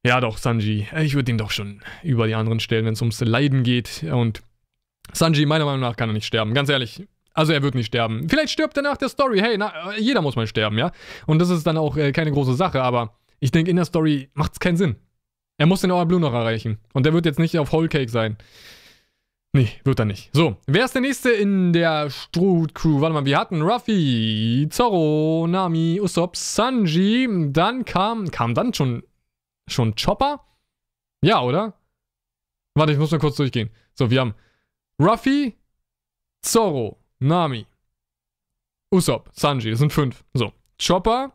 ja 0.03 0.19
doch, 0.19 0.39
Sanji. 0.39 0.87
Ich 0.99 1.13
würde 1.13 1.31
ihn 1.31 1.37
doch 1.37 1.51
schon 1.51 1.81
über 2.01 2.25
die 2.25 2.33
anderen 2.33 2.59
stellen, 2.59 2.85
wenn 2.85 2.93
es 2.93 3.01
ums 3.01 3.21
Leiden 3.21 3.61
geht. 3.61 4.03
Und 4.11 4.41
Sanji, 5.11 5.45
meiner 5.45 5.65
Meinung 5.65 5.81
nach, 5.81 5.95
kann 5.95 6.09
er 6.09 6.13
nicht 6.13 6.25
sterben. 6.25 6.55
Ganz 6.55 6.69
ehrlich. 6.69 7.05
Also 7.35 7.53
er 7.53 7.61
wird 7.61 7.75
nicht 7.75 7.87
sterben. 7.87 8.27
Vielleicht 8.29 8.51
stirbt 8.51 8.77
er 8.77 8.83
nach 8.83 8.97
der 8.97 9.09
Story. 9.09 9.39
Hey, 9.39 9.57
na, 9.59 9.93
jeder 9.99 10.23
muss 10.23 10.35
mal 10.35 10.47
sterben, 10.47 10.79
ja? 10.79 10.91
Und 11.27 11.39
das 11.39 11.51
ist 11.51 11.67
dann 11.67 11.77
auch 11.77 11.97
äh, 11.97 12.11
keine 12.11 12.31
große 12.31 12.55
Sache, 12.55 12.81
aber 12.81 13.15
ich 13.39 13.51
denke, 13.51 13.69
in 13.69 13.75
der 13.75 13.85
Story 13.85 14.29
macht 14.33 14.53
es 14.53 14.59
keinen 14.59 14.77
Sinn. 14.77 14.95
Er 15.63 15.67
muss 15.67 15.79
den 15.79 15.91
Our 15.91 16.05
Blue 16.05 16.19
noch 16.19 16.33
erreichen. 16.33 16.77
Und 16.91 17.05
der 17.05 17.13
wird 17.13 17.25
jetzt 17.25 17.39
nicht 17.39 17.57
auf 17.57 17.71
Whole 17.71 17.87
Cake 17.87 18.11
sein. 18.11 18.35
Nee, 19.53 19.69
wird 19.85 19.97
er 19.97 20.03
nicht. 20.03 20.29
So, 20.33 20.57
wer 20.67 20.83
ist 20.83 20.93
der 20.93 21.01
nächste 21.01 21.31
in 21.31 21.71
der 21.71 22.09
Stroot 22.09 22.75
Crew? 22.75 22.99
Warte 22.99 23.13
mal, 23.13 23.23
wir 23.23 23.39
hatten 23.39 23.61
Ruffy, 23.61 24.67
Zorro, 24.69 25.47
Nami, 25.47 26.01
Usopp, 26.01 26.35
Sanji. 26.35 27.29
Dann 27.53 27.85
kam, 27.85 28.29
kam 28.29 28.53
dann 28.53 28.73
schon, 28.73 29.03
schon 29.69 29.95
Chopper? 29.95 30.41
Ja, 31.23 31.41
oder? 31.41 31.75
Warte, 32.75 32.91
ich 32.91 32.99
muss 32.99 33.11
mal 33.11 33.19
kurz 33.19 33.37
durchgehen. 33.37 33.69
So, 33.93 34.11
wir 34.11 34.19
haben 34.19 34.33
Ruffy, 34.99 35.55
Zorro, 36.41 36.99
Nami, 37.19 37.65
Usopp, 38.91 39.29
Sanji. 39.31 39.71
Das 39.71 39.79
sind 39.79 39.93
fünf. 39.93 40.25
So, 40.33 40.51
Chopper, 40.77 41.31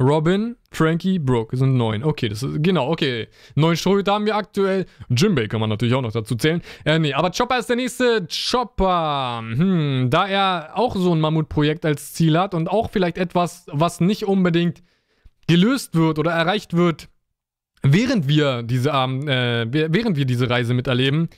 Robin, 0.00 0.56
Frankie, 0.70 1.18
Brooke 1.18 1.56
sind 1.56 1.76
neun. 1.76 2.02
Okay, 2.02 2.28
das 2.28 2.42
ist, 2.42 2.62
genau, 2.62 2.90
okay. 2.90 3.28
Neun 3.54 3.76
Torhüter 3.76 4.14
haben 4.14 4.26
wir 4.26 4.36
aktuell. 4.36 4.86
Jimbei 5.08 5.46
kann 5.46 5.60
man 5.60 5.70
natürlich 5.70 5.94
auch 5.94 6.02
noch 6.02 6.12
dazu 6.12 6.34
zählen. 6.34 6.62
Äh, 6.84 6.98
nee, 6.98 7.12
aber 7.12 7.30
Chopper 7.30 7.58
ist 7.58 7.68
der 7.68 7.76
nächste. 7.76 8.26
Chopper. 8.26 9.42
Hm, 9.42 10.08
da 10.10 10.26
er 10.26 10.72
auch 10.74 10.96
so 10.96 11.14
ein 11.14 11.20
Mammutprojekt 11.20 11.84
als 11.84 12.12
Ziel 12.14 12.38
hat 12.38 12.54
und 12.54 12.68
auch 12.68 12.90
vielleicht 12.90 13.18
etwas, 13.18 13.66
was 13.70 14.00
nicht 14.00 14.24
unbedingt 14.24 14.82
gelöst 15.46 15.94
wird 15.94 16.18
oder 16.18 16.32
erreicht 16.32 16.74
wird, 16.74 17.08
während 17.82 18.28
wir 18.28 18.62
diese, 18.62 18.90
äh, 18.90 19.66
während 19.68 20.16
wir 20.16 20.24
diese 20.24 20.48
Reise 20.48 20.74
miterleben. 20.74 21.28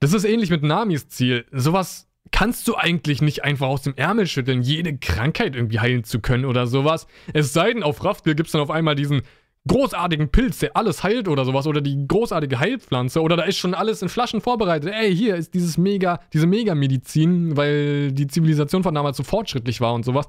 Das 0.00 0.12
ist 0.12 0.24
ähnlich 0.24 0.50
mit 0.50 0.62
Namis 0.62 1.08
Ziel. 1.08 1.44
Sowas 1.50 2.07
kannst 2.32 2.68
du 2.68 2.76
eigentlich 2.76 3.22
nicht 3.22 3.44
einfach 3.44 3.68
aus 3.68 3.82
dem 3.82 3.94
Ärmel 3.96 4.26
schütteln, 4.26 4.62
jede 4.62 4.96
Krankheit 4.96 5.56
irgendwie 5.56 5.80
heilen 5.80 6.04
zu 6.04 6.20
können 6.20 6.44
oder 6.44 6.66
sowas. 6.66 7.06
Es 7.32 7.52
sei 7.52 7.72
denn, 7.72 7.82
auf 7.82 8.04
Raftel 8.04 8.34
gibt 8.34 8.48
es 8.48 8.52
dann 8.52 8.60
auf 8.60 8.70
einmal 8.70 8.94
diesen 8.94 9.22
großartigen 9.66 10.30
Pilz, 10.30 10.58
der 10.58 10.76
alles 10.76 11.02
heilt 11.04 11.28
oder 11.28 11.44
sowas, 11.44 11.66
oder 11.66 11.80
die 11.80 12.06
großartige 12.08 12.58
Heilpflanze, 12.58 13.20
oder 13.20 13.36
da 13.36 13.42
ist 13.44 13.58
schon 13.58 13.74
alles 13.74 14.02
in 14.02 14.08
Flaschen 14.08 14.40
vorbereitet. 14.40 14.92
Ey, 14.92 15.14
hier 15.14 15.36
ist 15.36 15.54
dieses 15.54 15.78
Mega, 15.78 16.20
diese 16.32 16.46
Mega-Medizin, 16.46 17.56
weil 17.56 18.12
die 18.12 18.26
Zivilisation 18.26 18.82
von 18.82 18.94
damals 18.94 19.16
so 19.16 19.22
fortschrittlich 19.22 19.80
war 19.80 19.94
und 19.94 20.04
sowas. 20.04 20.26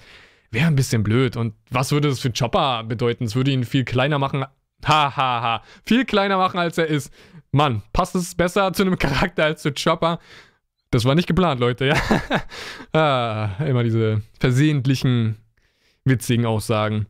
Wäre 0.51 0.67
ein 0.67 0.75
bisschen 0.75 1.03
blöd. 1.03 1.37
Und 1.37 1.53
was 1.69 1.91
würde 1.91 2.09
das 2.09 2.19
für 2.19 2.31
Chopper 2.31 2.83
bedeuten? 2.83 3.23
Es 3.23 3.35
würde 3.35 3.51
ihn 3.51 3.63
viel 3.63 3.85
kleiner 3.85 4.19
machen. 4.19 4.45
Hahaha. 4.83 5.15
Ha, 5.15 5.41
ha. 5.41 5.63
Viel 5.85 6.05
kleiner 6.05 6.37
machen, 6.37 6.59
als 6.59 6.77
er 6.77 6.87
ist. 6.87 7.13
Mann, 7.51 7.81
passt 7.93 8.15
es 8.15 8.35
besser 8.35 8.73
zu 8.73 8.83
einem 8.83 8.97
Charakter 8.99 9.45
als 9.45 9.61
zu 9.61 9.71
Chopper? 9.71 10.19
Das 10.91 11.05
war 11.05 11.15
nicht 11.15 11.27
geplant, 11.27 11.59
Leute, 11.59 11.85
ja. 11.85 11.95
ah, 12.99 13.63
immer 13.63 13.83
diese 13.83 14.21
versehentlichen, 14.39 15.37
witzigen 16.03 16.45
Aussagen. 16.45 17.05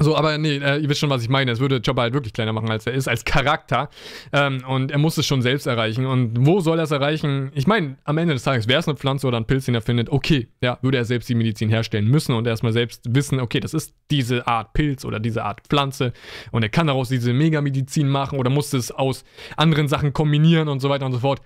So, 0.00 0.16
aber 0.16 0.38
nee, 0.38 0.56
äh, 0.56 0.78
ihr 0.78 0.88
wisst 0.88 1.00
schon, 1.00 1.10
was 1.10 1.22
ich 1.22 1.28
meine. 1.28 1.52
Es 1.52 1.60
würde 1.60 1.80
Chopper 1.80 2.02
halt 2.02 2.14
wirklich 2.14 2.32
kleiner 2.32 2.52
machen, 2.52 2.68
als 2.68 2.84
er 2.86 2.94
ist, 2.94 3.06
als 3.06 3.24
Charakter. 3.24 3.88
Ähm, 4.32 4.64
und 4.66 4.90
er 4.90 4.98
muss 4.98 5.16
es 5.18 5.26
schon 5.26 5.40
selbst 5.40 5.66
erreichen. 5.66 6.04
Und 6.06 6.46
wo 6.46 6.58
soll 6.60 6.78
er 6.78 6.84
es 6.84 6.90
erreichen? 6.90 7.52
Ich 7.54 7.68
meine, 7.68 7.96
am 8.02 8.18
Ende 8.18 8.34
des 8.34 8.42
Tages, 8.42 8.66
wäre 8.66 8.80
es 8.80 8.88
eine 8.88 8.96
Pflanze 8.96 9.28
oder 9.28 9.36
ein 9.36 9.44
Pilz, 9.44 9.66
den 9.66 9.74
er 9.76 9.82
findet, 9.82 10.08
okay, 10.10 10.48
ja, 10.60 10.78
würde 10.82 10.98
er 10.98 11.04
selbst 11.04 11.28
die 11.28 11.36
Medizin 11.36 11.68
herstellen 11.68 12.08
müssen 12.08 12.34
und 12.34 12.46
erstmal 12.46 12.72
selbst 12.72 13.02
wissen, 13.14 13.38
okay, 13.38 13.60
das 13.60 13.72
ist 13.72 13.94
diese 14.10 14.48
Art 14.48 14.72
Pilz 14.72 15.04
oder 15.04 15.20
diese 15.20 15.44
Art 15.44 15.60
Pflanze. 15.68 16.12
Und 16.50 16.64
er 16.64 16.70
kann 16.70 16.88
daraus 16.88 17.08
diese 17.08 17.32
Megamedizin 17.32 18.08
machen 18.08 18.40
oder 18.40 18.50
muss 18.50 18.72
es 18.72 18.90
aus 18.90 19.24
anderen 19.56 19.86
Sachen 19.86 20.12
kombinieren 20.12 20.66
und 20.66 20.80
so 20.80 20.90
weiter 20.90 21.06
und 21.06 21.12
so 21.12 21.20
fort. 21.20 21.40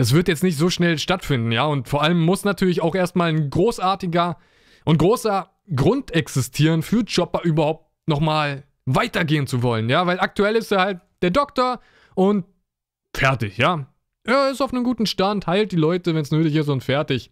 Das 0.00 0.14
wird 0.14 0.28
jetzt 0.28 0.42
nicht 0.42 0.56
so 0.56 0.70
schnell 0.70 0.96
stattfinden, 0.96 1.52
ja. 1.52 1.66
Und 1.66 1.86
vor 1.86 2.02
allem 2.02 2.22
muss 2.22 2.42
natürlich 2.42 2.80
auch 2.80 2.94
erstmal 2.94 3.28
ein 3.28 3.50
großartiger 3.50 4.38
und 4.86 4.96
großer 4.96 5.50
Grund 5.76 6.12
existieren 6.12 6.80
für 6.80 7.04
Chopper 7.04 7.42
überhaupt 7.42 7.84
nochmal 8.06 8.64
weitergehen 8.86 9.46
zu 9.46 9.62
wollen, 9.62 9.90
ja. 9.90 10.06
Weil 10.06 10.18
aktuell 10.18 10.56
ist 10.56 10.72
er 10.72 10.80
halt 10.80 11.00
der 11.20 11.28
Doktor 11.28 11.80
und 12.14 12.46
fertig, 13.14 13.58
ja. 13.58 13.92
Er 14.24 14.50
ist 14.50 14.62
auf 14.62 14.72
einem 14.72 14.84
guten 14.84 15.04
Stand, 15.04 15.46
heilt 15.46 15.70
die 15.72 15.76
Leute, 15.76 16.14
wenn 16.14 16.22
es 16.22 16.30
nötig 16.30 16.54
ist 16.54 16.70
und 16.70 16.82
fertig. 16.82 17.30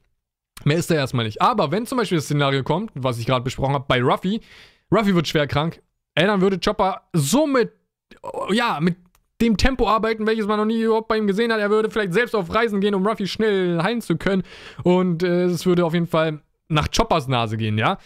Mehr 0.64 0.76
ist 0.76 0.90
er 0.90 0.98
erstmal 0.98 1.24
nicht. 1.24 1.40
Aber 1.40 1.70
wenn 1.70 1.86
zum 1.86 1.96
Beispiel 1.96 2.18
das 2.18 2.26
Szenario 2.26 2.64
kommt, 2.64 2.90
was 2.94 3.18
ich 3.18 3.24
gerade 3.24 3.44
besprochen 3.44 3.76
habe, 3.76 3.86
bei 3.88 4.02
Ruffy, 4.02 4.42
Ruffy 4.92 5.14
wird 5.14 5.26
schwer 5.26 5.46
krank, 5.46 5.80
ey, 6.16 6.26
dann 6.26 6.42
würde 6.42 6.60
Chopper 6.60 7.08
somit, 7.14 7.72
ja, 8.50 8.78
mit 8.78 8.96
dem 9.40 9.56
Tempo 9.56 9.88
arbeiten, 9.88 10.26
welches 10.26 10.46
man 10.46 10.58
noch 10.58 10.64
nie 10.64 10.82
überhaupt 10.82 11.08
bei 11.08 11.16
ihm 11.16 11.26
gesehen 11.26 11.52
hat. 11.52 11.60
Er 11.60 11.70
würde 11.70 11.90
vielleicht 11.90 12.12
selbst 12.12 12.34
auf 12.34 12.52
Reisen 12.52 12.80
gehen, 12.80 12.94
um 12.94 13.06
Ruffy 13.06 13.26
schnell 13.26 13.82
heilen 13.82 14.00
zu 14.00 14.16
können. 14.16 14.42
Und 14.82 15.22
äh, 15.22 15.44
es 15.44 15.66
würde 15.66 15.84
auf 15.84 15.94
jeden 15.94 16.06
Fall 16.06 16.40
nach 16.68 16.88
Choppers 16.94 17.28
Nase 17.28 17.56
gehen, 17.56 17.78
ja. 17.78 17.98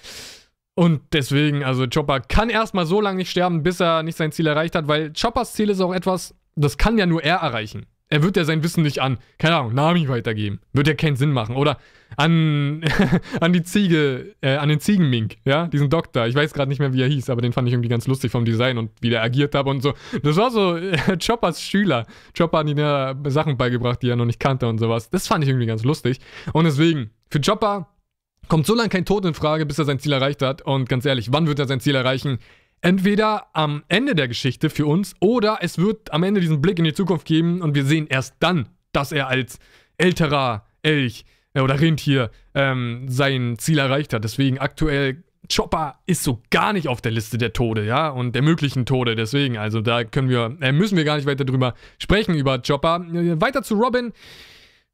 Und 0.75 1.03
deswegen, 1.13 1.65
also 1.65 1.87
Chopper 1.87 2.21
kann 2.21 2.49
erstmal 2.49 2.87
so 2.87 3.01
lange 3.01 3.19
nicht 3.19 3.31
sterben, 3.31 3.63
bis 3.63 3.81
er 3.81 4.03
nicht 4.03 4.17
sein 4.17 4.33
Ziel 4.33 4.47
erreicht 4.47 4.75
hat, 4.75 4.89
weil 4.89 5.13
Choppers 5.13 5.53
Ziel 5.53 5.69
ist 5.69 5.81
auch 5.81 5.93
etwas, 5.93 6.35
das 6.55 6.79
kann 6.79 6.97
ja 6.97 7.07
nur 7.07 7.23
er 7.23 7.37
erreichen 7.37 7.87
er 8.13 8.23
wird 8.23 8.37
ja 8.37 8.45
sein 8.45 8.63
Wissen 8.63 8.83
nicht 8.83 9.01
an, 9.01 9.17
keine 9.39 9.57
Ahnung, 9.57 9.75
Nami 9.75 10.07
weitergeben. 10.07 10.61
Wird 10.75 10.87
ja 10.87 10.93
keinen 10.93 11.17
Sinn 11.17 11.33
machen. 11.33 11.57
Oder 11.57 11.79
an, 12.19 12.85
an 13.41 13.55
die 13.55 13.63
Ziege, 13.63 14.35
äh, 14.43 14.57
an 14.57 14.69
den 14.69 14.81
Ziegenmink, 14.81 15.39
ja, 15.47 15.67
diesen 15.67 15.89
Doktor. 15.89 16.27
Ich 16.27 16.35
weiß 16.35 16.53
gerade 16.53 16.69
nicht 16.69 16.79
mehr, 16.79 16.93
wie 16.93 17.01
er 17.01 17.09
hieß, 17.09 17.31
aber 17.31 17.41
den 17.41 17.55
fand 17.55 17.69
ich 17.69 17.73
irgendwie 17.73 17.89
ganz 17.89 18.07
lustig 18.07 18.31
vom 18.31 18.45
Design 18.45 18.77
und 18.77 18.91
wie 19.01 19.09
der 19.09 19.23
agiert 19.23 19.55
hat 19.55 19.67
und 19.67 19.83
so. 19.83 19.95
Das 20.23 20.37
war 20.37 20.51
so 20.51 20.77
äh, 20.77 21.17
Choppers 21.25 21.63
Schüler. 21.63 22.05
Chopper 22.37 22.59
hat 22.59 22.69
ihm 22.69 22.77
ja 22.77 23.15
Sachen 23.29 23.57
beigebracht, 23.57 24.03
die 24.03 24.11
er 24.11 24.17
noch 24.17 24.27
nicht 24.27 24.41
kannte 24.41 24.69
und 24.69 24.77
sowas. 24.77 25.09
Das 25.09 25.27
fand 25.27 25.43
ich 25.45 25.49
irgendwie 25.49 25.67
ganz 25.67 25.83
lustig. 25.83 26.19
Und 26.53 26.65
deswegen, 26.65 27.13
für 27.31 27.41
Chopper 27.41 27.89
kommt 28.49 28.67
so 28.67 28.75
lange 28.75 28.91
kein 28.91 29.07
Tod 29.07 29.25
in 29.25 29.33
Frage, 29.33 29.65
bis 29.65 29.79
er 29.79 29.87
sein 29.87 30.01
Ziel 30.01 30.13
erreicht 30.13 30.43
hat. 30.43 30.61
Und 30.61 30.87
ganz 30.87 31.07
ehrlich, 31.07 31.33
wann 31.33 31.47
wird 31.47 31.59
er 31.59 31.67
sein 31.67 31.81
Ziel 31.81 31.95
erreichen? 31.95 32.41
Entweder 32.83 33.47
am 33.55 33.83
Ende 33.89 34.15
der 34.15 34.29
Geschichte 34.29 34.69
für 34.69 34.87
uns 34.87 35.15
oder 35.21 35.59
es 35.63 35.79
wird 35.79 36.13
am 36.13 36.23
Ende 36.23 36.41
diesen 36.41 36.61
Blick 36.61 36.79
in 36.79 36.85
die 36.85 36.93
Zukunft 36.93 37.27
geben 37.27 37.63
und 37.63 37.75
wir 37.75 37.85
sehen 37.85 38.07
erst 38.09 38.35
dann, 38.41 38.69
dass 38.93 39.13
er 39.13 39.29
als 39.29 39.59
älterer 39.97 40.67
Elch 40.83 41.25
äh, 41.55 41.61
oder 41.61 41.81
Rentier 41.81 42.31
ähm, 42.55 43.07
sein 43.09 43.57
Ziel 43.59 43.79
erreicht 43.79 44.13
hat. 44.13 44.25
Deswegen 44.25 44.59
aktuell 44.59 45.23
Chopper 45.51 45.99
ist 46.07 46.23
so 46.23 46.41
gar 46.51 46.73
nicht 46.73 46.89
auf 46.89 47.01
der 47.01 47.13
Liste 47.13 47.37
der 47.37 47.53
Tode, 47.53 47.85
ja, 47.85 48.09
und 48.09 48.35
der 48.35 48.43
möglichen 48.43 48.87
Tode. 48.87 49.17
Deswegen, 49.17 49.59
also 49.59 49.81
da 49.81 50.05
können 50.05 50.29
wir, 50.29 50.57
äh, 50.61 50.73
müssen 50.73 50.97
wir 50.97 51.05
gar 51.05 51.17
nicht 51.17 51.27
weiter 51.27 51.45
drüber 51.45 51.75
sprechen, 51.99 52.35
über 52.35 52.61
Chopper. 52.61 53.05
Äh, 53.13 53.41
weiter 53.41 53.63
zu 53.63 53.75
Robin. 53.75 54.13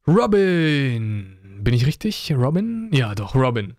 Robin. 0.07 1.37
Bin 1.61 1.73
ich 1.73 1.85
richtig? 1.85 2.33
Robin? 2.35 2.89
Ja, 2.91 3.13
doch, 3.15 3.35
Robin. 3.35 3.75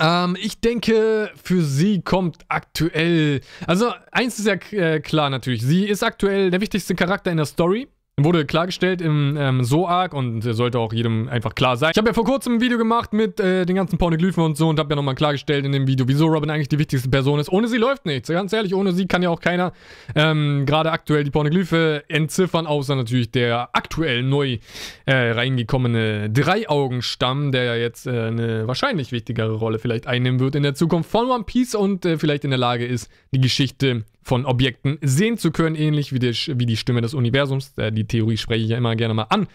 Ähm, 0.00 0.36
ich 0.40 0.60
denke, 0.60 1.30
für 1.42 1.62
sie 1.62 2.00
kommt 2.00 2.38
aktuell. 2.48 3.42
Also, 3.66 3.92
eins 4.10 4.38
ist 4.38 4.46
ja 4.46 4.54
äh, 4.72 5.00
klar 5.00 5.28
natürlich. 5.28 5.62
Sie 5.62 5.86
ist 5.86 6.02
aktuell 6.02 6.50
der 6.50 6.60
wichtigste 6.60 6.94
Charakter 6.94 7.30
in 7.30 7.36
der 7.36 7.46
Story. 7.46 7.88
Wurde 8.24 8.44
klargestellt 8.44 9.00
im 9.00 9.36
ähm, 9.38 9.64
So-Arc 9.64 10.14
und 10.14 10.42
sollte 10.42 10.78
auch 10.78 10.92
jedem 10.92 11.28
einfach 11.28 11.54
klar 11.54 11.76
sein. 11.76 11.90
Ich 11.92 11.98
habe 11.98 12.08
ja 12.08 12.14
vor 12.14 12.24
kurzem 12.24 12.54
ein 12.54 12.60
Video 12.60 12.78
gemacht 12.78 13.12
mit 13.12 13.40
äh, 13.40 13.64
den 13.66 13.76
ganzen 13.76 13.98
Pornoglyphen 13.98 14.42
und 14.42 14.56
so 14.56 14.68
und 14.68 14.78
habe 14.78 14.90
ja 14.90 14.96
nochmal 14.96 15.14
klargestellt 15.14 15.64
in 15.64 15.72
dem 15.72 15.86
Video, 15.86 16.06
wieso 16.08 16.26
Robin 16.26 16.50
eigentlich 16.50 16.68
die 16.68 16.78
wichtigste 16.78 17.08
Person 17.08 17.38
ist. 17.38 17.50
Ohne 17.50 17.68
sie 17.68 17.78
läuft 17.78 18.06
nichts. 18.06 18.28
Ganz 18.28 18.52
ehrlich, 18.52 18.74
ohne 18.74 18.92
sie 18.92 19.06
kann 19.06 19.22
ja 19.22 19.30
auch 19.30 19.40
keiner 19.40 19.72
ähm, 20.14 20.64
gerade 20.66 20.92
aktuell 20.92 21.24
die 21.24 21.30
Pornoglyphe 21.30 22.04
entziffern, 22.08 22.66
außer 22.66 22.96
natürlich 22.96 23.30
der 23.30 23.70
aktuell 23.72 24.22
neu 24.22 24.58
äh, 25.06 25.30
reingekommene 25.30 26.30
Dreiaugenstamm, 26.30 27.52
der 27.52 27.64
ja 27.64 27.74
jetzt 27.76 28.06
äh, 28.06 28.10
eine 28.10 28.66
wahrscheinlich 28.66 29.12
wichtigere 29.12 29.52
Rolle 29.52 29.78
vielleicht 29.78 30.06
einnehmen 30.06 30.40
wird 30.40 30.54
in 30.54 30.62
der 30.62 30.74
Zukunft 30.74 31.10
von 31.10 31.30
One 31.30 31.44
Piece 31.44 31.74
und 31.74 32.04
äh, 32.04 32.18
vielleicht 32.18 32.44
in 32.44 32.50
der 32.50 32.58
Lage 32.58 32.86
ist, 32.86 33.10
die 33.32 33.40
Geschichte 33.40 34.04
von 34.30 34.46
Objekten 34.46 34.96
sehen 35.02 35.38
zu 35.38 35.50
können, 35.50 35.74
ähnlich 35.74 36.12
wie 36.12 36.20
die, 36.20 36.30
wie 36.30 36.64
die 36.64 36.76
Stimme 36.76 37.00
des 37.00 37.14
Universums. 37.14 37.76
Äh, 37.76 37.90
die 37.90 38.06
Theorie 38.06 38.36
spreche 38.36 38.62
ich 38.62 38.70
ja 38.70 38.78
immer 38.78 38.94
gerne 38.94 39.12
mal 39.12 39.24
an, 39.24 39.48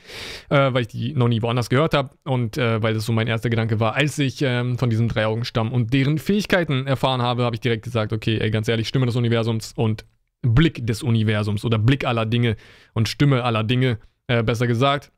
äh, 0.50 0.74
weil 0.74 0.82
ich 0.82 0.90
die 0.90 1.14
noch 1.14 1.30
nie 1.30 1.42
woanders 1.42 1.70
gehört 1.70 1.94
habe 1.94 2.10
und 2.26 2.58
äh, 2.58 2.84
weil 2.84 2.94
das 2.94 3.06
so 3.06 3.14
mein 3.14 3.28
erster 3.28 3.50
Gedanke 3.50 3.80
war, 3.80 3.96
als 3.96 4.20
ich 4.20 4.42
ähm, 4.42 4.78
von 4.78 4.90
diesem 4.90 5.08
Dreiaugenstamm 5.08 5.72
und 5.72 5.94
deren 5.94 6.18
Fähigkeiten 6.18 6.88
erfahren 6.88 7.22
habe, 7.22 7.46
habe 7.46 7.56
ich 7.56 7.62
direkt 7.62 7.86
gesagt, 7.86 8.12
okay, 8.12 8.38
ey, 8.38 8.52
ganz 8.52 8.68
ehrlich, 8.68 8.90
Stimme 8.90 9.06
des 9.06 9.16
Universums 9.16 9.72
und 9.78 10.04
Blick 10.42 10.86
des 10.86 11.04
Universums 11.04 11.64
oder 11.64 11.80
Blick 11.80 12.04
aller 12.06 12.26
Dinge 12.26 12.58
und 12.94 13.08
Stimme 13.08 13.46
aller 13.46 13.64
Dinge, 13.64 13.98
besser 14.28 14.68
gesagt. 14.68 15.14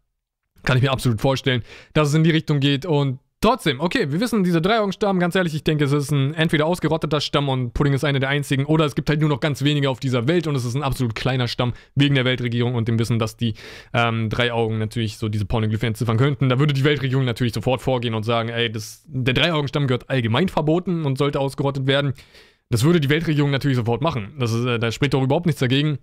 Kann 0.64 0.78
ich 0.78 0.84
mir 0.84 0.92
absolut 0.92 1.20
vorstellen, 1.20 1.64
dass 1.94 2.10
es 2.10 2.14
in 2.14 2.24
die 2.24 2.30
Richtung 2.30 2.60
geht 2.60 2.86
und 2.86 3.20
Trotzdem, 3.40 3.80
okay, 3.80 4.12
wir 4.12 4.20
wissen, 4.20 4.44
dieser 4.44 4.62
Dreiaugenstamm, 4.62 5.20
ganz 5.20 5.36
ehrlich, 5.36 5.54
ich 5.54 5.64
denke, 5.64 5.84
es 5.84 5.92
ist 5.92 6.10
ein 6.10 6.34
entweder 6.34 6.66
ausgerotteter 6.66 7.22
Stamm 7.22 7.50
und 7.50 7.72
Pudding 7.72 7.94
ist 7.94 8.04
einer 8.04 8.20
der 8.20 8.30
einzigen, 8.30 8.66
oder 8.66 8.84
es 8.86 8.96
gibt 8.96 9.10
halt 9.10 9.20
nur 9.20 9.30
noch 9.30 9.40
ganz 9.40 9.64
wenige 9.64 9.92
auf 9.92 10.00
dieser 10.00 10.28
Welt 10.28 10.48
und 10.48 10.56
es 10.56 10.66
ist 10.66 10.74
ein 10.74 10.82
absolut 10.82 11.14
kleiner 11.14 11.48
Stamm 11.48 11.74
wegen 11.94 12.16
der 12.16 12.26
Weltregierung 12.26 12.74
und 12.74 12.88
dem 12.88 12.98
Wissen, 12.98 13.20
dass 13.20 13.38
die 13.38 13.54
ähm, 13.94 14.32
Dreiaugen 14.32 14.80
natürlich 14.80 15.18
so 15.18 15.30
diese 15.30 15.46
Pornoglyphen 15.46 15.90
entziffern 15.90 16.18
könnten. 16.18 16.50
Da 16.50 16.58
würde 16.58 16.74
die 16.74 16.84
Weltregierung 16.84 17.26
natürlich 17.26 17.54
sofort 17.54 17.84
vorgehen 17.84 18.16
und 18.16 18.24
sagen, 18.24 18.50
ey, 18.50 18.72
das, 18.72 19.04
der 19.06 19.36
Dreiaugenstamm 19.36 19.86
gehört 19.86 20.10
allgemein 20.10 20.50
verboten 20.50 21.06
und 21.06 21.20
sollte 21.20 21.40
ausgerottet 21.40 21.86
werden. 21.86 22.14
Das 22.72 22.84
würde 22.84 23.00
die 23.00 23.10
Weltregierung 23.10 23.52
natürlich 23.52 23.78
sofort 23.78 24.02
machen. 24.02 24.34
Das 24.40 24.52
ist, 24.52 24.66
äh, 24.66 24.80
da 24.80 24.92
spricht 24.92 25.14
doch 25.14 25.22
überhaupt 25.22 25.46
nichts 25.46 25.60
dagegen. 25.60 26.00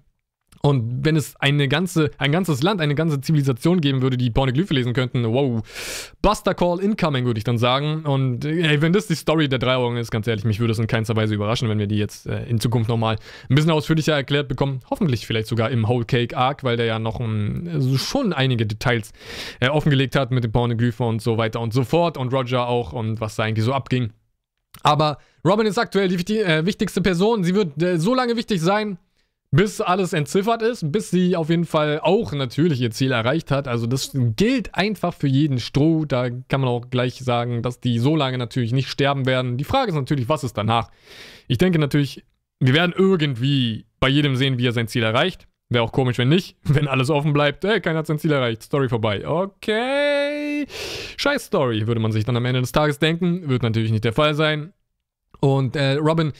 Und 0.64 1.04
wenn 1.04 1.14
es 1.14 1.36
eine 1.40 1.68
ganze, 1.68 2.10
ein 2.16 2.32
ganzes 2.32 2.62
Land, 2.62 2.80
eine 2.80 2.94
ganze 2.94 3.20
Zivilisation 3.20 3.82
geben 3.82 4.00
würde, 4.00 4.16
die 4.16 4.30
Pornoglyphe 4.30 4.72
lesen 4.72 4.94
könnten, 4.94 5.22
wow, 5.30 5.62
Buster 6.22 6.54
Call 6.54 6.80
incoming, 6.80 7.26
würde 7.26 7.36
ich 7.36 7.44
dann 7.44 7.58
sagen. 7.58 8.04
Und 8.04 8.46
ey, 8.46 8.80
wenn 8.80 8.94
das 8.94 9.06
die 9.06 9.14
Story 9.14 9.50
der 9.50 9.58
drei 9.58 9.74
Augen 9.74 9.98
ist, 9.98 10.10
ganz 10.10 10.26
ehrlich, 10.26 10.46
mich 10.46 10.60
würde 10.60 10.72
es 10.72 10.78
in 10.78 10.86
keinster 10.86 11.16
Weise 11.16 11.34
überraschen, 11.34 11.68
wenn 11.68 11.78
wir 11.78 11.86
die 11.86 11.98
jetzt 11.98 12.26
äh, 12.26 12.46
in 12.46 12.60
Zukunft 12.60 12.88
nochmal 12.88 13.16
ein 13.50 13.54
bisschen 13.54 13.72
ausführlicher 13.72 14.14
erklärt 14.14 14.48
bekommen. 14.48 14.80
Hoffentlich 14.88 15.26
vielleicht 15.26 15.48
sogar 15.48 15.70
im 15.70 15.86
Whole 15.86 16.06
Cake 16.06 16.34
Arc, 16.34 16.64
weil 16.64 16.78
der 16.78 16.86
ja 16.86 16.98
noch 16.98 17.20
um, 17.20 17.68
also 17.70 17.98
schon 17.98 18.32
einige 18.32 18.64
Details 18.64 19.12
äh, 19.60 19.68
offengelegt 19.68 20.16
hat 20.16 20.30
mit 20.30 20.44
den 20.44 20.52
Pornoglyphen 20.52 21.04
und 21.04 21.20
so 21.20 21.36
weiter 21.36 21.60
und 21.60 21.74
so 21.74 21.84
fort. 21.84 22.16
Und 22.16 22.32
Roger 22.32 22.68
auch 22.68 22.94
und 22.94 23.20
was 23.20 23.36
da 23.36 23.42
eigentlich 23.42 23.66
so 23.66 23.74
abging. 23.74 24.14
Aber 24.82 25.18
Robin 25.44 25.66
ist 25.66 25.76
aktuell 25.76 26.08
die, 26.08 26.24
die 26.24 26.38
äh, 26.38 26.64
wichtigste 26.64 27.02
Person. 27.02 27.44
Sie 27.44 27.54
wird 27.54 27.82
äh, 27.82 27.98
so 27.98 28.14
lange 28.14 28.36
wichtig 28.36 28.62
sein, 28.62 28.96
bis 29.54 29.80
alles 29.80 30.12
entziffert 30.12 30.62
ist, 30.62 30.90
bis 30.90 31.10
sie 31.10 31.36
auf 31.36 31.48
jeden 31.48 31.64
Fall 31.64 32.00
auch 32.02 32.32
natürlich 32.32 32.80
ihr 32.80 32.90
Ziel 32.90 33.12
erreicht 33.12 33.52
hat. 33.52 33.68
Also 33.68 33.86
das 33.86 34.10
gilt 34.12 34.74
einfach 34.74 35.14
für 35.14 35.28
jeden 35.28 35.60
Stroh. 35.60 36.04
Da 36.04 36.28
kann 36.28 36.60
man 36.60 36.68
auch 36.68 36.90
gleich 36.90 37.20
sagen, 37.20 37.62
dass 37.62 37.78
die 37.78 38.00
so 38.00 38.16
lange 38.16 38.36
natürlich 38.36 38.72
nicht 38.72 38.88
sterben 38.88 39.26
werden. 39.26 39.56
Die 39.56 39.64
Frage 39.64 39.90
ist 39.90 39.94
natürlich, 39.94 40.28
was 40.28 40.42
ist 40.42 40.58
danach? 40.58 40.90
Ich 41.46 41.58
denke 41.58 41.78
natürlich, 41.78 42.24
wir 42.58 42.74
werden 42.74 42.92
irgendwie 42.96 43.86
bei 44.00 44.08
jedem 44.08 44.34
sehen, 44.34 44.58
wie 44.58 44.66
er 44.66 44.72
sein 44.72 44.88
Ziel 44.88 45.04
erreicht. 45.04 45.46
Wäre 45.68 45.84
auch 45.84 45.92
komisch, 45.92 46.18
wenn 46.18 46.28
nicht. 46.28 46.56
Wenn 46.64 46.88
alles 46.88 47.08
offen 47.08 47.32
bleibt, 47.32 47.64
hey, 47.64 47.80
keiner 47.80 48.00
hat 48.00 48.08
sein 48.08 48.18
Ziel 48.18 48.32
erreicht, 48.32 48.64
Story 48.64 48.88
vorbei. 48.88 49.26
Okay. 49.26 50.66
Scheiß 51.16 51.46
Story, 51.46 51.86
würde 51.86 52.00
man 52.00 52.10
sich 52.10 52.24
dann 52.24 52.36
am 52.36 52.44
Ende 52.44 52.60
des 52.60 52.72
Tages 52.72 52.98
denken. 52.98 53.48
Wird 53.48 53.62
natürlich 53.62 53.92
nicht 53.92 54.04
der 54.04 54.12
Fall 54.12 54.34
sein. 54.34 54.72
Und 55.38 55.76
äh, 55.76 55.94
Robin 55.94 56.32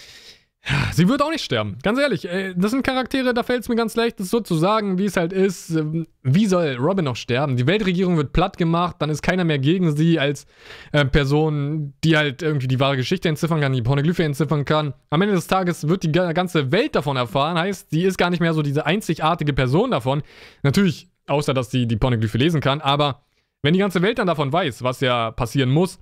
Sie 0.92 1.09
wird 1.09 1.22
auch 1.22 1.31
nicht 1.31 1.44
sterben. 1.44 1.77
Ganz 1.83 1.98
ehrlich, 1.98 2.27
äh, 2.27 2.55
das 2.57 2.70
sind 2.70 2.83
Charaktere, 2.85 3.35
da 3.35 3.42
fällt 3.42 3.62
es 3.62 3.68
mir 3.68 3.77
ganz 3.77 3.96
leicht, 3.96 4.18
das 4.18 4.31
so 4.31 4.40
zu 4.40 4.55
sagen, 4.55 4.96
wie 4.96 5.05
es 5.05 5.16
halt 5.16 5.33
ist. 5.33 5.70
Ähm, 5.70 6.07
wie 6.22 6.46
soll 6.46 6.77
Robin 6.77 7.05
noch 7.05 7.16
sterben? 7.16 7.57
Die 7.57 7.66
Weltregierung 7.66 8.16
wird 8.16 8.33
platt 8.33 8.57
gemacht, 8.57 8.96
dann 9.00 9.11
ist 9.11 9.22
keiner 9.22 9.44
mehr 9.44 9.59
gegen 9.59 9.94
sie 9.94 10.18
als 10.18 10.46
äh, 10.92 11.05
Person, 11.05 11.92
die 12.03 12.16
halt 12.16 12.40
irgendwie 12.40 12.68
die 12.68 12.81
wahre 12.81 12.96
Geschichte 12.96 13.29
entziffern 13.29 13.61
kann, 13.61 13.74
die 13.74 13.83
Pornoglyphe 13.83 14.24
entziffern 14.24 14.64
kann. 14.64 14.94
Am 15.11 15.20
Ende 15.20 15.35
des 15.35 15.46
Tages 15.46 15.87
wird 15.87 16.03
die 16.03 16.12
ganze 16.12 16.72
Welt 16.72 16.94
davon 16.94 17.16
erfahren, 17.16 17.59
heißt, 17.59 17.90
sie 17.90 18.05
ist 18.05 18.16
gar 18.16 18.31
nicht 18.31 18.40
mehr 18.40 18.55
so 18.55 18.62
diese 18.62 18.87
einzigartige 18.87 19.53
Person 19.53 19.90
davon. 19.90 20.22
Natürlich, 20.62 21.11
außer 21.27 21.53
dass 21.53 21.70
sie 21.70 21.87
die 21.87 21.96
Pornoglyphe 21.96 22.38
lesen 22.38 22.62
kann, 22.62 22.81
aber 22.81 23.22
wenn 23.62 23.74
die 23.74 23.81
ganze 23.81 24.00
Welt 24.00 24.18
dann 24.18 24.27
davon 24.27 24.53
weiß, 24.53 24.83
was 24.83 25.00
ja 25.00 25.31
passieren 25.31 25.70
muss, 25.70 25.98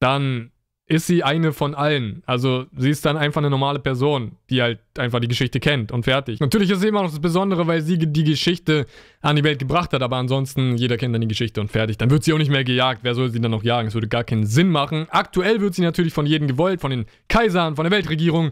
dann 0.00 0.50
ist 0.90 1.06
sie 1.06 1.22
eine 1.22 1.52
von 1.52 1.76
allen. 1.76 2.24
Also 2.26 2.66
sie 2.76 2.90
ist 2.90 3.06
dann 3.06 3.16
einfach 3.16 3.40
eine 3.40 3.48
normale 3.48 3.78
Person, 3.78 4.32
die 4.50 4.60
halt 4.60 4.80
einfach 4.98 5.20
die 5.20 5.28
Geschichte 5.28 5.60
kennt 5.60 5.92
und 5.92 6.02
fertig. 6.02 6.40
Natürlich 6.40 6.68
ist 6.68 6.80
sie 6.80 6.88
immer 6.88 7.04
noch 7.04 7.10
das 7.10 7.20
Besondere, 7.20 7.68
weil 7.68 7.80
sie 7.80 7.96
die 7.96 8.24
Geschichte 8.24 8.86
an 9.20 9.36
die 9.36 9.44
Welt 9.44 9.60
gebracht 9.60 9.92
hat, 9.92 10.02
aber 10.02 10.16
ansonsten 10.16 10.76
jeder 10.76 10.96
kennt 10.96 11.14
dann 11.14 11.20
die 11.20 11.28
Geschichte 11.28 11.60
und 11.60 11.70
fertig. 11.70 11.96
Dann 11.96 12.10
wird 12.10 12.24
sie 12.24 12.32
auch 12.32 12.38
nicht 12.38 12.50
mehr 12.50 12.64
gejagt. 12.64 13.04
Wer 13.04 13.14
soll 13.14 13.30
sie 13.30 13.40
dann 13.40 13.52
noch 13.52 13.62
jagen? 13.62 13.86
Es 13.86 13.94
würde 13.94 14.08
gar 14.08 14.24
keinen 14.24 14.46
Sinn 14.46 14.68
machen. 14.68 15.06
Aktuell 15.10 15.60
wird 15.60 15.76
sie 15.76 15.82
natürlich 15.82 16.12
von 16.12 16.26
jedem 16.26 16.48
gewollt, 16.48 16.80
von 16.80 16.90
den 16.90 17.06
Kaisern, 17.28 17.76
von 17.76 17.84
der 17.84 17.92
Weltregierung 17.92 18.50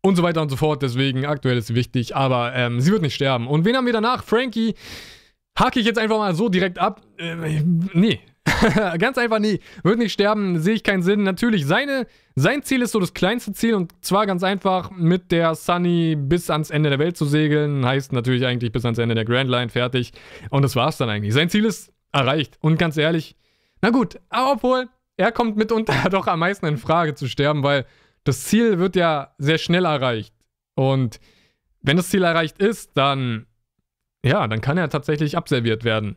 und 0.00 0.16
so 0.16 0.24
weiter 0.24 0.42
und 0.42 0.48
so 0.48 0.56
fort. 0.56 0.82
Deswegen 0.82 1.24
aktuell 1.24 1.56
ist 1.56 1.68
sie 1.68 1.76
wichtig, 1.76 2.16
aber 2.16 2.52
ähm, 2.52 2.80
sie 2.80 2.90
wird 2.90 3.02
nicht 3.02 3.14
sterben. 3.14 3.46
Und 3.46 3.64
wen 3.64 3.76
haben 3.76 3.86
wir 3.86 3.92
danach? 3.92 4.24
Frankie. 4.24 4.74
Hake 5.56 5.78
ich 5.78 5.86
jetzt 5.86 6.00
einfach 6.00 6.18
mal 6.18 6.34
so 6.34 6.48
direkt 6.48 6.80
ab. 6.80 7.00
Äh, 7.16 7.62
nee, 7.94 8.20
Ganz 8.98 9.18
einfach 9.18 9.38
nie. 9.38 9.60
Wird 9.82 9.98
nicht 9.98 10.12
sterben, 10.12 10.60
sehe 10.60 10.74
ich 10.74 10.84
keinen 10.84 11.02
Sinn. 11.02 11.22
Natürlich, 11.22 11.66
seine, 11.66 12.06
sein 12.34 12.62
Ziel 12.62 12.82
ist 12.82 12.92
so 12.92 13.00
das 13.00 13.14
kleinste 13.14 13.52
Ziel 13.52 13.74
und 13.74 13.92
zwar 14.04 14.26
ganz 14.26 14.42
einfach 14.42 14.90
mit 14.90 15.32
der 15.32 15.54
Sunny 15.54 16.16
bis 16.16 16.50
ans 16.50 16.70
Ende 16.70 16.90
der 16.90 16.98
Welt 16.98 17.16
zu 17.16 17.24
segeln. 17.24 17.84
Heißt 17.84 18.12
natürlich 18.12 18.46
eigentlich 18.46 18.72
bis 18.72 18.84
ans 18.84 18.98
Ende 18.98 19.14
der 19.14 19.24
Grand 19.24 19.50
Line 19.50 19.68
fertig. 19.68 20.12
Und 20.50 20.62
das 20.62 20.76
war's 20.76 20.96
dann 20.96 21.08
eigentlich. 21.08 21.34
Sein 21.34 21.50
Ziel 21.50 21.64
ist 21.64 21.92
erreicht. 22.12 22.56
Und 22.60 22.78
ganz 22.78 22.96
ehrlich, 22.96 23.36
na 23.82 23.90
gut, 23.90 24.18
obwohl, 24.30 24.88
er 25.16 25.32
kommt 25.32 25.56
mitunter 25.56 25.94
doch 26.10 26.26
am 26.26 26.40
meisten 26.40 26.66
in 26.66 26.78
Frage 26.78 27.14
zu 27.14 27.28
sterben, 27.28 27.62
weil 27.62 27.84
das 28.24 28.44
Ziel 28.44 28.78
wird 28.78 28.96
ja 28.96 29.34
sehr 29.38 29.58
schnell 29.58 29.84
erreicht. 29.84 30.34
Und 30.74 31.20
wenn 31.82 31.96
das 31.96 32.10
Ziel 32.10 32.22
erreicht 32.22 32.58
ist, 32.58 32.92
dann, 32.94 33.46
ja, 34.24 34.46
dann 34.46 34.60
kann 34.60 34.78
er 34.78 34.88
tatsächlich 34.88 35.36
abserviert 35.36 35.84
werden 35.84 36.16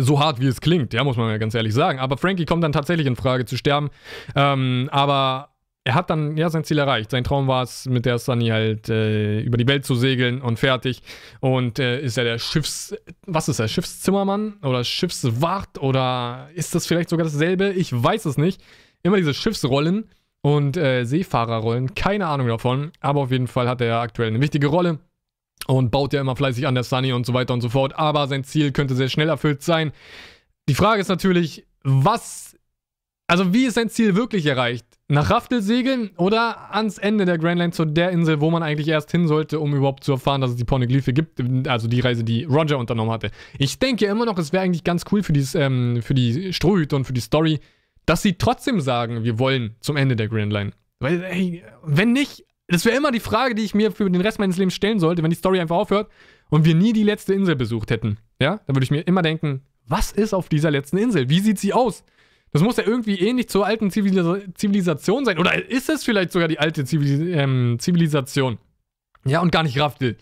so 0.00 0.20
hart 0.20 0.40
wie 0.40 0.46
es 0.46 0.60
klingt, 0.60 0.92
ja, 0.92 1.04
muss 1.04 1.16
man 1.16 1.30
ja 1.30 1.38
ganz 1.38 1.54
ehrlich 1.54 1.74
sagen. 1.74 1.98
Aber 1.98 2.16
Frankie 2.16 2.44
kommt 2.44 2.64
dann 2.64 2.72
tatsächlich 2.72 3.06
in 3.06 3.16
Frage 3.16 3.44
zu 3.44 3.56
sterben. 3.56 3.90
Ähm, 4.34 4.88
aber 4.92 5.50
er 5.84 5.94
hat 5.94 6.10
dann 6.10 6.36
ja 6.36 6.50
sein 6.50 6.64
Ziel 6.64 6.78
erreicht. 6.78 7.10
Sein 7.10 7.24
Traum 7.24 7.48
war 7.48 7.62
es, 7.62 7.86
mit 7.86 8.04
der 8.04 8.18
Sunny 8.18 8.48
halt 8.48 8.88
äh, 8.88 9.40
über 9.40 9.56
die 9.56 9.66
Welt 9.66 9.86
zu 9.86 9.94
segeln 9.94 10.42
und 10.42 10.58
fertig. 10.58 11.02
Und 11.40 11.78
äh, 11.78 12.00
ist 12.00 12.18
er 12.18 12.24
der 12.24 12.38
Schiffs. 12.38 12.94
Was 13.26 13.48
ist 13.48 13.60
er? 13.60 13.68
Schiffszimmermann 13.68 14.58
oder 14.62 14.84
Schiffswart 14.84 15.78
oder 15.78 16.48
ist 16.54 16.74
das 16.74 16.86
vielleicht 16.86 17.08
sogar 17.08 17.24
dasselbe? 17.24 17.70
Ich 17.70 17.90
weiß 17.92 18.26
es 18.26 18.36
nicht. 18.36 18.62
Immer 19.02 19.16
diese 19.16 19.32
Schiffsrollen 19.32 20.10
und 20.42 20.76
äh, 20.76 21.04
Seefahrerrollen. 21.04 21.94
Keine 21.94 22.26
Ahnung 22.26 22.48
davon. 22.48 22.92
Aber 23.00 23.20
auf 23.20 23.30
jeden 23.30 23.46
Fall 23.46 23.68
hat 23.68 23.80
er 23.80 24.00
aktuell 24.00 24.28
eine 24.28 24.40
wichtige 24.40 24.66
Rolle 24.66 24.98
und 25.66 25.90
baut 25.90 26.12
ja 26.12 26.20
immer 26.20 26.36
fleißig 26.36 26.66
an 26.66 26.74
der 26.74 26.84
Sunny 26.84 27.12
und 27.12 27.26
so 27.26 27.34
weiter 27.34 27.54
und 27.54 27.60
so 27.60 27.68
fort. 27.68 27.98
Aber 27.98 28.26
sein 28.28 28.44
Ziel 28.44 28.72
könnte 28.72 28.94
sehr 28.94 29.08
schnell 29.08 29.28
erfüllt 29.28 29.62
sein. 29.62 29.92
Die 30.68 30.74
Frage 30.74 31.00
ist 31.00 31.08
natürlich, 31.08 31.66
was, 31.82 32.56
also 33.26 33.52
wie 33.52 33.64
ist 33.66 33.74
sein 33.74 33.88
Ziel 33.88 34.16
wirklich 34.16 34.46
erreicht? 34.46 34.86
Nach 35.08 35.28
Raftel 35.28 35.60
segeln 35.60 36.10
oder 36.16 36.72
ans 36.72 36.98
Ende 36.98 37.24
der 37.24 37.36
Grand 37.36 37.58
Line 37.58 37.72
zu 37.72 37.84
der 37.84 38.10
Insel, 38.10 38.40
wo 38.40 38.50
man 38.50 38.62
eigentlich 38.62 38.86
erst 38.86 39.10
hin 39.10 39.26
sollte, 39.26 39.58
um 39.58 39.74
überhaupt 39.74 40.04
zu 40.04 40.12
erfahren, 40.12 40.40
dass 40.40 40.50
es 40.50 40.56
die 40.56 40.64
Poneglyphe 40.64 41.12
gibt, 41.12 41.40
also 41.66 41.88
die 41.88 41.98
Reise, 41.98 42.22
die 42.22 42.44
Roger 42.44 42.78
unternommen 42.78 43.12
hatte. 43.12 43.30
Ich 43.58 43.80
denke 43.80 44.06
immer 44.06 44.24
noch, 44.24 44.38
es 44.38 44.52
wäre 44.52 44.62
eigentlich 44.62 44.84
ganz 44.84 45.04
cool 45.10 45.24
für, 45.24 45.32
dieses, 45.32 45.56
ähm, 45.56 46.00
für 46.02 46.14
die 46.14 46.52
Strohhüte 46.52 46.94
und 46.94 47.04
für 47.04 47.12
die 47.12 47.20
Story, 47.20 47.58
dass 48.06 48.22
sie 48.22 48.34
trotzdem 48.34 48.80
sagen, 48.80 49.24
wir 49.24 49.40
wollen 49.40 49.74
zum 49.80 49.96
Ende 49.96 50.14
der 50.14 50.28
Grand 50.28 50.52
Line. 50.52 50.70
Weil, 51.00 51.24
ey, 51.24 51.64
wenn 51.82 52.12
nicht, 52.12 52.44
das 52.70 52.84
wäre 52.84 52.96
immer 52.96 53.10
die 53.10 53.20
Frage, 53.20 53.54
die 53.54 53.62
ich 53.62 53.74
mir 53.74 53.92
für 53.92 54.08
den 54.08 54.20
Rest 54.20 54.38
meines 54.38 54.56
Lebens 54.56 54.74
stellen 54.74 55.00
sollte, 55.00 55.22
wenn 55.22 55.30
die 55.30 55.36
Story 55.36 55.60
einfach 55.60 55.76
aufhört 55.76 56.10
und 56.50 56.64
wir 56.64 56.74
nie 56.74 56.92
die 56.92 57.02
letzte 57.02 57.34
Insel 57.34 57.56
besucht 57.56 57.90
hätten. 57.90 58.18
Ja, 58.40 58.60
dann 58.66 58.76
würde 58.76 58.84
ich 58.84 58.90
mir 58.90 59.00
immer 59.02 59.22
denken, 59.22 59.62
was 59.86 60.12
ist 60.12 60.34
auf 60.34 60.48
dieser 60.48 60.70
letzten 60.70 60.98
Insel? 60.98 61.28
Wie 61.28 61.40
sieht 61.40 61.58
sie 61.58 61.72
aus? 61.72 62.04
Das 62.52 62.62
muss 62.62 62.76
ja 62.76 62.84
irgendwie 62.84 63.18
ähnlich 63.18 63.48
zur 63.48 63.66
alten 63.66 63.90
Zivilisation 63.90 65.24
sein. 65.24 65.38
Oder 65.38 65.70
ist 65.70 65.88
es 65.88 66.04
vielleicht 66.04 66.32
sogar 66.32 66.48
die 66.48 66.58
alte 66.58 66.84
Zivilis 66.84 67.20
ähm, 67.20 67.76
Zivilisation? 67.78 68.58
Ja, 69.24 69.40
und 69.40 69.52
gar 69.52 69.62
nicht 69.62 69.78
Raftel. 69.78 70.16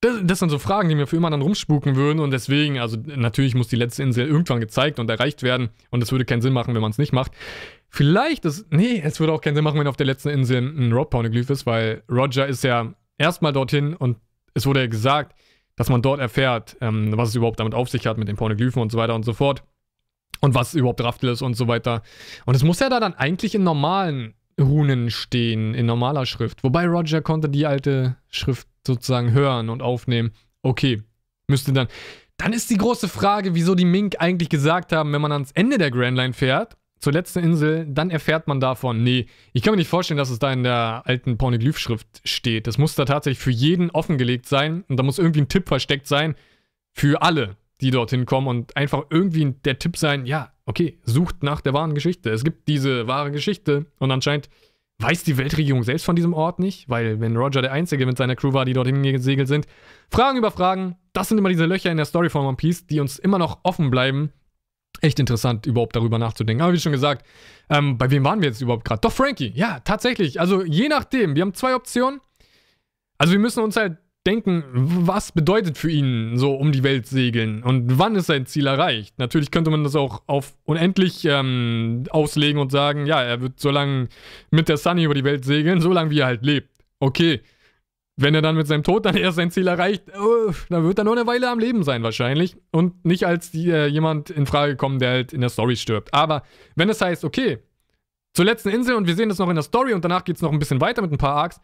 Das, 0.00 0.20
das, 0.22 0.38
sind 0.38 0.48
so 0.48 0.58
Fragen, 0.58 0.88
die 0.88 0.94
mir 0.94 1.06
für 1.06 1.16
immer 1.16 1.30
dann 1.30 1.42
rumspuken 1.42 1.94
würden 1.94 2.20
und 2.20 2.30
deswegen, 2.30 2.78
also 2.78 2.96
natürlich 3.04 3.54
muss 3.54 3.68
die 3.68 3.76
letzte 3.76 4.02
Insel 4.02 4.26
irgendwann 4.26 4.60
gezeigt 4.60 4.98
und 4.98 5.10
erreicht 5.10 5.42
werden 5.42 5.70
und 5.90 6.02
es 6.02 6.10
würde 6.10 6.24
keinen 6.24 6.40
Sinn 6.40 6.54
machen, 6.54 6.74
wenn 6.74 6.80
man 6.80 6.90
es 6.90 6.98
nicht 6.98 7.12
macht. 7.12 7.32
Vielleicht 7.90 8.44
ist, 8.44 8.72
nee, 8.72 9.02
es 9.04 9.18
würde 9.18 9.32
auch 9.32 9.40
keinen 9.40 9.56
Sinn 9.56 9.64
machen, 9.64 9.78
wenn 9.78 9.86
auf 9.88 9.96
der 9.96 10.06
letzten 10.06 10.28
Insel 10.28 10.58
ein 10.58 10.92
Road-Pornoglyph 10.92 11.50
ist, 11.50 11.66
weil 11.66 12.02
Roger 12.08 12.46
ist 12.46 12.62
ja 12.62 12.94
erstmal 13.18 13.52
dorthin 13.52 13.94
und 13.94 14.16
es 14.54 14.64
wurde 14.64 14.80
ja 14.80 14.86
gesagt, 14.86 15.34
dass 15.76 15.88
man 15.88 16.00
dort 16.00 16.20
erfährt, 16.20 16.76
ähm, 16.80 17.16
was 17.16 17.30
es 17.30 17.34
überhaupt 17.34 17.58
damit 17.58 17.74
auf 17.74 17.88
sich 17.88 18.06
hat 18.06 18.16
mit 18.16 18.28
den 18.28 18.36
Pornoglyphen 18.36 18.80
und 18.80 18.92
so 18.92 18.98
weiter 18.98 19.14
und 19.14 19.24
so 19.24 19.32
fort 19.32 19.64
und 20.40 20.54
was 20.54 20.74
überhaupt 20.74 21.02
Raftel 21.02 21.30
ist 21.30 21.42
und 21.42 21.54
so 21.54 21.68
weiter. 21.68 22.02
Und 22.46 22.54
es 22.54 22.62
muss 22.62 22.78
ja 22.78 22.88
da 22.88 23.00
dann 23.00 23.14
eigentlich 23.14 23.54
in 23.54 23.64
normalen 23.64 24.34
Runen 24.60 25.10
stehen, 25.10 25.74
in 25.74 25.86
normaler 25.86 26.26
Schrift. 26.26 26.62
Wobei 26.62 26.86
Roger 26.86 27.22
konnte 27.22 27.48
die 27.48 27.66
alte 27.66 28.16
Schrift 28.28 28.68
sozusagen 28.86 29.32
hören 29.32 29.68
und 29.68 29.82
aufnehmen. 29.82 30.32
Okay, 30.62 31.02
müsste 31.48 31.72
dann. 31.72 31.88
Dann 32.36 32.52
ist 32.54 32.70
die 32.70 32.78
große 32.78 33.08
Frage, 33.08 33.54
wieso 33.54 33.74
die 33.74 33.84
Mink 33.84 34.16
eigentlich 34.18 34.48
gesagt 34.48 34.92
haben, 34.92 35.12
wenn 35.12 35.20
man 35.20 35.32
ans 35.32 35.52
Ende 35.52 35.76
der 35.76 35.90
Grand 35.90 36.16
Line 36.16 36.32
fährt, 36.32 36.76
zur 37.00 37.12
letzten 37.12 37.40
Insel, 37.40 37.86
dann 37.88 38.10
erfährt 38.10 38.46
man 38.46 38.60
davon. 38.60 39.02
Nee, 39.02 39.26
ich 39.52 39.62
kann 39.62 39.72
mir 39.72 39.78
nicht 39.78 39.88
vorstellen, 39.88 40.18
dass 40.18 40.30
es 40.30 40.38
da 40.38 40.52
in 40.52 40.62
der 40.62 41.02
alten 41.06 41.38
Pornoglyph-Schrift 41.38 42.20
steht. 42.24 42.66
Das 42.66 42.78
muss 42.78 42.94
da 42.94 43.06
tatsächlich 43.06 43.42
für 43.42 43.50
jeden 43.50 43.90
offengelegt 43.90 44.46
sein 44.46 44.84
und 44.88 44.98
da 44.98 45.02
muss 45.02 45.18
irgendwie 45.18 45.40
ein 45.40 45.48
Tipp 45.48 45.66
versteckt 45.66 46.06
sein 46.06 46.34
für 46.92 47.22
alle, 47.22 47.56
die 47.80 47.90
dorthin 47.90 48.26
kommen 48.26 48.48
und 48.48 48.76
einfach 48.76 49.04
irgendwie 49.08 49.54
der 49.64 49.78
Tipp 49.78 49.96
sein, 49.96 50.26
ja, 50.26 50.52
okay, 50.66 50.98
sucht 51.04 51.42
nach 51.42 51.62
der 51.62 51.72
wahren 51.72 51.94
Geschichte. 51.94 52.30
Es 52.30 52.44
gibt 52.44 52.68
diese 52.68 53.06
wahre 53.06 53.30
Geschichte 53.30 53.86
und 53.98 54.10
anscheinend 54.10 54.50
weiß 55.00 55.24
die 55.24 55.38
Weltregierung 55.38 55.82
selbst 55.82 56.04
von 56.04 56.16
diesem 56.16 56.34
Ort 56.34 56.58
nicht, 56.58 56.88
weil 56.90 57.20
wenn 57.20 57.36
Roger 57.36 57.62
der 57.62 57.72
Einzige 57.72 58.04
mit 58.04 58.18
seiner 58.18 58.36
Crew 58.36 58.52
war, 58.52 58.66
die 58.66 58.74
dorthin 58.74 59.02
gesegelt 59.02 59.48
sind, 59.48 59.66
Fragen 60.10 60.36
über 60.36 60.50
Fragen, 60.50 60.96
das 61.14 61.28
sind 61.28 61.38
immer 61.38 61.48
diese 61.48 61.64
Löcher 61.64 61.90
in 61.90 61.96
der 61.96 62.06
Story 62.06 62.28
von 62.28 62.44
One 62.44 62.56
Piece, 62.56 62.86
die 62.86 63.00
uns 63.00 63.18
immer 63.18 63.38
noch 63.38 63.60
offen 63.62 63.90
bleiben. 63.90 64.32
Echt 65.00 65.18
interessant, 65.18 65.66
überhaupt 65.66 65.96
darüber 65.96 66.18
nachzudenken. 66.18 66.62
Aber 66.62 66.72
wie 66.72 66.80
schon 66.80 66.92
gesagt, 66.92 67.26
ähm, 67.70 67.96
bei 67.96 68.10
wem 68.10 68.24
waren 68.24 68.40
wir 68.40 68.48
jetzt 68.48 68.60
überhaupt 68.60 68.84
gerade? 68.84 69.00
Doch, 69.00 69.12
Frankie. 69.12 69.52
Ja, 69.54 69.80
tatsächlich. 69.80 70.40
Also 70.40 70.62
je 70.64 70.88
nachdem. 70.88 71.34
Wir 71.34 71.42
haben 71.42 71.54
zwei 71.54 71.74
Optionen. 71.74 72.20
Also 73.18 73.32
wir 73.32 73.40
müssen 73.40 73.62
uns 73.62 73.76
halt 73.76 73.98
denken, 74.26 74.64
was 74.74 75.32
bedeutet 75.32 75.78
für 75.78 75.90
ihn 75.90 76.36
so 76.36 76.54
um 76.54 76.72
die 76.72 76.82
Welt 76.82 77.06
segeln 77.06 77.62
und 77.62 77.98
wann 77.98 78.16
ist 78.16 78.26
sein 78.26 78.44
Ziel 78.44 78.66
erreicht. 78.66 79.18
Natürlich 79.18 79.50
könnte 79.50 79.70
man 79.70 79.82
das 79.82 79.96
auch 79.96 80.22
auf 80.26 80.54
unendlich 80.64 81.24
ähm, 81.24 82.04
auslegen 82.10 82.60
und 82.60 82.70
sagen, 82.70 83.06
ja, 83.06 83.22
er 83.22 83.40
wird 83.40 83.58
so 83.58 83.70
lange 83.70 84.08
mit 84.50 84.68
der 84.68 84.76
Sunny 84.76 85.04
über 85.04 85.14
die 85.14 85.24
Welt 85.24 85.44
segeln, 85.44 85.80
so 85.80 85.92
lange 85.92 86.10
wie 86.10 86.20
er 86.20 86.26
halt 86.26 86.44
lebt. 86.44 86.68
Okay. 86.98 87.40
Wenn 88.20 88.34
er 88.34 88.42
dann 88.42 88.54
mit 88.54 88.66
seinem 88.66 88.82
Tod 88.82 89.06
dann 89.06 89.16
erst 89.16 89.36
sein 89.36 89.50
Ziel 89.50 89.66
erreicht, 89.66 90.04
oh, 90.18 90.52
dann 90.68 90.84
wird 90.84 90.98
er 90.98 91.04
nur 91.04 91.16
eine 91.16 91.26
Weile 91.26 91.48
am 91.48 91.58
Leben 91.58 91.82
sein 91.82 92.02
wahrscheinlich 92.02 92.56
und 92.70 93.04
nicht 93.04 93.26
als 93.26 93.50
die, 93.50 93.70
äh, 93.70 93.86
jemand 93.86 94.28
in 94.28 94.44
Frage 94.44 94.76
kommen, 94.76 94.98
der 94.98 95.10
halt 95.10 95.32
in 95.32 95.40
der 95.40 95.48
Story 95.48 95.76
stirbt. 95.76 96.12
Aber 96.12 96.42
wenn 96.76 96.90
es 96.90 97.00
heißt, 97.00 97.24
okay, 97.24 97.58
zur 98.34 98.44
letzten 98.44 98.68
Insel 98.68 98.94
und 98.94 99.06
wir 99.06 99.14
sehen 99.16 99.30
das 99.30 99.38
noch 99.38 99.48
in 99.48 99.54
der 99.54 99.62
Story 99.62 99.94
und 99.94 100.04
danach 100.04 100.24
geht 100.24 100.36
es 100.36 100.42
noch 100.42 100.52
ein 100.52 100.58
bisschen 100.58 100.82
weiter 100.82 101.00
mit 101.00 101.10
ein 101.12 101.18
paar 101.18 101.34
Arcs, 101.34 101.60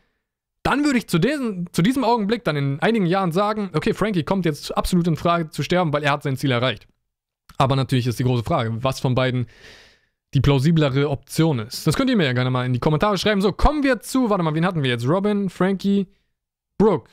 dann 0.63 0.85
würde 0.85 0.99
ich 0.99 1.09
zu, 1.09 1.19
diesen, 1.19 1.69
zu 1.73 1.83
diesem 1.83 2.05
Augenblick 2.05 2.43
dann 2.43 2.57
in 2.57 2.81
einigen 2.81 3.07
Jahren 3.07 3.33
sagen, 3.33 3.71
okay, 3.75 3.93
Frankie 3.93 4.25
kommt 4.25 4.47
jetzt 4.47 4.77
absolut 4.77 5.07
in 5.07 5.17
Frage 5.17 5.51
zu 5.51 5.63
sterben, 5.63 5.93
weil 5.93 6.03
er 6.03 6.13
hat 6.13 6.23
sein 6.23 6.37
Ziel 6.37 6.51
erreicht. 6.51 6.89
Aber 7.59 7.77
natürlich 7.77 8.07
ist 8.07 8.19
die 8.19 8.25
große 8.25 8.45
Frage, 8.45 8.83
was 8.83 8.99
von 8.99 9.15
beiden 9.15 9.47
die 10.35 10.41
plausiblere 10.41 11.09
Option 11.09 11.59
ist. 11.59 11.87
Das 11.87 11.97
könnt 11.97 12.11
ihr 12.11 12.17
mir 12.17 12.25
ja 12.25 12.33
gerne 12.33 12.51
mal 12.51 12.67
in 12.67 12.73
die 12.73 12.81
Kommentare 12.81 13.17
schreiben. 13.17 13.41
So, 13.43 13.53
kommen 13.53 13.83
wir 13.83 14.01
zu, 14.01 14.29
warte 14.31 14.43
mal, 14.43 14.55
wen 14.55 14.67
hatten 14.67 14.83
wir 14.83 14.91
jetzt? 14.91 15.07
Robin, 15.07 15.51
Frankie, 15.51 16.09
Brooke. 16.79 17.11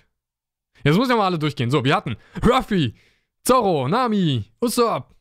Jetzt 0.84 0.98
muss 0.98 1.10
ich 1.10 1.16
mal 1.16 1.26
alle 1.26 1.40
durchgehen. 1.40 1.72
So, 1.72 1.84
wir 1.84 1.96
hatten 1.96 2.18
Ruffy, 2.46 2.96
Zorro, 3.44 3.88
Nami, 3.88 4.52
Usopp, 4.62 5.16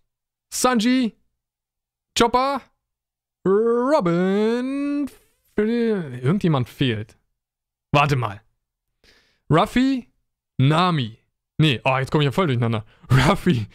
Sanji, 0.52 1.14
Chopper, 2.18 2.60
Robin. 3.46 5.08
Irgendjemand 5.56 6.68
fehlt. 6.68 7.16
Warte 7.92 8.16
mal. 8.16 8.40
Ruffy, 9.50 10.08
Nami. 10.58 11.18
Nee, 11.58 11.80
oh, 11.84 11.96
jetzt 11.98 12.10
komme 12.10 12.24
ich 12.24 12.26
ja 12.26 12.32
voll 12.32 12.46
durcheinander. 12.46 12.84
Ruffy, 13.10 13.66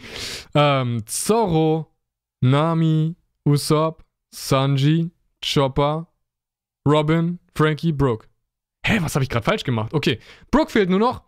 ähm, 0.54 1.06
Zorro, 1.06 1.94
Nami, 2.40 3.16
Usopp, 3.46 4.04
Sanji, 4.34 5.10
Chopper, 5.42 6.06
Robin, 6.86 7.38
Frankie, 7.54 7.92
Brooke. 7.92 8.27
Hä, 8.88 9.00
was 9.02 9.14
habe 9.14 9.22
ich 9.22 9.28
gerade 9.28 9.44
falsch 9.44 9.64
gemacht? 9.64 9.92
Okay, 9.92 10.18
Brooke 10.50 10.70
fehlt 10.70 10.88
nur 10.88 10.98
noch. 10.98 11.20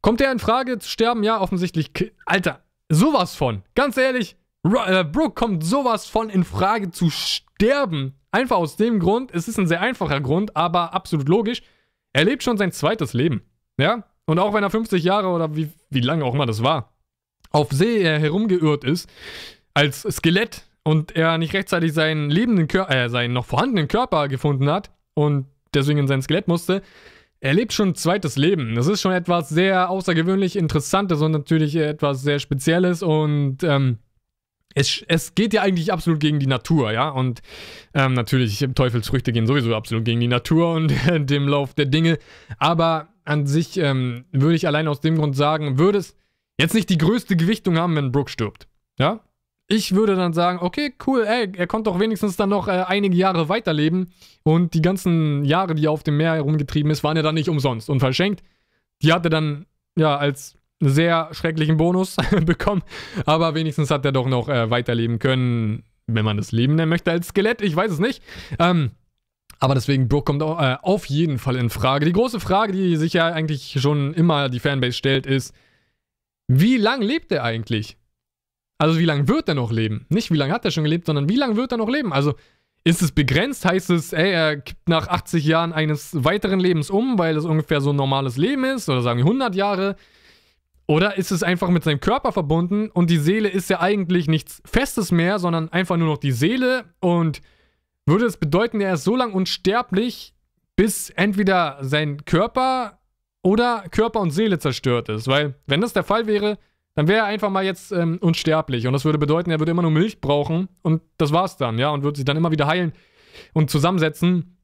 Kommt 0.00 0.18
der 0.18 0.32
in 0.32 0.40
Frage 0.40 0.80
zu 0.80 0.88
sterben? 0.88 1.22
Ja, 1.22 1.40
offensichtlich. 1.40 1.92
Alter, 2.26 2.64
sowas 2.88 3.36
von. 3.36 3.62
Ganz 3.76 3.96
ehrlich, 3.96 4.34
äh, 4.64 5.04
Brooke 5.04 5.34
kommt 5.34 5.62
sowas 5.62 6.06
von 6.06 6.28
in 6.28 6.42
Frage 6.42 6.90
zu 6.90 7.08
sterben. 7.08 8.14
Einfach 8.32 8.56
aus 8.56 8.74
dem 8.74 8.98
Grund, 8.98 9.30
es 9.32 9.46
ist 9.46 9.58
ein 9.58 9.68
sehr 9.68 9.80
einfacher 9.80 10.20
Grund, 10.20 10.56
aber 10.56 10.92
absolut 10.92 11.28
logisch. 11.28 11.62
Er 12.12 12.24
lebt 12.24 12.42
schon 12.42 12.58
sein 12.58 12.72
zweites 12.72 13.12
Leben. 13.12 13.42
Ja? 13.76 14.02
Und 14.26 14.40
auch 14.40 14.52
wenn 14.52 14.64
er 14.64 14.70
50 14.70 15.04
Jahre 15.04 15.28
oder 15.28 15.54
wie, 15.54 15.70
wie 15.90 16.00
lange 16.00 16.24
auch 16.24 16.34
immer 16.34 16.46
das 16.46 16.64
war, 16.64 16.94
auf 17.50 17.70
See 17.70 18.02
herumgeirrt 18.02 18.82
ist, 18.82 19.08
als 19.72 20.02
Skelett 20.02 20.64
und 20.82 21.14
er 21.14 21.38
nicht 21.38 21.54
rechtzeitig 21.54 21.92
seinen 21.92 22.28
lebenden 22.28 22.66
Körper, 22.66 22.92
äh, 22.92 23.08
seinen 23.08 23.34
noch 23.34 23.46
vorhandenen 23.46 23.86
Körper 23.86 24.26
gefunden 24.26 24.68
hat 24.68 24.90
und 25.14 25.46
deswegen 25.74 25.98
in 25.98 26.08
sein 26.08 26.22
Skelett 26.22 26.48
musste, 26.48 26.82
er 27.40 27.54
lebt 27.54 27.72
schon 27.72 27.90
ein 27.90 27.94
zweites 27.94 28.36
Leben. 28.36 28.74
Das 28.76 28.86
ist 28.86 29.00
schon 29.00 29.12
etwas 29.12 29.48
sehr 29.48 29.90
außergewöhnlich 29.90 30.56
Interessantes 30.56 31.20
und 31.22 31.32
natürlich 31.32 31.74
etwas 31.74 32.22
sehr 32.22 32.38
Spezielles 32.38 33.02
und 33.02 33.64
ähm, 33.64 33.98
es, 34.74 35.04
es 35.06 35.34
geht 35.34 35.52
ja 35.52 35.62
eigentlich 35.62 35.92
absolut 35.92 36.20
gegen 36.20 36.38
die 36.38 36.46
Natur, 36.46 36.92
ja. 36.92 37.08
Und 37.08 37.42
ähm, 37.94 38.14
natürlich, 38.14 38.66
Teufelsfrüchte 38.74 39.32
gehen 39.32 39.46
sowieso 39.46 39.74
absolut 39.74 40.04
gegen 40.04 40.20
die 40.20 40.28
Natur 40.28 40.72
und 40.72 40.92
dem 41.30 41.48
Lauf 41.48 41.74
der 41.74 41.86
Dinge. 41.86 42.18
Aber 42.58 43.08
an 43.24 43.46
sich 43.46 43.76
ähm, 43.76 44.24
würde 44.32 44.54
ich 44.54 44.66
allein 44.66 44.88
aus 44.88 45.00
dem 45.00 45.16
Grund 45.16 45.36
sagen, 45.36 45.78
würde 45.78 45.98
es 45.98 46.16
jetzt 46.58 46.74
nicht 46.74 46.90
die 46.90 46.98
größte 46.98 47.36
Gewichtung 47.36 47.78
haben, 47.78 47.96
wenn 47.96 48.12
Brooke 48.12 48.30
stirbt. 48.30 48.66
Ja? 48.98 49.20
Ich 49.72 49.94
würde 49.94 50.16
dann 50.16 50.34
sagen, 50.34 50.58
okay, 50.60 50.92
cool, 51.06 51.24
ey, 51.26 51.50
er 51.56 51.66
konnte 51.66 51.90
doch 51.90 51.98
wenigstens 51.98 52.36
dann 52.36 52.50
noch 52.50 52.68
äh, 52.68 52.84
einige 52.86 53.16
Jahre 53.16 53.48
weiterleben. 53.48 54.12
Und 54.42 54.74
die 54.74 54.82
ganzen 54.82 55.46
Jahre, 55.46 55.74
die 55.74 55.86
er 55.86 55.92
auf 55.92 56.02
dem 56.02 56.18
Meer 56.18 56.34
herumgetrieben 56.34 56.90
ist, 56.90 57.02
waren 57.02 57.16
ja 57.16 57.22
dann 57.22 57.34
nicht 57.34 57.48
umsonst 57.48 57.88
und 57.88 58.00
verschenkt. 58.00 58.42
Die 59.00 59.14
hat 59.14 59.24
er 59.24 59.30
dann, 59.30 59.64
ja, 59.96 60.14
als 60.18 60.58
sehr 60.78 61.30
schrecklichen 61.32 61.78
Bonus 61.78 62.16
bekommen. 62.44 62.82
Aber 63.24 63.54
wenigstens 63.54 63.90
hat 63.90 64.04
er 64.04 64.12
doch 64.12 64.28
noch 64.28 64.50
äh, 64.50 64.68
weiterleben 64.68 65.18
können, 65.18 65.84
wenn 66.06 66.26
man 66.26 66.36
das 66.36 66.52
Leben 66.52 66.74
nennen 66.74 66.90
möchte 66.90 67.10
als 67.10 67.28
Skelett. 67.28 67.62
Ich 67.62 67.74
weiß 67.74 67.92
es 67.92 67.98
nicht. 67.98 68.22
Ähm, 68.58 68.90
aber 69.58 69.72
deswegen, 69.72 70.06
Brooke 70.06 70.26
kommt 70.26 70.42
auch, 70.42 70.60
äh, 70.60 70.76
auf 70.82 71.06
jeden 71.06 71.38
Fall 71.38 71.56
in 71.56 71.70
Frage. 71.70 72.04
Die 72.04 72.12
große 72.12 72.40
Frage, 72.40 72.74
die 72.74 72.96
sich 72.96 73.14
ja 73.14 73.28
eigentlich 73.28 73.80
schon 73.80 74.12
immer 74.12 74.50
die 74.50 74.60
Fanbase 74.60 74.92
stellt, 74.92 75.24
ist, 75.24 75.54
wie 76.46 76.76
lange 76.76 77.06
lebt 77.06 77.32
er 77.32 77.42
eigentlich? 77.42 77.96
Also 78.82 78.98
wie 78.98 79.04
lange 79.04 79.28
wird 79.28 79.48
er 79.48 79.54
noch 79.54 79.70
leben? 79.70 80.06
Nicht 80.08 80.32
wie 80.32 80.36
lange 80.36 80.52
hat 80.52 80.64
er 80.64 80.72
schon 80.72 80.82
gelebt, 80.82 81.06
sondern 81.06 81.28
wie 81.28 81.36
lange 81.36 81.54
wird 81.54 81.70
er 81.70 81.78
noch 81.78 81.88
leben? 81.88 82.12
Also 82.12 82.34
ist 82.82 83.00
es 83.00 83.12
begrenzt? 83.12 83.64
Heißt 83.64 83.90
es, 83.90 84.12
ey, 84.12 84.32
er 84.32 84.56
kippt 84.56 84.88
nach 84.88 85.06
80 85.06 85.44
Jahren 85.44 85.72
eines 85.72 86.24
weiteren 86.24 86.58
Lebens 86.58 86.90
um, 86.90 87.16
weil 87.16 87.36
es 87.36 87.44
ungefähr 87.44 87.80
so 87.80 87.90
ein 87.90 87.96
normales 87.96 88.36
Leben 88.38 88.64
ist? 88.64 88.88
Oder 88.88 89.00
sagen 89.00 89.18
wir 89.18 89.24
100 89.24 89.54
Jahre? 89.54 89.94
Oder 90.88 91.16
ist 91.16 91.30
es 91.30 91.44
einfach 91.44 91.68
mit 91.68 91.84
seinem 91.84 92.00
Körper 92.00 92.32
verbunden 92.32 92.90
und 92.90 93.08
die 93.08 93.18
Seele 93.18 93.48
ist 93.48 93.70
ja 93.70 93.78
eigentlich 93.78 94.26
nichts 94.26 94.60
Festes 94.64 95.12
mehr, 95.12 95.38
sondern 95.38 95.68
einfach 95.68 95.96
nur 95.96 96.08
noch 96.08 96.18
die 96.18 96.32
Seele 96.32 96.86
und 96.98 97.40
würde 98.04 98.26
es 98.26 98.36
bedeuten, 98.36 98.80
er 98.80 98.94
ist 98.94 99.04
so 99.04 99.14
lang 99.14 99.32
unsterblich, 99.32 100.34
bis 100.74 101.10
entweder 101.10 101.78
sein 101.82 102.24
Körper 102.24 102.98
oder 103.42 103.84
Körper 103.92 104.18
und 104.18 104.32
Seele 104.32 104.58
zerstört 104.58 105.08
ist. 105.08 105.28
Weil, 105.28 105.54
wenn 105.68 105.80
das 105.80 105.92
der 105.92 106.02
Fall 106.02 106.26
wäre, 106.26 106.58
dann 106.94 107.08
wäre 107.08 107.20
er 107.20 107.24
einfach 107.24 107.50
mal 107.50 107.64
jetzt 107.64 107.92
ähm, 107.92 108.18
unsterblich. 108.20 108.86
Und 108.86 108.92
das 108.92 109.04
würde 109.04 109.18
bedeuten, 109.18 109.50
er 109.50 109.58
würde 109.58 109.70
immer 109.70 109.82
nur 109.82 109.90
Milch 109.90 110.20
brauchen 110.20 110.68
und 110.82 111.02
das 111.16 111.32
war's 111.32 111.56
dann, 111.56 111.78
ja, 111.78 111.90
und 111.90 112.02
würde 112.02 112.16
sich 112.16 112.24
dann 112.24 112.36
immer 112.36 112.50
wieder 112.50 112.66
heilen 112.66 112.92
und 113.54 113.70
zusammensetzen 113.70 114.58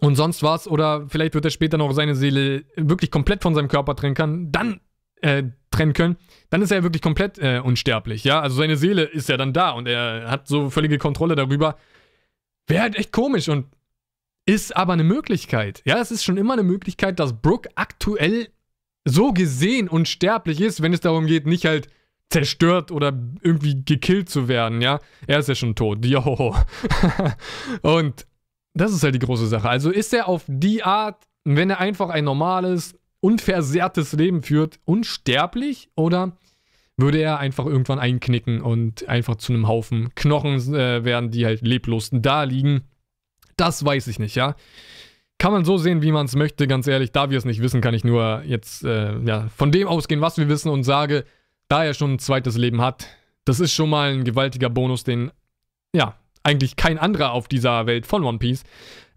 und 0.00 0.16
sonst 0.16 0.42
was. 0.42 0.66
Oder 0.66 1.06
vielleicht 1.08 1.34
wird 1.34 1.44
er 1.44 1.50
später 1.50 1.76
noch 1.76 1.92
seine 1.92 2.14
Seele 2.14 2.64
wirklich 2.76 3.10
komplett 3.10 3.42
von 3.42 3.54
seinem 3.54 3.68
Körper 3.68 3.94
trennen 3.96 4.14
können. 4.14 4.50
Dann 4.50 4.80
äh, 5.20 5.44
trennen 5.70 5.92
können, 5.92 6.16
dann 6.50 6.62
ist 6.62 6.70
er 6.70 6.82
wirklich 6.82 7.02
komplett 7.02 7.38
äh, 7.38 7.60
unsterblich, 7.62 8.24
ja. 8.24 8.40
Also 8.40 8.56
seine 8.56 8.76
Seele 8.76 9.02
ist 9.02 9.28
ja 9.28 9.36
dann 9.36 9.52
da 9.52 9.70
und 9.70 9.88
er 9.88 10.30
hat 10.30 10.46
so 10.46 10.70
völlige 10.70 10.98
Kontrolle 10.98 11.34
darüber. 11.34 11.76
Wäre 12.66 12.82
halt 12.82 12.96
echt 12.96 13.12
komisch 13.12 13.48
und 13.48 13.66
ist 14.46 14.76
aber 14.76 14.92
eine 14.92 15.04
Möglichkeit. 15.04 15.82
Ja, 15.84 15.98
es 15.98 16.10
ist 16.10 16.24
schon 16.24 16.36
immer 16.36 16.52
eine 16.52 16.62
Möglichkeit, 16.62 17.18
dass 17.18 17.40
Brooke 17.40 17.70
aktuell 17.74 18.48
so 19.04 19.32
gesehen 19.32 19.88
unsterblich 19.88 20.60
ist, 20.60 20.82
wenn 20.82 20.92
es 20.92 21.00
darum 21.00 21.26
geht, 21.26 21.46
nicht 21.46 21.64
halt 21.64 21.88
zerstört 22.30 22.90
oder 22.90 23.12
irgendwie 23.42 23.84
gekillt 23.84 24.28
zu 24.28 24.48
werden, 24.48 24.80
ja. 24.80 25.00
Er 25.26 25.38
ist 25.38 25.48
ja 25.48 25.54
schon 25.54 25.74
tot. 25.74 26.04
Joho. 26.04 26.56
und 27.82 28.26
das 28.74 28.92
ist 28.92 29.02
halt 29.04 29.14
die 29.14 29.20
große 29.20 29.46
Sache. 29.46 29.68
Also 29.68 29.90
ist 29.90 30.12
er 30.12 30.28
auf 30.28 30.44
die 30.48 30.82
Art, 30.82 31.22
wenn 31.44 31.70
er 31.70 31.80
einfach 31.80 32.08
ein 32.08 32.24
normales, 32.24 32.98
unversehrtes 33.20 34.12
Leben 34.14 34.42
führt, 34.42 34.80
unsterblich 34.84 35.90
oder 35.94 36.36
würde 36.96 37.18
er 37.18 37.38
einfach 37.38 37.66
irgendwann 37.66 37.98
einknicken 37.98 38.60
und 38.60 39.08
einfach 39.08 39.36
zu 39.36 39.52
einem 39.52 39.68
Haufen 39.68 40.14
Knochen 40.14 40.74
äh, 40.74 41.04
werden, 41.04 41.30
die 41.30 41.44
halt 41.44 41.62
leblos 41.62 42.10
da 42.12 42.44
liegen? 42.44 42.82
Das 43.56 43.84
weiß 43.84 44.08
ich 44.08 44.18
nicht, 44.18 44.34
ja. 44.34 44.56
Kann 45.38 45.52
man 45.52 45.64
so 45.64 45.76
sehen, 45.76 46.02
wie 46.02 46.12
man 46.12 46.26
es 46.26 46.36
möchte, 46.36 46.66
ganz 46.66 46.86
ehrlich. 46.86 47.12
Da 47.12 47.30
wir 47.30 47.38
es 47.38 47.44
nicht 47.44 47.60
wissen, 47.60 47.80
kann 47.80 47.94
ich 47.94 48.04
nur 48.04 48.42
jetzt 48.46 48.84
äh, 48.84 49.18
ja, 49.20 49.48
von 49.54 49.72
dem 49.72 49.88
ausgehen, 49.88 50.20
was 50.20 50.38
wir 50.38 50.48
wissen 50.48 50.70
und 50.70 50.84
sage, 50.84 51.24
da 51.68 51.84
er 51.84 51.94
schon 51.94 52.14
ein 52.14 52.18
zweites 52.18 52.56
Leben 52.56 52.80
hat, 52.80 53.06
das 53.44 53.60
ist 53.60 53.72
schon 53.72 53.90
mal 53.90 54.12
ein 54.12 54.24
gewaltiger 54.24 54.70
Bonus, 54.70 55.04
den 55.04 55.30
ja 55.94 56.16
eigentlich 56.44 56.76
kein 56.76 56.98
anderer 56.98 57.32
auf 57.32 57.48
dieser 57.48 57.86
Welt 57.86 58.06
von 58.06 58.24
One 58.24 58.38
Piece 58.38 58.62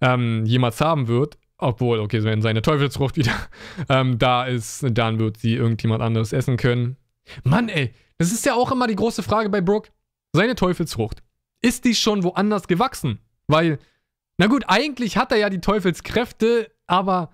ähm, 0.02 0.46
jemals 0.46 0.82
haben 0.82 1.08
wird. 1.08 1.38
Obwohl, 1.60 2.00
okay, 2.00 2.24
wenn 2.24 2.42
seine 2.42 2.62
Teufelsfrucht 2.62 3.18
wieder 3.18 3.34
ähm, 3.90 4.18
da 4.18 4.46
ist, 4.46 4.86
dann 4.90 5.20
wird 5.20 5.38
sie 5.38 5.56
irgendjemand 5.56 6.02
anderes 6.02 6.34
essen 6.34 6.58
können. 6.58 6.98
Mann, 7.44 7.70
ey, 7.70 7.94
das 8.18 8.32
ist 8.32 8.46
ja 8.46 8.54
auch 8.54 8.72
immer 8.72 8.88
die 8.88 8.96
große 8.96 9.24
Frage 9.24 9.50
bei 9.50 9.62
Brooke. 9.62 9.90
Seine 10.34 10.56
Teufelsfrucht. 10.56 11.24
Ist 11.62 11.86
die 11.86 11.96
schon 11.96 12.24
woanders 12.24 12.68
gewachsen? 12.68 13.20
Weil, 13.48 13.80
na 14.38 14.48
gut, 14.48 14.64
eigentlich 14.68 15.18
hat 15.18 15.32
er 15.32 15.38
ja 15.38 15.50
die 15.50 15.62
Teufelskräfte, 15.62 16.72
aber 16.86 17.32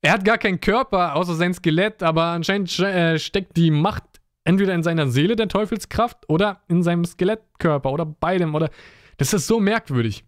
er 0.00 0.12
hat 0.12 0.24
gar 0.24 0.38
keinen 0.38 0.60
Körper, 0.60 1.16
außer 1.16 1.34
sein 1.34 1.54
Skelett, 1.54 2.02
aber 2.02 2.26
anscheinend 2.26 2.78
äh, 2.78 3.18
steckt 3.18 3.56
die 3.56 3.70
Macht 3.70 4.04
entweder 4.44 4.74
in 4.74 4.82
seiner 4.82 5.08
Seele 5.08 5.34
der 5.34 5.48
Teufelskraft 5.48 6.28
oder 6.28 6.62
in 6.68 6.82
seinem 6.82 7.04
Skelettkörper 7.04 7.90
oder 7.90 8.06
beidem 8.06 8.54
oder 8.54 8.70
das 9.16 9.32
ist 9.32 9.46
so 9.46 9.58
merkwürdig. 9.60 10.24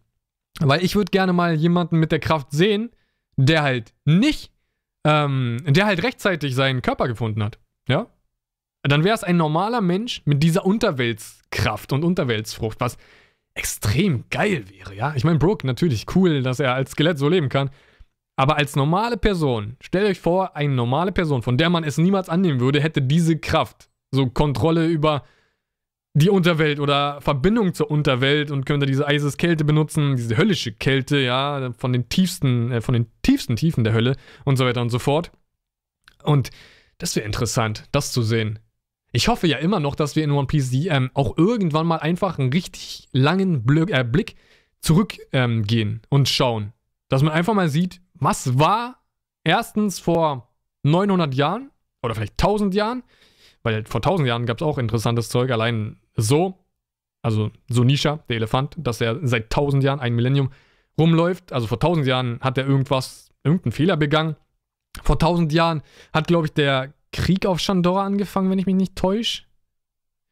Weil 0.61 0.85
ich 0.85 0.97
würde 0.97 1.11
gerne 1.11 1.33
mal 1.33 1.55
jemanden 1.55 1.99
mit 1.99 2.11
der 2.11 2.19
Kraft 2.19 2.51
sehen, 2.51 2.91
der 3.37 3.63
halt 3.63 3.95
nicht, 4.05 4.53
ähm, 5.05 5.59
der 5.65 5.87
halt 5.87 6.03
rechtzeitig 6.03 6.57
seinen 6.57 6.83
Körper 6.83 7.07
gefunden 7.07 7.45
hat. 7.45 7.61
Ja? 7.89 8.09
Dann 8.83 9.05
wäre 9.05 9.15
es 9.15 9.23
ein 9.23 9.37
normaler 9.37 9.81
Mensch 9.81 10.23
mit 10.25 10.43
dieser 10.43 10.67
Unterweltskraft 10.67 11.93
und 11.93 12.03
Unterweltsfrucht, 12.03 12.81
was 12.81 12.97
extrem 13.59 14.25
geil 14.31 14.65
wäre, 14.71 14.95
ja? 14.95 15.15
Ich 15.17 15.25
meine, 15.25 15.39
Brooke, 15.39 15.67
natürlich 15.67 16.07
cool, 16.15 16.43
dass 16.43 16.61
er 16.61 16.75
als 16.75 16.93
Skelett 16.93 17.19
so 17.19 17.29
leben 17.29 17.49
kann. 17.49 17.71
Aber 18.37 18.57
als 18.57 18.77
normale 18.77 19.17
Person, 19.17 19.77
stellt 19.81 20.09
euch 20.09 20.21
vor, 20.21 20.55
eine 20.55 20.73
normale 20.73 21.11
Person, 21.11 21.43
von 21.43 21.59
der 21.59 21.71
man 21.71 21.83
es 21.83 21.99
niemals 21.99 22.29
annehmen 22.29 22.61
würde, 22.61 22.81
hätte 22.81 23.03
diese 23.03 23.37
Kraft. 23.37 23.91
So 24.13 24.29
Kontrolle 24.29 24.87
über 24.87 25.25
die 26.15 26.31
Unterwelt 26.31 26.79
oder 26.79 27.21
Verbindung 27.21 27.75
zur 27.75 27.91
Unterwelt 27.91 28.51
und 28.51 28.65
könnte 28.65 28.87
diese 28.87 29.07
Eiseskälte 29.07 29.65
benutzen, 29.65 30.17
diese 30.17 30.37
höllische 30.37 30.73
Kälte, 30.73 31.19
ja, 31.19 31.73
von 31.77 31.93
den 31.93 32.09
tiefsten, 32.09 32.71
äh, 32.71 32.81
von 32.81 32.95
den 32.95 33.07
tiefsten 33.23 33.57
Tiefen 33.57 33.85
der 33.85 33.93
Hölle 33.93 34.17
und 34.45 34.57
so 34.57 34.65
weiter 34.65 34.83
und 34.83 34.91
so 34.91 34.99
fort. 34.99 35.33
Und 36.23 36.51
das 36.99 37.17
wäre 37.17 37.27
interessant, 37.27 37.85
das 37.93 38.13
zu 38.13 38.23
sehen. 38.23 38.61
Ich 39.19 39.27
hoffe 39.27 39.49
ja 39.49 39.59
immer 39.59 39.81
noch, 39.81 39.97
dass 39.97 40.15
wir 40.15 40.23
in 40.23 40.31
One 40.31 40.47
Piece 40.47 40.73
ähm, 40.73 41.11
auch 41.13 41.37
irgendwann 41.37 41.89
mal 41.89 41.97
einfach 41.97 42.39
einen 42.39 42.53
richtig 42.53 43.09
langen 43.11 43.65
Bl 43.65 43.91
äh, 43.91 44.05
Blick 44.05 44.37
zurückgehen 44.81 45.27
ähm, 45.33 46.01
und 46.09 46.29
schauen. 46.29 46.73
Dass 47.09 47.25
man 47.25 47.33
einfach 47.33 47.53
mal 47.53 47.69
sieht, 47.69 48.01
was 48.15 48.61
war 48.61 49.03
erstens 49.43 49.99
vor 49.99 50.53
900 50.85 51.35
Jahren 51.35 51.73
oder 52.01 52.15
vielleicht 52.15 52.35
1000 52.35 52.77
Jahren, 52.77 53.03
weil 53.65 53.85
vor 53.87 53.99
1000 53.99 54.29
Jahren 54.29 54.47
gab 54.47 54.59
es 54.59 54.63
auch 54.63 54.79
interessantes 54.79 55.31
Zeug, 55.31 55.51
allein 55.51 55.97
so, 56.15 56.55
also 57.21 57.51
so 57.69 57.83
Nisha, 57.83 58.21
der 58.29 58.37
Elefant, 58.37 58.77
dass 58.79 59.01
er 59.01 59.19
seit 59.27 59.47
1000 59.47 59.83
Jahren, 59.83 59.99
ein 59.99 60.15
Millennium, 60.15 60.53
rumläuft. 60.97 61.53
Also 61.53 61.67
vor 61.67 61.79
1000 61.79 62.07
Jahren 62.07 62.39
hat 62.41 62.57
er 62.57 62.69
irgendwas, 62.69 63.33
irgendeinen 63.43 63.73
Fehler 63.73 63.97
begangen. 63.97 64.37
Vor 65.03 65.17
1000 65.17 65.53
Jahren 65.53 65.83
hat, 66.13 66.29
glaube 66.29 66.47
ich, 66.47 66.53
der 66.53 66.95
Krieg 67.19 67.47
auf 67.47 67.59
Shandora 67.59 68.05
angefangen, 68.05 68.49
wenn 68.51 68.61
ich 68.61 68.67
mich 68.67 68.77
nicht 68.77 68.95
täusche. 68.95 69.43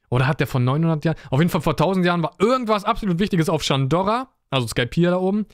Oder 0.08 0.28
hat 0.28 0.38
der 0.38 0.46
vor 0.46 0.60
900 0.60 1.04
Jahren? 1.04 1.16
Auf 1.30 1.40
jeden 1.40 1.50
Fall 1.50 1.60
vor 1.60 1.72
1000 1.72 2.06
Jahren 2.06 2.22
war 2.22 2.36
irgendwas 2.38 2.84
absolut 2.84 3.18
Wichtiges 3.18 3.48
auf 3.48 3.64
Shandora, 3.64 4.28
also 4.50 4.68
Skypiea 4.68 5.10
da 5.10 5.18
oben. 5.18 5.46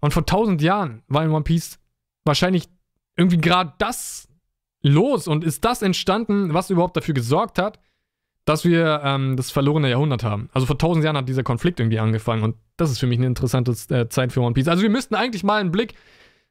Und 0.00 0.12
vor 0.12 0.22
1000 0.22 0.62
Jahren 0.62 1.02
war 1.08 1.24
in 1.24 1.30
One 1.30 1.42
Piece 1.42 1.80
wahrscheinlich 2.24 2.68
irgendwie 3.16 3.38
gerade 3.38 3.72
das 3.78 4.28
los 4.82 5.26
und 5.26 5.42
ist 5.42 5.64
das 5.64 5.82
entstanden, 5.82 6.54
was 6.54 6.70
überhaupt 6.70 6.96
dafür 6.96 7.14
gesorgt 7.14 7.58
hat, 7.58 7.80
dass 8.44 8.64
wir 8.64 9.00
ähm, 9.02 9.36
das 9.36 9.50
verlorene 9.50 9.90
Jahrhundert 9.90 10.22
haben. 10.22 10.48
Also 10.52 10.66
vor 10.66 10.76
1000 10.76 11.04
Jahren 11.04 11.16
hat 11.16 11.28
dieser 11.28 11.42
Konflikt 11.42 11.80
irgendwie 11.80 11.98
angefangen 11.98 12.44
und 12.44 12.56
das 12.76 12.92
ist 12.92 13.00
für 13.00 13.08
mich 13.08 13.18
eine 13.18 13.26
interessante 13.26 13.72
äh, 13.92 14.08
Zeit 14.08 14.32
für 14.32 14.40
One 14.40 14.54
Piece. 14.54 14.68
Also 14.68 14.84
wir 14.84 14.90
müssten 14.90 15.16
eigentlich 15.16 15.42
mal 15.42 15.60
einen 15.60 15.72
Blick 15.72 15.94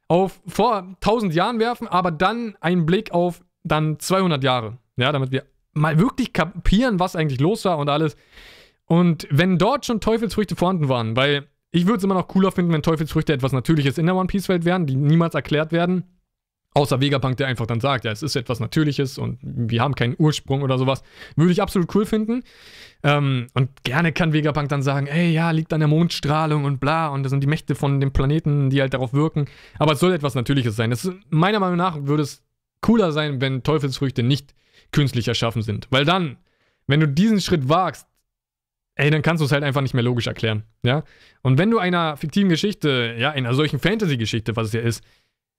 auf 0.06 0.40
vor 0.46 0.76
1000 1.00 1.34
Jahren 1.34 1.58
werfen, 1.58 1.88
aber 1.88 2.10
dann 2.10 2.56
einen 2.60 2.84
Blick 2.84 3.12
auf 3.12 3.42
dann 3.68 3.98
200 3.98 4.42
Jahre. 4.42 4.78
Ja, 4.96 5.12
damit 5.12 5.30
wir 5.30 5.44
mal 5.74 5.98
wirklich 5.98 6.32
kapieren, 6.32 6.98
was 6.98 7.16
eigentlich 7.16 7.40
los 7.40 7.64
war 7.64 7.78
und 7.78 7.88
alles. 7.88 8.16
Und 8.86 9.28
wenn 9.30 9.58
dort 9.58 9.86
schon 9.86 10.00
Teufelsfrüchte 10.00 10.56
vorhanden 10.56 10.88
waren, 10.88 11.14
weil 11.16 11.46
ich 11.70 11.86
würde 11.86 11.98
es 11.98 12.04
immer 12.04 12.14
noch 12.14 12.28
cooler 12.28 12.50
finden, 12.50 12.72
wenn 12.72 12.82
Teufelsfrüchte 12.82 13.32
etwas 13.32 13.52
Natürliches 13.52 13.98
in 13.98 14.06
der 14.06 14.16
One 14.16 14.26
Piece 14.26 14.48
Welt 14.48 14.64
wären, 14.64 14.86
die 14.86 14.96
niemals 14.96 15.34
erklärt 15.34 15.72
werden. 15.72 16.04
Außer 16.74 17.00
Vegapunk, 17.00 17.36
der 17.38 17.46
einfach 17.46 17.66
dann 17.66 17.80
sagt, 17.80 18.04
ja, 18.04 18.12
es 18.12 18.22
ist 18.22 18.36
etwas 18.36 18.60
Natürliches 18.60 19.18
und 19.18 19.38
wir 19.42 19.80
haben 19.80 19.94
keinen 19.94 20.14
Ursprung 20.18 20.62
oder 20.62 20.78
sowas. 20.78 21.02
Würde 21.34 21.50
ich 21.50 21.62
absolut 21.62 21.94
cool 21.94 22.06
finden. 22.06 22.42
Ähm, 23.02 23.48
und 23.54 23.70
gerne 23.84 24.12
kann 24.12 24.32
Vegapunk 24.32 24.68
dann 24.68 24.82
sagen, 24.82 25.06
ey, 25.06 25.32
ja, 25.32 25.50
liegt 25.50 25.72
an 25.72 25.80
der 25.80 25.88
Mondstrahlung 25.88 26.64
und 26.64 26.78
bla, 26.78 27.08
und 27.08 27.22
das 27.22 27.30
sind 27.30 27.42
die 27.42 27.46
Mächte 27.46 27.74
von 27.74 28.00
dem 28.00 28.12
Planeten, 28.12 28.70
die 28.70 28.80
halt 28.80 28.94
darauf 28.94 29.12
wirken. 29.12 29.46
Aber 29.78 29.92
es 29.92 30.00
soll 30.00 30.12
etwas 30.12 30.34
Natürliches 30.34 30.76
sein. 30.76 30.90
Das, 30.90 31.10
meiner 31.30 31.58
Meinung 31.58 31.78
nach 31.78 31.96
würde 32.02 32.22
es 32.22 32.44
cooler 32.80 33.12
sein, 33.12 33.40
wenn 33.40 33.62
Teufelsfrüchte 33.62 34.22
nicht 34.22 34.54
künstlich 34.92 35.28
erschaffen 35.28 35.62
sind. 35.62 35.86
Weil 35.90 36.04
dann, 36.04 36.38
wenn 36.86 37.00
du 37.00 37.08
diesen 37.08 37.40
Schritt 37.40 37.68
wagst, 37.68 38.06
ey, 38.94 39.10
dann 39.10 39.22
kannst 39.22 39.40
du 39.40 39.44
es 39.44 39.52
halt 39.52 39.62
einfach 39.62 39.80
nicht 39.80 39.94
mehr 39.94 40.02
logisch 40.02 40.26
erklären, 40.26 40.64
ja? 40.82 41.04
Und 41.42 41.56
wenn 41.56 41.70
du 41.70 41.78
einer 41.78 42.16
fiktiven 42.16 42.48
Geschichte, 42.48 43.14
ja, 43.18 43.30
einer 43.30 43.54
solchen 43.54 43.78
Fantasy-Geschichte, 43.78 44.56
was 44.56 44.68
es 44.68 44.72
ja 44.72 44.80
ist, 44.80 45.04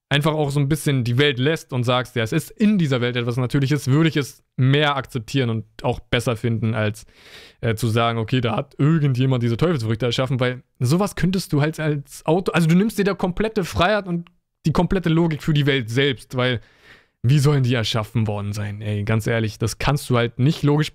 einfach 0.10 0.34
auch 0.34 0.50
so 0.50 0.60
ein 0.60 0.68
bisschen 0.68 1.04
die 1.04 1.18
Welt 1.20 1.38
lässt 1.38 1.72
und 1.72 1.84
sagst, 1.84 2.16
ja, 2.16 2.24
es 2.24 2.34
ist 2.34 2.50
in 2.50 2.80
dieser 2.80 3.00
Welt 3.00 3.16
etwas 3.16 3.38
Natürliches, 3.38 3.88
würde 3.88 4.10
ich 4.10 4.18
es 4.18 4.44
mehr 4.58 4.98
akzeptieren 4.98 5.52
und 5.52 5.66
auch 5.84 6.00
besser 6.00 6.36
finden, 6.36 6.74
als 6.74 7.06
äh, 7.62 7.76
zu 7.76 7.88
sagen, 7.88 8.18
okay, 8.18 8.42
da 8.42 8.56
hat 8.56 8.76
irgendjemand 8.80 9.44
diese 9.44 9.56
Teufelsfrüchte 9.56 10.08
erschaffen, 10.08 10.40
weil 10.40 10.64
sowas 10.80 11.16
könntest 11.16 11.54
du 11.54 11.62
halt 11.62 11.80
als 11.80 12.26
Auto, 12.26 12.52
also 12.52 12.68
du 12.68 12.76
nimmst 12.76 12.98
dir 12.98 13.06
da 13.06 13.14
komplette 13.14 13.64
Freiheit 13.64 14.08
und 14.08 14.30
die 14.66 14.74
komplette 14.74 15.10
Logik 15.10 15.44
für 15.44 15.54
die 15.54 15.68
Welt 15.68 15.90
selbst, 15.90 16.36
weil 16.36 16.60
wie 17.24 17.40
sollen 17.40 17.64
die 17.64 17.74
erschaffen 17.74 18.28
worden 18.28 18.54
sein? 18.54 18.82
Ey, 18.82 19.04
ganz 19.04 19.28
ehrlich, 19.28 19.58
das 19.58 19.78
kannst 19.78 20.10
du 20.10 20.18
halt 20.18 20.40
nicht 20.40 20.64
logisch 20.64 20.92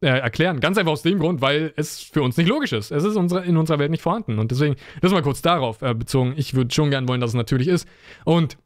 äh, 0.00 0.08
erklären. 0.08 0.60
Ganz 0.60 0.78
einfach 0.78 0.92
aus 0.92 1.02
dem 1.02 1.18
Grund, 1.18 1.40
weil 1.40 1.72
es 1.76 2.00
für 2.00 2.22
uns 2.22 2.36
nicht 2.36 2.48
logisch 2.48 2.72
ist. 2.72 2.90
Es 2.90 3.04
ist 3.04 3.16
unsere, 3.16 3.44
in 3.44 3.56
unserer 3.56 3.78
Welt 3.78 3.90
nicht 3.90 4.02
vorhanden. 4.02 4.38
Und 4.38 4.50
deswegen, 4.50 4.76
das 5.00 5.12
mal 5.12 5.22
kurz 5.22 5.42
darauf 5.42 5.82
äh, 5.82 5.94
bezogen. 5.94 6.34
Ich 6.36 6.54
würde 6.54 6.74
schon 6.74 6.90
gern 6.90 7.08
wollen, 7.08 7.20
dass 7.20 7.30
es 7.30 7.36
natürlich 7.36 7.68
ist. 7.68 7.88
Und 8.24 8.56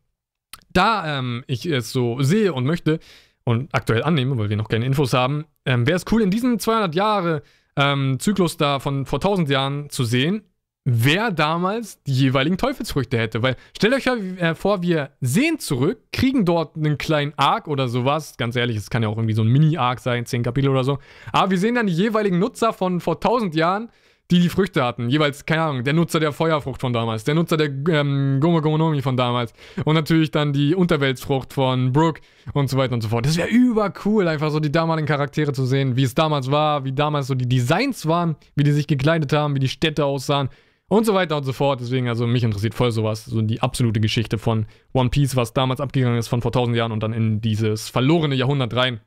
da 0.73 1.19
ähm, 1.19 1.45
ich 1.47 1.67
es 1.67 1.93
so 1.93 2.21
sehe 2.23 2.53
und 2.53 2.65
möchte 2.65 3.01
und 3.45 3.75
aktuell 3.75 4.03
annehme, 4.03 4.39
weil 4.39 4.51
wir 4.51 4.57
noch 4.57 4.69
keine 4.69 4.87
Infos 4.87 5.13
haben, 5.13 5.45
ähm, 5.65 5.87
wäre 5.87 5.97
es 5.97 6.05
cool, 6.11 6.23
in 6.23 6.31
diesem 6.31 6.59
200 6.59 6.95
Jahre 6.95 7.43
ähm, 7.77 8.19
Zyklus 8.21 8.57
da 8.57 8.79
von 8.79 9.07
vor 9.07 9.19
1000 9.19 9.49
Jahren 9.49 9.91
zu 9.91 10.05
sehen, 10.05 10.43
wer 10.85 11.31
damals 11.31 12.03
die 12.05 12.13
jeweiligen 12.13 12.57
Teufelsfrüchte 12.57 13.19
hätte. 13.19 13.43
Weil 13.43 13.57
stellt 13.77 13.95
euch 13.95 14.07
ja 14.07 14.55
vor, 14.55 14.83
wir 14.83 15.11
sehen 15.21 15.59
zurück, 15.59 15.99
kriegen 16.13 16.45
dort 16.45 16.77
einen 16.77 16.99
kleinen 16.99 17.33
Arc 17.37 17.69
oder 17.69 17.89
sowas. 17.89 18.37
Ganz 18.37 18.57
ehrlich, 18.57 18.77
es 18.77 18.91
kann 18.91 19.03
ja 19.03 19.09
auch 19.09 19.17
irgendwie 19.17 19.35
so 19.35 19.43
ein 19.43 19.49
Mini-Arc 19.49 20.01
sein, 20.01 20.27
10 20.27 20.43
Kapitel 20.43 20.71
oder 20.71 20.85
so. 20.85 20.99
Aber 21.33 21.51
wir 21.51 21.59
sehen 21.59 21.75
dann 21.75 21.87
die 21.87 21.93
jeweiligen 21.93 22.39
Nutzer 22.39 22.73
von 22.73 23.01
vor 23.01 23.17
1000 23.17 23.55
Jahren, 23.55 23.91
die 24.31 24.41
die 24.41 24.49
Früchte 24.49 24.85
hatten. 24.85 25.09
Jeweils, 25.11 25.45
keine 25.45 25.63
Ahnung, 25.63 25.85
der 25.85 25.93
Nutzer 25.93 26.21
der 26.21 26.33
Feuerfrucht 26.33 26.81
von 26.81 26.93
damals, 26.93 27.25
der 27.25 27.35
Nutzer 27.35 27.57
der 27.57 27.67
ähm, 27.89 28.39
Gomo 28.41 28.61
Gomonomi 28.61 29.03
von 29.03 29.17
damals 29.17 29.53
und 29.85 29.95
natürlich 29.95 30.31
dann 30.31 30.53
die 30.53 30.75
Unterweltsfrucht 30.75 31.53
von 31.53 31.93
Brooke 31.93 32.21
und 32.53 32.71
so 32.71 32.79
weiter 32.79 32.95
und 32.95 33.01
so 33.01 33.09
fort. 33.09 33.27
Das 33.27 33.37
wäre 33.37 33.49
übercool, 33.49 34.29
einfach 34.29 34.51
so 34.51 34.61
die 34.61 34.71
damaligen 34.71 35.09
Charaktere 35.09 35.53
zu 35.53 35.67
sehen, 35.67 35.97
wie 35.97 36.05
es 36.05 36.15
damals 36.15 36.49
war, 36.51 36.85
wie 36.85 36.93
damals 36.93 37.27
so 37.27 37.35
die 37.35 37.49
Designs 37.49 38.07
waren, 38.07 38.37
wie 38.55 38.63
die 38.63 38.73
sich 38.73 38.87
gekleidet 38.87 39.33
haben, 39.33 39.57
wie 39.57 39.61
die 39.61 39.69
Städte 39.69 40.05
aussahen 40.05 40.49
und 40.91 41.07
so 41.07 41.15
weiter 41.15 41.37
und 41.37 41.45
so 41.45 41.53
fort. 41.53 41.81
Deswegen, 41.81 42.09
also 42.09 42.27
mich 42.27 42.43
interessiert 42.43 42.75
voll 42.75 42.91
sowas, 42.91 43.25
so 43.25 43.41
die 43.41 43.63
absolute 43.63 44.01
Geschichte 44.01 44.37
von 44.39 44.67
One 44.93 45.09
Piece, 45.09 45.37
was 45.37 45.55
damals 45.55 45.81
abgegangen 45.81 46.19
ist 46.19 46.29
von 46.29 46.43
vor 46.43 46.53
tausend 46.53 46.77
Jahren 46.77 46.93
und 46.93 47.03
dann 47.03 47.13
in 47.13 47.41
dieses 47.41 47.89
verlorene 47.89 48.35
Jahrhundert 48.35 48.75
rein. 48.75 49.01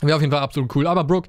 Wäre 0.00 0.16
auf 0.16 0.22
jeden 0.22 0.32
Fall 0.32 0.42
absolut 0.42 0.74
cool. 0.76 0.86
Aber 0.86 1.04
Brooke, 1.04 1.28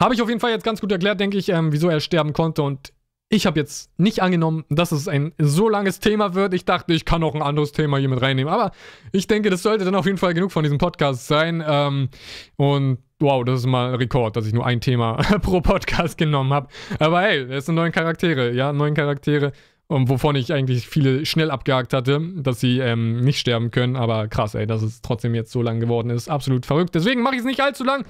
habe 0.00 0.14
ich 0.14 0.22
auf 0.22 0.28
jeden 0.28 0.38
Fall 0.38 0.50
jetzt 0.50 0.64
ganz 0.64 0.80
gut 0.80 0.92
erklärt, 0.92 1.18
denke 1.18 1.38
ich, 1.38 1.48
ähm, 1.48 1.72
wieso 1.72 1.88
er 1.88 2.00
sterben 2.00 2.34
konnte 2.34 2.62
und 2.62 2.92
ich 3.30 3.46
habe 3.46 3.58
jetzt 3.58 3.90
nicht 3.98 4.22
angenommen, 4.22 4.64
dass 4.70 4.92
es 4.92 5.08
ein 5.08 5.32
so 5.38 5.68
langes 5.68 6.00
Thema 6.00 6.34
wird. 6.34 6.54
Ich 6.54 6.64
dachte, 6.64 6.94
ich 6.94 7.04
kann 7.04 7.22
auch 7.22 7.34
ein 7.34 7.42
anderes 7.42 7.72
Thema 7.72 7.98
hier 7.98 8.08
mit 8.08 8.22
reinnehmen. 8.22 8.52
Aber 8.52 8.72
ich 9.12 9.26
denke, 9.26 9.50
das 9.50 9.62
sollte 9.62 9.84
dann 9.84 9.94
auf 9.94 10.06
jeden 10.06 10.16
Fall 10.16 10.32
genug 10.32 10.50
von 10.50 10.62
diesem 10.62 10.78
Podcast 10.78 11.26
sein. 11.26 11.62
Ähm, 11.66 12.08
und 12.56 12.98
wow, 13.20 13.44
das 13.44 13.60
ist 13.60 13.66
mal 13.66 13.90
ein 13.90 13.94
Rekord, 13.94 14.36
dass 14.36 14.46
ich 14.46 14.52
nur 14.52 14.66
ein 14.66 14.80
Thema 14.80 15.14
pro 15.42 15.60
Podcast 15.60 16.18
genommen 16.18 16.52
habe. 16.52 16.68
Aber 16.98 17.20
hey, 17.22 17.40
es 17.50 17.66
sind 17.66 17.74
neun 17.74 17.92
Charaktere, 17.92 18.52
ja, 18.52 18.72
neun 18.72 18.94
Charaktere. 18.94 19.52
Und 19.90 20.10
wovon 20.10 20.36
ich 20.36 20.52
eigentlich 20.52 20.86
viele 20.86 21.24
schnell 21.24 21.50
abgehakt 21.50 21.94
hatte, 21.94 22.20
dass 22.36 22.60
sie 22.60 22.78
ähm, 22.78 23.22
nicht 23.22 23.38
sterben 23.38 23.70
können. 23.70 23.96
Aber 23.96 24.28
krass, 24.28 24.54
ey, 24.54 24.66
dass 24.66 24.82
es 24.82 25.00
trotzdem 25.00 25.34
jetzt 25.34 25.50
so 25.50 25.62
lang 25.62 25.80
geworden 25.80 26.10
ist. 26.10 26.28
Absolut 26.28 26.66
verrückt. 26.66 26.94
Deswegen 26.94 27.22
mache 27.22 27.36
ich 27.36 27.40
es 27.40 27.46
nicht 27.46 27.62
allzu 27.62 27.84
lang. 27.84 28.04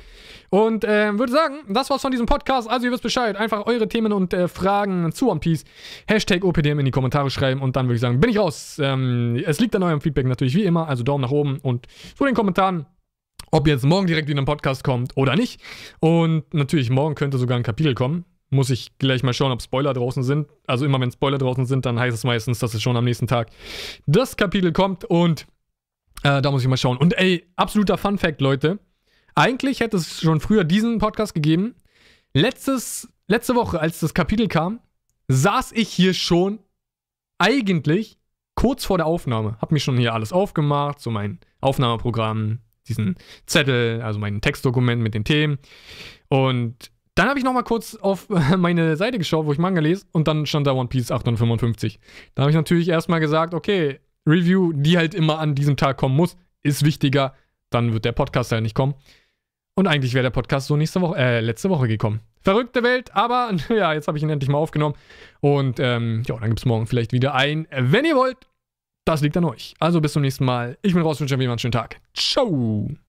Und 0.51 0.83
äh, 0.83 1.17
würde 1.17 1.33
sagen, 1.33 1.61
das 1.69 1.89
war's 1.89 2.03
von 2.03 2.11
diesem 2.11 2.27
Podcast. 2.27 2.69
Also 2.69 2.87
ihr 2.87 2.93
wisst 2.93 3.05
Bescheid. 3.05 3.37
Einfach 3.37 3.67
eure 3.67 3.87
Themen 3.87 4.13
und 4.13 4.35
äh, 4.35 4.49
Fragen 4.49 5.13
zu 5.13 5.31
One 5.31 5.39
Piece. 5.39 5.65
Hashtag 6.09 6.45
OPDM 6.45 6.81
in 6.81 6.85
die 6.85 6.91
Kommentare 6.91 7.31
schreiben. 7.31 7.63
Und 7.63 7.77
dann 7.77 7.87
würde 7.87 7.95
ich 7.95 8.01
sagen, 8.01 8.19
bin 8.19 8.31
ich 8.31 8.41
raus. 8.41 8.81
Ähm, 8.83 9.41
es 9.47 9.61
liegt 9.61 9.77
an 9.77 9.85
eurem 9.85 10.01
Feedback 10.01 10.27
natürlich 10.27 10.57
wie 10.57 10.65
immer. 10.65 10.89
Also 10.89 11.05
Daumen 11.05 11.23
nach 11.23 11.31
oben 11.31 11.61
und 11.63 11.87
zu 12.17 12.25
den 12.25 12.35
Kommentaren 12.35 12.87
ob 13.51 13.67
jetzt 13.67 13.85
morgen 13.85 14.07
direkt 14.07 14.29
wieder 14.29 14.41
ein 14.41 14.47
Podcast 14.47 14.85
kommt 14.85 15.17
oder 15.17 15.37
nicht. 15.37 15.61
Und 16.01 16.53
natürlich, 16.55 16.91
morgen 16.91 17.15
könnte 17.15 17.39
sogar 17.39 17.57
ein 17.57 17.63
Kapitel 17.63 17.95
kommen 17.95 18.25
muss 18.51 18.71
ich 18.71 18.97
gleich 18.99 19.23
mal 19.23 19.35
schauen, 19.35 19.53
ob 19.53 19.63
Spoiler 19.63 19.93
draußen 19.93 20.23
sind. 20.23 20.49
Also 20.67 20.85
immer 20.85 21.01
wenn 21.01 21.11
Spoiler 21.11 21.39
draußen 21.39 21.67
sind, 21.67 21.85
dann 21.87 21.99
heißt 21.99 22.17
es 22.17 22.25
meistens, 22.25 22.59
dass 22.59 22.75
es 22.75 22.83
schon 22.83 22.97
am 22.97 23.05
nächsten 23.05 23.27
Tag 23.27 23.51
das 24.07 24.37
Kapitel 24.37 24.73
kommt 24.73 25.05
und 25.05 25.47
äh, 26.23 26.41
da 26.43 26.51
muss 26.51 26.63
ich 26.63 26.69
mal 26.69 26.77
schauen. 26.77 26.97
Und 26.97 27.17
ey, 27.19 27.47
absoluter 27.57 27.99
Fun 27.99 28.19
Fact, 28.19 28.41
Leute. 28.41 28.79
Eigentlich 29.35 29.81
hätte 29.81 29.99
es 29.99 30.21
schon 30.21 30.41
früher 30.41 30.65
diesen 30.65 30.99
Podcast 30.99 31.35
gegeben. 31.35 31.75
Letztes, 32.35 33.09
letzte 33.29 33.55
Woche, 33.55 33.81
als 33.81 34.01
das 34.01 34.15
Kapitel 34.15 34.49
kam, 34.49 34.81
saß 35.29 35.73
ich 35.73 35.91
hier 35.91 36.15
schon 36.15 36.59
eigentlich 37.39 38.19
kurz 38.55 38.85
vor 38.85 38.99
der 38.99 39.07
Aufnahme. 39.07 39.57
Hab 39.61 39.71
mir 39.71 39.79
schon 39.79 39.97
hier 39.97 40.15
alles 40.15 40.33
aufgemacht, 40.33 41.01
so 41.01 41.11
mein 41.11 41.39
Aufnahmeprogramm, 41.61 42.59
diesen 42.89 43.17
Zettel, 43.47 44.03
also 44.03 44.19
mein 44.19 44.41
Textdokument 44.41 45.03
mit 45.03 45.15
den 45.15 45.25
Themen. 45.25 45.59
Und 46.29 46.91
dann 47.15 47.29
habe 47.29 47.39
ich 47.39 47.45
nochmal 47.45 47.65
kurz 47.65 47.97
auf 47.97 48.29
meine 48.57 48.97
Seite 48.97 49.19
geschaut, 49.19 49.47
wo 49.47 49.53
ich 49.53 49.59
Manga 49.59 49.81
lese, 49.81 50.07
und 50.13 50.29
dann 50.29 50.47
stand 50.47 50.67
da 50.67 50.73
One 50.73 50.89
Piece 50.89 51.11
855. 51.11 51.99
Da 52.35 52.43
habe 52.43 52.51
ich 52.51 52.57
natürlich 52.57 52.89
erstmal 52.89 53.21
gesagt, 53.21 53.55
okay, 53.55 54.01
Review, 54.27 54.73
die 54.73 54.99
halt 54.99 55.15
immer 55.15 55.39
an 55.39 55.55
diesem 55.55 55.77
Tag 55.77 55.97
kommen 55.97 56.15
muss, 56.15 56.37
ist 56.63 56.85
wichtiger. 56.85 57.35
Dann 57.71 57.93
wird 57.93 58.05
der 58.05 58.13
Podcast 58.13 58.53
halt 58.53 58.63
nicht 58.63 58.75
kommen. 58.75 58.95
Und 59.75 59.87
eigentlich 59.87 60.15
wäre 60.15 60.25
der 60.25 60.31
Podcast 60.31 60.67
so 60.67 60.77
nächste 60.77 61.01
Woche, 61.01 61.19
äh, 61.19 61.41
letzte 61.41 61.71
Woche 61.71 61.89
gekommen. 61.89 62.21
Verrückte 62.41 62.83
Welt, 62.83 63.15
aber 63.15 63.53
ja, 63.69 63.93
jetzt 63.93 64.09
habe 64.09 64.19
ich 64.19 64.25
ihn 64.25 64.31
endlich 64.31 64.51
mal 64.51 64.59
aufgenommen. 64.59 64.95
Und 65.41 65.79
ähm, 65.81 66.23
ja, 66.27 66.37
dann 66.37 66.51
gibt 66.51 66.61
es 66.61 66.67
morgen 66.67 66.87
vielleicht 66.87 67.13
wieder 67.13 67.35
ein, 67.35 67.67
wenn 67.71 68.05
ihr 68.05 68.17
wollt. 68.17 68.39
Das 69.09 69.23
liegt 69.23 69.39
an 69.39 69.45
euch. 69.47 69.75
Also 69.79 70.03
bis 70.03 70.13
zum 70.13 70.21
nächsten 70.21 70.45
Mal. 70.45 70.77
Ich 70.83 70.93
bin 70.93 71.03
raus, 71.03 71.19
wünsche 71.19 71.35
euch 71.35 71.41
einen 71.53 71.59
schönen 71.59 71.73
Tag. 71.73 71.99
Ciao. 72.13 72.91